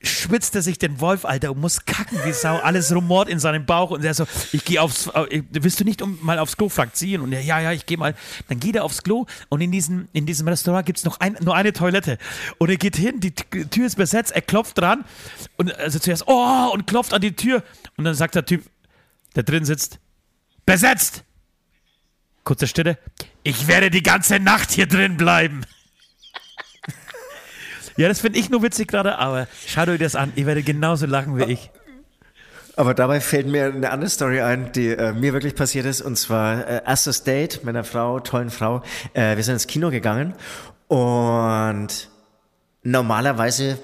[0.02, 2.58] schwitzt er sich den Wolf, Alter, und muss kacken wie Sau.
[2.58, 3.91] Alles rumort in seinem Bauch.
[3.91, 6.72] Und er so, ich gehe aufs, äh, willst du nicht um, mal aufs Klo,
[7.02, 7.22] ihn.
[7.22, 8.16] Und er, ja, ja, ich gehe mal.
[8.48, 11.38] Dann geht er aufs Klo und in diesem, in diesem Restaurant gibt es noch ein,
[11.41, 12.18] nur eine Toilette.
[12.58, 15.04] Und er geht hin, die Tür ist besetzt, er klopft dran.
[15.58, 17.64] Und also zuerst, oh, und klopft an die Tür.
[17.98, 18.64] Und dann sagt der Typ,
[19.36, 20.00] der drin sitzt,
[20.66, 21.24] besetzt.
[22.43, 22.98] Kurze Stille.
[23.43, 25.66] Ich werde die ganze Nacht hier drin bleiben.
[27.98, 30.32] Ja, das finde ich nur witzig gerade, aber schaut euch das an.
[30.36, 31.72] Ihr werdet genauso lachen wie ich.
[32.76, 36.02] Aber dabei fällt mir eine andere Story ein, die äh, mir wirklich passiert ist.
[36.02, 38.84] Und zwar äh, erstes Date mit einer Frau, tollen Frau.
[39.14, 40.36] Äh, wir sind ins Kino gegangen
[40.88, 42.10] und
[42.84, 43.80] normalerweise,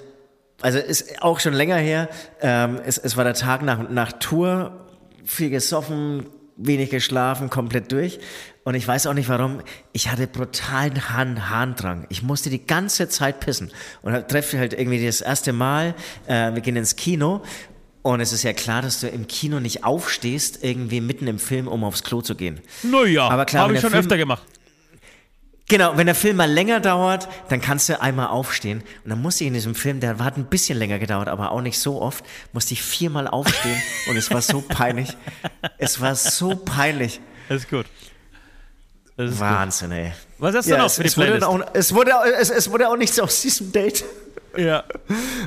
[0.62, 2.08] also ist auch schon länger her,
[2.40, 4.86] ähm, es, es war der Tag nach, nach Tour,
[5.26, 8.20] viel gesoffen, wenig geschlafen, komplett durch.
[8.64, 9.60] Und ich weiß auch nicht warum,
[9.92, 12.06] ich hatte brutalen Hahn, Harndrang.
[12.10, 13.72] Ich musste die ganze Zeit pissen.
[14.02, 15.96] Und treffe halt irgendwie das erste Mal,
[16.28, 17.42] äh, wir gehen ins Kino
[18.04, 21.68] und es ist ja klar, dass du im Kino nicht aufstehst, irgendwie mitten im Film,
[21.68, 22.60] um aufs Klo zu gehen.
[22.84, 24.44] Naja, Aber klar, habe ich schon Film- öfter gemacht.
[25.74, 28.84] Genau, wenn der Film mal länger dauert, dann kannst du einmal aufstehen.
[29.04, 31.62] Und dann musste ich in diesem Film, der hat ein bisschen länger gedauert, aber auch
[31.62, 35.18] nicht so oft, musste ich viermal aufstehen und es war so peinlich.
[35.80, 37.20] Es war so peinlich.
[37.50, 37.88] Das ist gut.
[39.18, 39.40] Das ist gut.
[39.42, 40.12] Wahnsinn, ey.
[40.38, 41.48] Was hast du Ja, noch es, für die es, wurde Playlist?
[41.48, 44.06] auch, es, wurde, es, es wurde auch nichts aus diesem Date.
[44.56, 44.84] ja.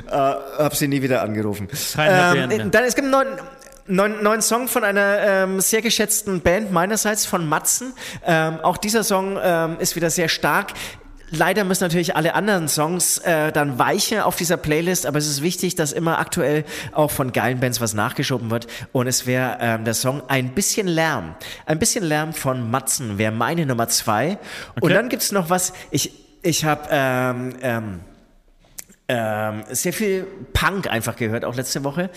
[0.07, 1.69] Äh, hab sie nie wieder angerufen.
[1.93, 2.51] Kein.
[2.51, 3.39] Ähm, dann es gibt einen neuen,
[3.87, 7.93] neuen, neuen Song von einer ähm, sehr geschätzten Band meinerseits von Matzen.
[8.25, 10.73] Ähm, auch dieser Song ähm, ist wieder sehr stark.
[11.29, 15.41] Leider müssen natürlich alle anderen Songs äh, dann weichen auf dieser Playlist, aber es ist
[15.41, 16.63] wichtig, dass immer aktuell
[16.93, 18.67] auch von geilen Bands was nachgeschoben wird.
[18.93, 21.35] Und es wäre ähm, der Song Ein bisschen Lärm.
[21.65, 24.37] Ein bisschen Lärm von Matzen wäre meine Nummer zwei.
[24.75, 24.93] Und Okay.
[24.93, 26.13] dann gibt's noch was, ich,
[26.43, 27.99] ich habe ähm, ähm,
[29.07, 32.09] ähm, sehr viel Punk einfach gehört, auch letzte Woche.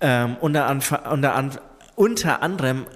[0.00, 0.70] Ähm, unter,
[1.10, 1.52] unter,
[1.96, 2.86] unter anderem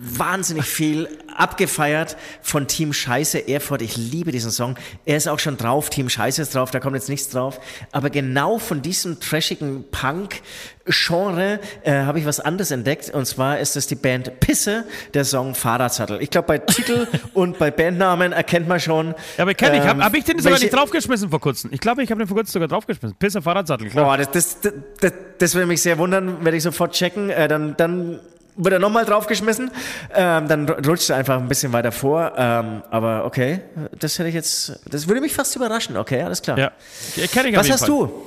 [0.00, 3.82] wahnsinnig viel abgefeiert von Team Scheiße Erfurt.
[3.82, 4.76] Ich liebe diesen Song.
[5.04, 7.60] Er ist auch schon drauf, Team Scheiße ist drauf, da kommt jetzt nichts drauf.
[7.90, 13.10] Aber genau von diesem trashigen Punk-Genre äh, habe ich was anderes entdeckt.
[13.10, 14.84] Und zwar ist es die Band Pisse,
[15.14, 16.22] der Song Fahrradsattel.
[16.22, 19.08] Ich glaube, bei Titel und bei Bandnamen erkennt man schon.
[19.36, 19.80] Ja, aber kenn ich.
[19.80, 21.70] Habe ähm, hab ich den sogar welche- nicht draufgeschmissen vor kurzem?
[21.72, 23.16] Ich glaube, ich habe den vor kurzem sogar draufgeschmissen.
[23.18, 24.04] Pisse Fahrradsattel, klar.
[24.04, 27.30] Boah, das, das, das, das, das würde mich sehr wundern, werde ich sofort checken.
[27.30, 28.20] Äh, dann, dann
[28.58, 29.70] wird er nochmal draufgeschmissen.
[30.14, 32.32] Ähm, dann rutscht er einfach ein bisschen weiter vor.
[32.36, 33.60] Ähm, aber okay,
[33.98, 35.96] das hätte ich jetzt, das würde mich fast überraschen.
[35.96, 36.58] Okay, alles klar.
[36.58, 36.72] Ja,
[37.16, 37.88] Was hast Fall.
[37.88, 38.26] du?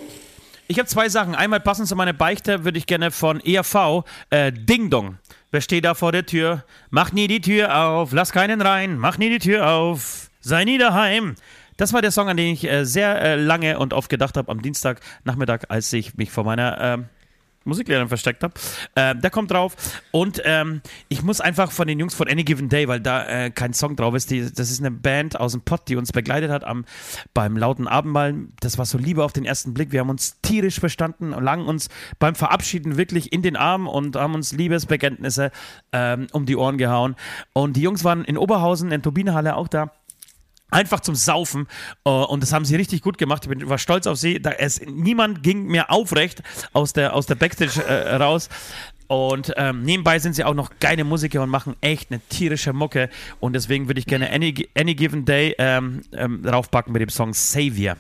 [0.68, 1.36] Ich habe zwei Sachen.
[1.36, 5.18] Einmal passend zu meiner Beichte würde ich gerne von ERV äh, Ding Dong.
[5.52, 6.64] Wer steht da vor der Tür?
[6.90, 10.78] Mach nie die Tür auf, lass keinen rein, mach nie die Tür auf, sei nie
[10.78, 11.36] daheim.
[11.76, 14.50] Das war der Song, an den ich äh, sehr äh, lange und oft gedacht habe
[14.50, 17.06] am Dienstagnachmittag, als ich mich vor meiner ähm,
[17.64, 18.54] Musiklehrerin versteckt habe.
[18.96, 19.76] Äh, der kommt drauf.
[20.12, 23.52] Und ähm, ich muss einfach von den Jungs von Any Given Day, weil da äh,
[23.52, 26.52] kein Song drauf ist, die, das ist eine Band aus dem Pott, die uns begleitet
[26.52, 26.86] hat am,
[27.34, 28.36] beim lauten Abendmahl.
[28.60, 29.92] Das war so Liebe auf den ersten Blick.
[29.92, 31.90] Wir haben uns tierisch verstanden und lagen uns
[32.20, 35.52] beim Verabschieden wirklich in den Arm und haben uns Liebesbekenntnisse
[35.92, 37.16] ähm, um die Ohren gehauen.
[37.54, 39.92] Und die Jungs waren in Oberhausen, in Turbinenhalle auch da.
[40.72, 41.68] Einfach zum Saufen.
[42.06, 43.44] Äh, und das haben sie richtig gut gemacht.
[43.44, 44.42] Ich bin, war stolz auf sie.
[44.42, 46.42] Da es, niemand ging mehr aufrecht
[46.74, 48.50] aus der, aus der Backstage äh, raus.
[49.08, 53.10] Und ähm, nebenbei sind sie auch noch geile Musiker und machen echt eine tierische Mucke.
[53.42, 57.34] Und deswegen würde ich gerne Any, Any Given Day ähm, ähm, draufpacken mit dem Song
[57.34, 57.98] Savior.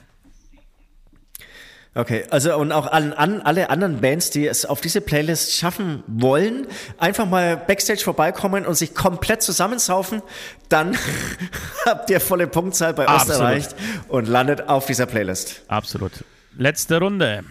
[1.93, 6.03] Okay, also und auch an, an alle anderen Bands, die es auf diese Playlist schaffen
[6.07, 6.65] wollen,
[6.97, 10.21] einfach mal Backstage vorbeikommen und sich komplett zusammensaufen,
[10.69, 10.97] dann
[11.85, 13.41] habt ihr volle Punktzahl bei Ost Absolut.
[13.41, 13.75] erreicht
[14.07, 15.63] und landet auf dieser Playlist.
[15.67, 16.13] Absolut.
[16.57, 17.43] Letzte Runde.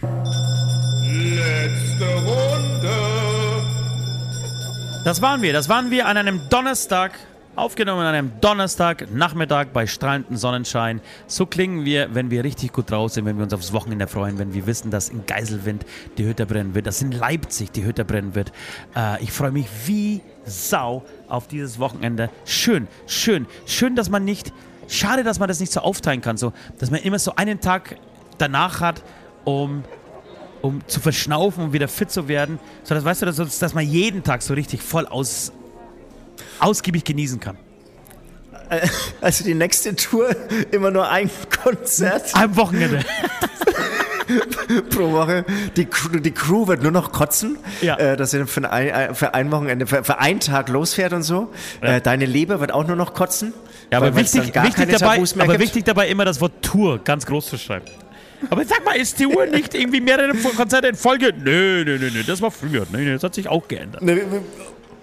[1.02, 2.90] Letzte Runde.
[5.04, 5.52] Das waren wir.
[5.52, 7.12] Das waren wir an einem Donnerstag.
[7.60, 11.02] Aufgenommen an einem Donnerstag, Nachmittag bei strahlendem Sonnenschein.
[11.26, 14.38] So klingen wir, wenn wir richtig gut drauf sind, wenn wir uns aufs Wochenende freuen,
[14.38, 15.84] wenn wir wissen, dass in Geiselwind
[16.16, 18.50] die Hütte brennen wird, dass in Leipzig die Hütte brennen wird.
[18.96, 22.30] Äh, ich freue mich wie Sau auf dieses Wochenende.
[22.46, 24.54] Schön, schön, schön, dass man nicht,
[24.88, 27.96] schade, dass man das nicht so aufteilen kann, so, dass man immer so einen Tag
[28.38, 29.04] danach hat,
[29.44, 29.84] um
[30.62, 34.22] um zu verschnaufen und wieder fit zu werden, sondern weißt du, dass, dass man jeden
[34.22, 35.52] Tag so richtig voll aus,
[36.58, 37.56] ausgiebig genießen kann.
[39.20, 40.30] Also die nächste Tour
[40.70, 41.28] immer nur ein
[41.62, 43.00] Konzert Am Wochenende.
[44.90, 45.44] pro Woche.
[45.76, 47.96] Die Crew, die Crew wird nur noch kotzen, Ja.
[47.96, 51.50] äh, dass sie für ein, für ein Wochenende, für, für einen Tag losfährt und so.
[51.80, 53.52] Äh, deine Leber wird auch nur noch kotzen.
[53.90, 57.58] Ja, aber wichtig, wichtig, dabei, aber wichtig dabei immer das Wort Tour ganz groß zu
[57.58, 57.86] schreiben.
[58.48, 61.34] Aber sag mal, ist die Uhr nicht irgendwie mehrere Konzerte in Folge?
[61.36, 62.86] Nö, nö, nö, nö, das war früher.
[62.92, 64.00] Nö, nö, das hat sich auch geändert.
[64.00, 64.42] Ne, wir- wir-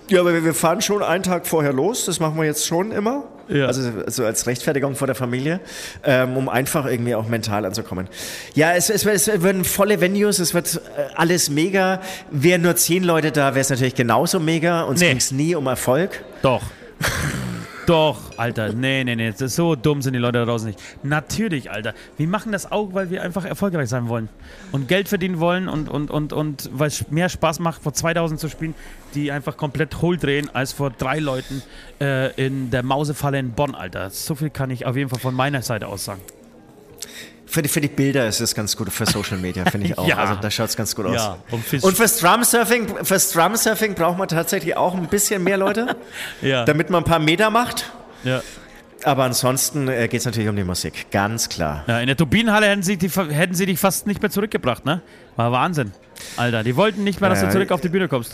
[0.10, 3.24] Ja, aber wir- fahren schon einen Tag vorher los, das machen wir jetzt schon immer.
[3.50, 3.66] Ja.
[3.68, 5.62] Also, also als Rechtfertigung vor der Familie,
[6.04, 8.08] ähm, um einfach irgendwie auch mental anzukommen.
[8.56, 12.02] Ja, es, es, es werden volle Venues, es wird äh, alles mega.
[12.30, 14.82] Wären nur zehn Leute da, wäre es natürlich genauso mega.
[14.84, 15.10] Uns Nee.
[15.10, 16.24] ging es nie um Erfolg.
[16.42, 16.62] Doch.
[17.88, 18.74] Doch, Alter.
[18.74, 19.32] Nee, nee, nee.
[19.32, 20.80] So dumm sind die Leute da draußen nicht.
[21.04, 21.94] Natürlich, Alter.
[22.18, 24.28] Wir machen das auch, weil wir einfach erfolgreich sein wollen.
[24.74, 28.42] Und Geld verdienen wollen und, und, und, und weil es mehr Spaß macht, vor 2000
[28.42, 28.76] zu spielen,
[29.16, 31.64] die einfach komplett hohl drehen, als vor drei Leuten
[32.02, 34.10] äh, in der Mausefalle in Bonn, Alter.
[34.10, 36.22] So viel kann ich auf jeden Fall von meiner Seite aus sagen.
[37.50, 40.08] Für die, für die Bilder ist es ganz gut, für Social Media, finde ich auch.
[40.08, 40.18] Ja.
[40.18, 41.16] Also da schaut es ganz gut aus.
[41.16, 45.58] Ja, und fürs- und fürs Drumsurfing, fürs Drumsurfing braucht man tatsächlich auch ein bisschen mehr
[45.58, 45.96] Leute,
[46.42, 46.66] Ja.
[46.66, 47.92] damit man ein paar Meter macht.
[48.24, 48.42] ja.
[49.04, 51.84] Aber ansonsten äh, geht es natürlich um die Musik, ganz klar.
[51.88, 55.02] ja in der Turbinenhalle hätten sie, die, hätten sie dich fast nicht mehr zurückgebracht, ne?
[55.36, 55.92] War Wahnsinn.
[56.36, 58.34] Alter, die wollten nicht mehr, dass du zurück auf die Bühne kommst.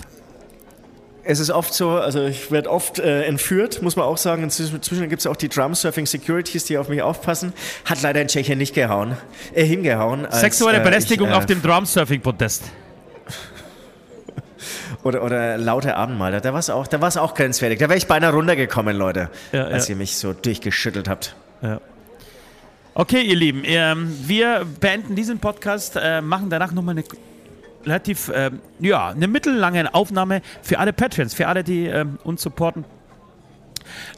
[1.25, 4.43] Es ist oft so, also ich werde oft äh, entführt, muss man auch sagen.
[4.43, 7.53] Inzwischen gibt es auch die Drumsurfing Securities, die auf mich aufpassen.
[7.85, 9.15] Hat leider in Tschechien nicht gehauen,
[9.53, 10.25] äh, hingehauen.
[10.25, 12.63] als, Sexuelle äh, Belästigung ich, äh, auf dem Drumsurfing-Podest.
[15.03, 17.79] Oder, oder laute Abendmahl, da war es auch, da war's auch grenzwertig.
[17.79, 19.95] Da wäre ich beinahe runtergekommen, Leute, Ja, als ja.
[19.95, 21.35] ihr mich so durchgeschüttelt habt.
[22.93, 27.03] Okay, ihr Lieben, ähm, wir beenden diesen Podcast, äh, machen danach nochmal eine
[27.85, 32.85] relativ, ähm, ja, eine mittellange Aufnahme für alle Patreons, für alle, die ähm, uns supporten.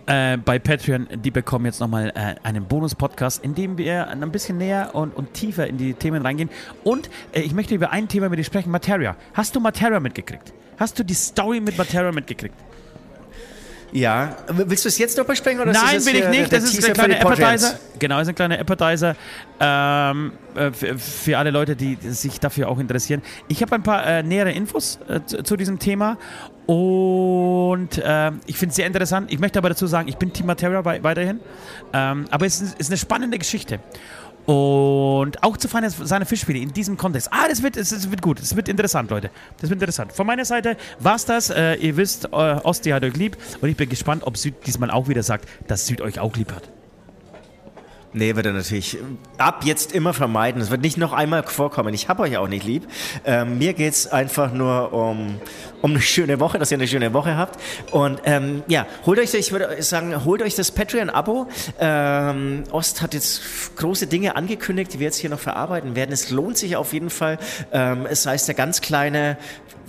[0.06, 4.58] Äh, bei Patreon, die bekommen jetzt nochmal äh, einen Bonus-Podcast, in dem wir ein bisschen
[4.58, 6.50] näher und, und tiefer in die Themen reingehen.
[6.84, 9.16] Und äh, ich möchte über ein Thema mit dir sprechen, Materia.
[9.34, 10.54] Hast du Materia mitgekriegt?
[10.78, 12.56] Hast du die Story mit Materia mitgekriegt?
[13.98, 15.62] Ja, willst du es jetzt noch besprechen?
[15.62, 16.52] Oder ist Nein, will ich hier nicht.
[16.52, 17.22] Das ist Teaser ein kleiner?
[17.26, 17.80] Appetizer.
[17.98, 19.16] Genau, ist ein kleiner Appetizer
[19.62, 23.22] ähm, äh, für, für alle Leute, die sich dafür auch interessieren.
[23.48, 26.18] Ich habe ein paar äh, nähere Infos äh, zu, zu diesem Thema
[26.68, 29.32] und ähm, ich finde es sehr interessant.
[29.32, 31.40] Ich möchte aber dazu sagen, ich bin Team Materia wei- weiterhin.
[31.94, 33.80] Ähm, aber es ist, ist eine spannende Geschichte.
[34.46, 37.30] Und auch zu seine, seine Fischspiele in diesem Kontext.
[37.32, 38.40] Ah, das wird, es wird gut.
[38.40, 39.32] Es wird interessant, Leute.
[39.60, 40.14] Das wird interessant.
[40.14, 41.50] Von meiner Seite war's das.
[41.50, 43.38] Äh, ihr wisst, äh, Osti hat euch lieb.
[43.62, 46.52] Und ich bin gespannt, ob Süd diesmal auch wieder sagt, dass Süd euch auch lieb
[46.52, 46.75] hat.
[48.18, 48.98] Nee, wird er natürlich
[49.38, 50.62] ab jetzt immer vermeiden.
[50.62, 51.94] Es wird nicht noch einmal vorkommen.
[51.94, 52.88] Ich habe euch auch nicht lieb.
[53.26, 55.42] Ähm, mir geht es einfach nur um,
[55.82, 57.60] um eine schöne Woche, dass ihr eine schöne Woche habt.
[57.92, 61.48] Und ähm, ja, holt euch, ich würde sagen, holt euch das Patreon-Abo.
[61.78, 66.14] Ähm, Ost hat jetzt große Dinge angekündigt, die wir jetzt hier noch verarbeiten werden.
[66.14, 67.38] Es lohnt sich auf jeden Fall.
[67.74, 69.38] Ähm, es heißt der ganz kleine,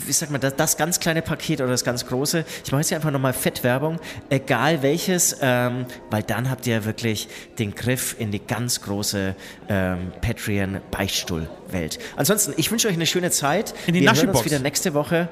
[0.04, 2.44] wie sagt man, das, das ganz kleine Paket oder das ganz große.
[2.64, 4.00] Ich mache jetzt hier einfach nochmal Fettwerbung,
[4.30, 7.28] egal welches, ähm, weil dann habt ihr wirklich
[7.58, 9.34] den Griff in die ganz große
[9.68, 11.98] ähm, Patreon-Beichtstuhl-Welt.
[12.16, 13.74] Ansonsten, ich wünsche euch eine schöne Zeit.
[13.86, 15.28] In die wir hören uns wieder nächste Woche.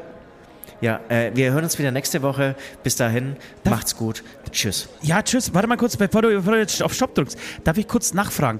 [0.80, 2.56] Ja, äh, wir hören uns wieder nächste Woche.
[2.82, 4.22] Bis dahin, macht's gut.
[4.50, 4.88] Tschüss.
[5.02, 5.54] Ja, tschüss.
[5.54, 7.38] Warte mal kurz, bevor du, bevor du jetzt auf Stopp drückst.
[7.62, 8.58] Darf ich kurz nachfragen?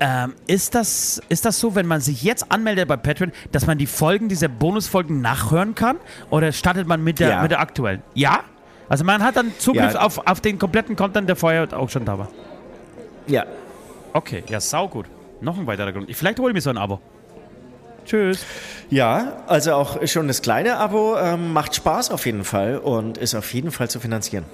[0.00, 3.78] Ähm, ist, das, ist das so, wenn man sich jetzt anmeldet bei Patreon, dass man
[3.78, 5.96] die Folgen, diese Bonusfolgen nachhören kann?
[6.30, 7.42] Oder startet man mit der, Ja.
[7.42, 8.02] mit der aktuellen?
[8.14, 8.44] Ja?
[8.88, 10.00] Also man hat dann Zugriff Ja.
[10.00, 12.28] auf, auf den kompletten Content, der vorher auch schon da war.
[13.26, 13.44] Ja.
[14.18, 15.06] Okay, ja, saugut.
[15.40, 16.12] Noch ein weiterer Grund.
[16.12, 17.00] Vielleicht hole ich mir so ein Abo.
[18.04, 18.44] Tschüss.
[18.90, 23.36] Ja, also auch schon das kleine Abo ähm, macht Spaß auf jeden Fall und ist
[23.36, 24.44] auf jeden Fall zu finanzieren.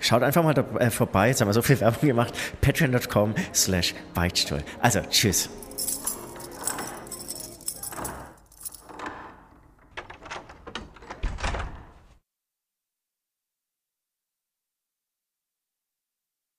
[0.00, 2.34] Schaut einfach mal da, äh, vorbei, jetzt haben wir so viel Werbung gemacht.
[2.62, 4.64] Patreon.com slash Beichtstuhl.
[4.80, 5.48] Also, tschüss.